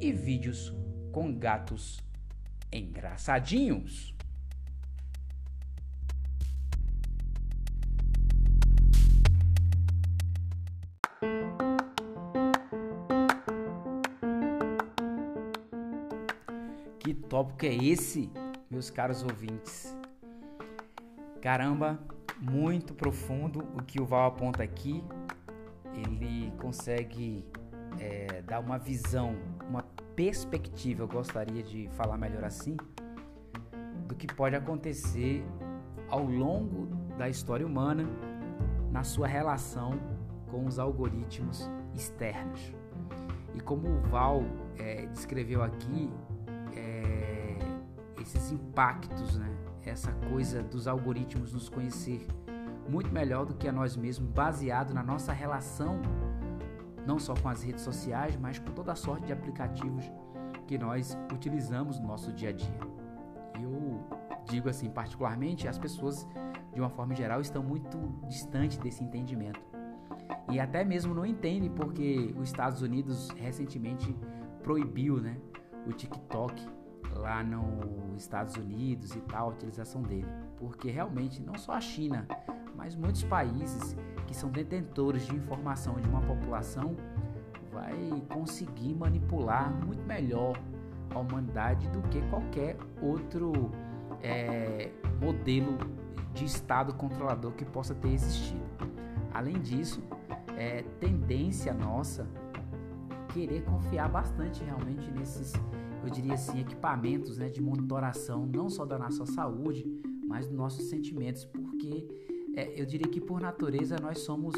e 0.00 0.12
vídeos 0.12 0.72
com 1.10 1.36
gatos 1.36 2.00
engraçadinhos. 2.72 4.12
tópico 17.32 17.64
é 17.64 17.74
esse, 17.74 18.30
meus 18.70 18.90
caros 18.90 19.22
ouvintes? 19.22 19.96
Caramba, 21.40 21.98
muito 22.38 22.92
profundo 22.92 23.60
o 23.74 23.82
que 23.82 23.98
o 23.98 24.04
Val 24.04 24.26
aponta 24.26 24.62
aqui. 24.62 25.02
Ele 25.94 26.52
consegue 26.58 27.42
é, 27.98 28.42
dar 28.42 28.60
uma 28.60 28.78
visão, 28.78 29.34
uma 29.72 29.84
perspectiva, 30.14 31.02
eu 31.02 31.08
gostaria 31.08 31.62
de 31.62 31.88
falar 31.96 32.16
melhor 32.16 32.44
assim, 32.44 32.76
do 34.06 34.14
que 34.14 34.26
pode 34.26 34.54
acontecer 34.54 35.44
ao 36.08 36.24
longo 36.24 36.86
da 37.16 37.28
história 37.28 37.66
humana 37.66 38.04
na 38.90 39.02
sua 39.02 39.26
relação 39.26 39.98
com 40.50 40.66
os 40.66 40.78
algoritmos 40.78 41.70
externos. 41.94 42.74
E 43.54 43.60
como 43.60 43.88
o 43.88 44.00
Val 44.02 44.42
é, 44.78 45.06
descreveu 45.06 45.62
aqui, 45.62 46.10
esses 48.22 48.52
impactos, 48.52 49.36
né? 49.36 49.50
Essa 49.84 50.12
coisa 50.30 50.62
dos 50.62 50.86
algoritmos 50.86 51.52
nos 51.52 51.68
conhecer 51.68 52.26
muito 52.88 53.12
melhor 53.12 53.44
do 53.44 53.54
que 53.54 53.68
a 53.68 53.72
nós 53.72 53.96
mesmos, 53.96 54.28
baseado 54.30 54.94
na 54.94 55.02
nossa 55.02 55.32
relação 55.32 56.00
não 57.06 57.18
só 57.18 57.34
com 57.34 57.48
as 57.48 57.62
redes 57.62 57.82
sociais, 57.82 58.36
mas 58.36 58.58
com 58.58 58.72
toda 58.72 58.92
a 58.92 58.96
sorte 58.96 59.26
de 59.26 59.32
aplicativos 59.32 60.10
que 60.66 60.78
nós 60.78 61.18
utilizamos 61.32 61.98
no 61.98 62.06
nosso 62.06 62.32
dia 62.32 62.50
a 62.50 62.52
dia. 62.52 62.78
Eu 63.60 64.00
digo 64.44 64.68
assim, 64.68 64.90
particularmente, 64.90 65.68
as 65.68 65.78
pessoas, 65.78 66.26
de 66.72 66.80
uma 66.80 66.90
forma 66.90 67.14
geral, 67.14 67.40
estão 67.40 67.62
muito 67.62 67.98
distantes 68.28 68.78
desse 68.78 69.02
entendimento. 69.02 69.60
E 70.50 70.60
até 70.60 70.84
mesmo 70.84 71.14
não 71.14 71.24
entendem 71.24 71.70
porque 71.70 72.34
os 72.36 72.48
Estados 72.48 72.82
Unidos 72.82 73.30
recentemente 73.30 74.14
proibiu 74.62 75.20
né, 75.20 75.36
o 75.86 75.92
TikTok 75.92 76.68
lá 77.16 77.42
nos 77.42 78.22
Estados 78.22 78.56
Unidos 78.56 79.14
e 79.14 79.20
tal, 79.20 79.50
a 79.50 79.52
utilização 79.52 80.02
dele, 80.02 80.28
porque 80.56 80.90
realmente 80.90 81.42
não 81.42 81.54
só 81.54 81.72
a 81.72 81.80
China, 81.80 82.26
mas 82.74 82.94
muitos 82.94 83.22
países 83.24 83.96
que 84.32 84.38
são 84.38 84.50
detentores 84.50 85.26
de 85.26 85.36
informação 85.36 85.96
de 85.96 86.08
uma 86.08 86.22
população 86.22 86.96
vai 87.70 87.94
conseguir 88.30 88.94
manipular 88.94 89.70
muito 89.84 90.02
melhor 90.06 90.58
a 91.10 91.18
humanidade 91.18 91.86
do 91.88 92.00
que 92.08 92.22
qualquer 92.30 92.78
outro 93.02 93.70
é, 94.22 94.90
modelo 95.20 95.76
de 96.32 96.46
Estado 96.46 96.94
controlador 96.94 97.52
que 97.52 97.64
possa 97.66 97.94
ter 97.94 98.08
existido. 98.08 98.62
Além 99.34 99.60
disso, 99.60 100.02
é 100.56 100.82
tendência 100.98 101.74
nossa 101.74 102.26
querer 103.34 103.62
confiar 103.64 104.08
bastante 104.08 104.64
realmente 104.64 105.10
nesses, 105.10 105.52
eu 106.02 106.08
diria 106.08 106.34
assim, 106.34 106.60
equipamentos 106.60 107.36
né, 107.36 107.50
de 107.50 107.60
monitoração, 107.60 108.46
não 108.46 108.70
só 108.70 108.86
da 108.86 108.98
nossa 108.98 109.26
saúde, 109.26 109.84
mas 110.26 110.46
dos 110.46 110.56
nossos 110.56 110.88
sentimentos, 110.88 111.44
porque 111.44 112.31
é, 112.56 112.80
eu 112.80 112.84
diria 112.84 113.08
que 113.08 113.20
por 113.20 113.40
natureza 113.40 113.96
nós 114.00 114.20
somos 114.20 114.54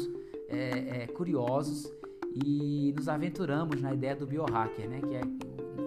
é, 0.49 1.03
é, 1.03 1.07
curiosos 1.07 1.91
e 2.33 2.93
nos 2.95 3.07
aventuramos 3.07 3.81
na 3.81 3.93
ideia 3.93 4.15
do 4.15 4.25
biohacker, 4.25 4.89
né? 4.89 4.99
Que 5.01 5.15
é 5.15 5.21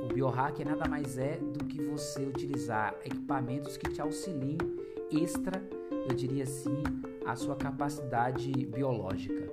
o 0.05 0.15
biohacker 0.15 0.67
nada 0.67 0.89
mais 0.89 1.19
é 1.19 1.37
do 1.37 1.65
que 1.65 1.83
você 1.83 2.25
utilizar 2.25 2.95
equipamentos 3.05 3.77
que 3.77 3.91
te 3.91 4.01
auxiliem 4.01 4.57
extra, 5.11 5.63
eu 6.09 6.15
diria 6.15 6.45
assim, 6.45 6.83
a 7.27 7.37
sua 7.37 7.57
capacidade 7.57 8.51
biológica. 8.67 9.51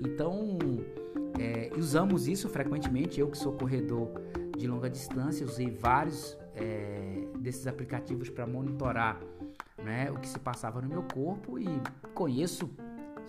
Então, 0.00 0.58
é, 1.38 1.70
usamos 1.76 2.26
isso 2.28 2.48
frequentemente. 2.48 3.20
Eu 3.20 3.28
que 3.28 3.38
sou 3.38 3.52
corredor 3.52 4.08
de 4.56 4.66
longa 4.66 4.88
distância, 4.88 5.46
usei 5.46 5.70
vários 5.70 6.36
é, 6.54 7.26
desses 7.38 7.66
aplicativos 7.66 8.28
para 8.28 8.46
monitorar 8.46 9.20
né, 9.82 10.10
o 10.10 10.18
que 10.18 10.28
se 10.28 10.38
passava 10.38 10.80
no 10.80 10.88
meu 10.88 11.02
corpo 11.02 11.58
e 11.58 11.66
conheço 12.14 12.70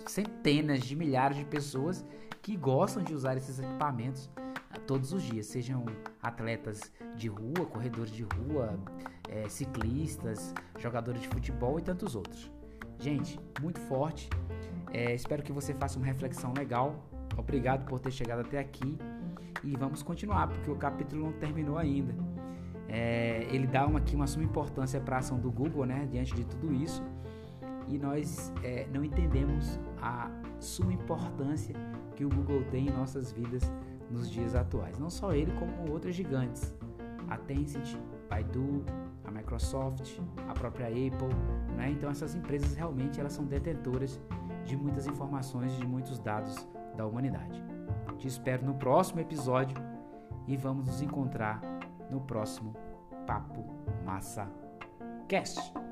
centenas 0.05 0.81
de 0.81 0.95
milhares 0.95 1.37
de 1.37 1.45
pessoas 1.45 2.05
que 2.41 2.55
gostam 2.55 3.03
de 3.03 3.13
usar 3.13 3.37
esses 3.37 3.59
equipamentos 3.59 4.29
ah, 4.71 4.79
todos 4.87 5.13
os 5.13 5.21
dias, 5.23 5.45
sejam 5.45 5.85
atletas 6.21 6.91
de 7.15 7.27
rua, 7.27 7.65
corredores 7.71 8.11
de 8.11 8.23
rua, 8.23 8.79
é, 9.27 9.47
ciclistas, 9.49 10.53
jogadores 10.79 11.21
de 11.21 11.27
futebol 11.27 11.79
e 11.79 11.81
tantos 11.81 12.15
outros. 12.15 12.51
Gente, 12.99 13.39
muito 13.61 13.79
forte. 13.81 14.29
É, 14.91 15.13
espero 15.13 15.43
que 15.43 15.51
você 15.51 15.73
faça 15.73 15.97
uma 15.97 16.05
reflexão 16.05 16.53
legal. 16.53 16.95
Obrigado 17.37 17.85
por 17.85 17.99
ter 17.99 18.11
chegado 18.11 18.41
até 18.41 18.59
aqui 18.59 18.97
e 19.63 19.75
vamos 19.75 20.01
continuar 20.01 20.47
porque 20.47 20.69
o 20.69 20.75
capítulo 20.75 21.25
não 21.25 21.33
terminou 21.33 21.77
ainda. 21.77 22.13
É, 22.89 23.47
ele 23.51 23.67
dá 23.67 23.85
uma, 23.85 23.99
aqui 23.99 24.15
uma 24.15 24.27
suma 24.27 24.43
importância 24.43 24.99
para 24.99 25.17
a 25.17 25.19
ação 25.19 25.39
do 25.39 25.51
Google, 25.51 25.85
né, 25.85 26.07
diante 26.11 26.33
de 26.33 26.43
tudo 26.43 26.73
isso 26.73 27.03
e 27.89 27.97
nós 27.97 28.53
é, 28.63 28.87
não 28.93 29.03
entendemos 29.03 29.79
a 29.99 30.29
suma 30.59 30.93
importância 30.93 31.75
que 32.15 32.23
o 32.23 32.29
Google 32.29 32.63
tem 32.69 32.87
em 32.87 32.91
nossas 32.91 33.31
vidas 33.31 33.71
nos 34.11 34.29
dias 34.29 34.53
atuais. 34.53 34.97
Não 34.99 35.09
só 35.09 35.33
ele, 35.33 35.51
como 35.53 35.91
outros 35.91 36.15
gigantes. 36.15 36.75
A 37.27 37.37
Tencent, 37.37 37.97
Baidu, 38.29 38.83
a 39.23 39.31
Microsoft, 39.31 40.19
a 40.47 40.53
própria 40.53 40.87
Apple. 40.87 41.35
Né? 41.75 41.91
Então 41.91 42.09
essas 42.09 42.35
empresas 42.35 42.75
realmente 42.75 43.19
elas 43.19 43.33
são 43.33 43.45
detentoras 43.45 44.19
de 44.65 44.77
muitas 44.77 45.07
informações, 45.07 45.75
de 45.77 45.87
muitos 45.87 46.19
dados 46.19 46.67
da 46.95 47.05
humanidade. 47.05 47.63
Te 48.17 48.27
espero 48.27 48.65
no 48.65 48.75
próximo 48.75 49.19
episódio 49.19 49.77
e 50.47 50.57
vamos 50.57 50.85
nos 50.85 51.01
encontrar 51.01 51.61
no 52.09 52.21
próximo 52.21 52.73
Papo 53.25 53.63
Massa 54.05 54.51
Cast. 55.27 55.88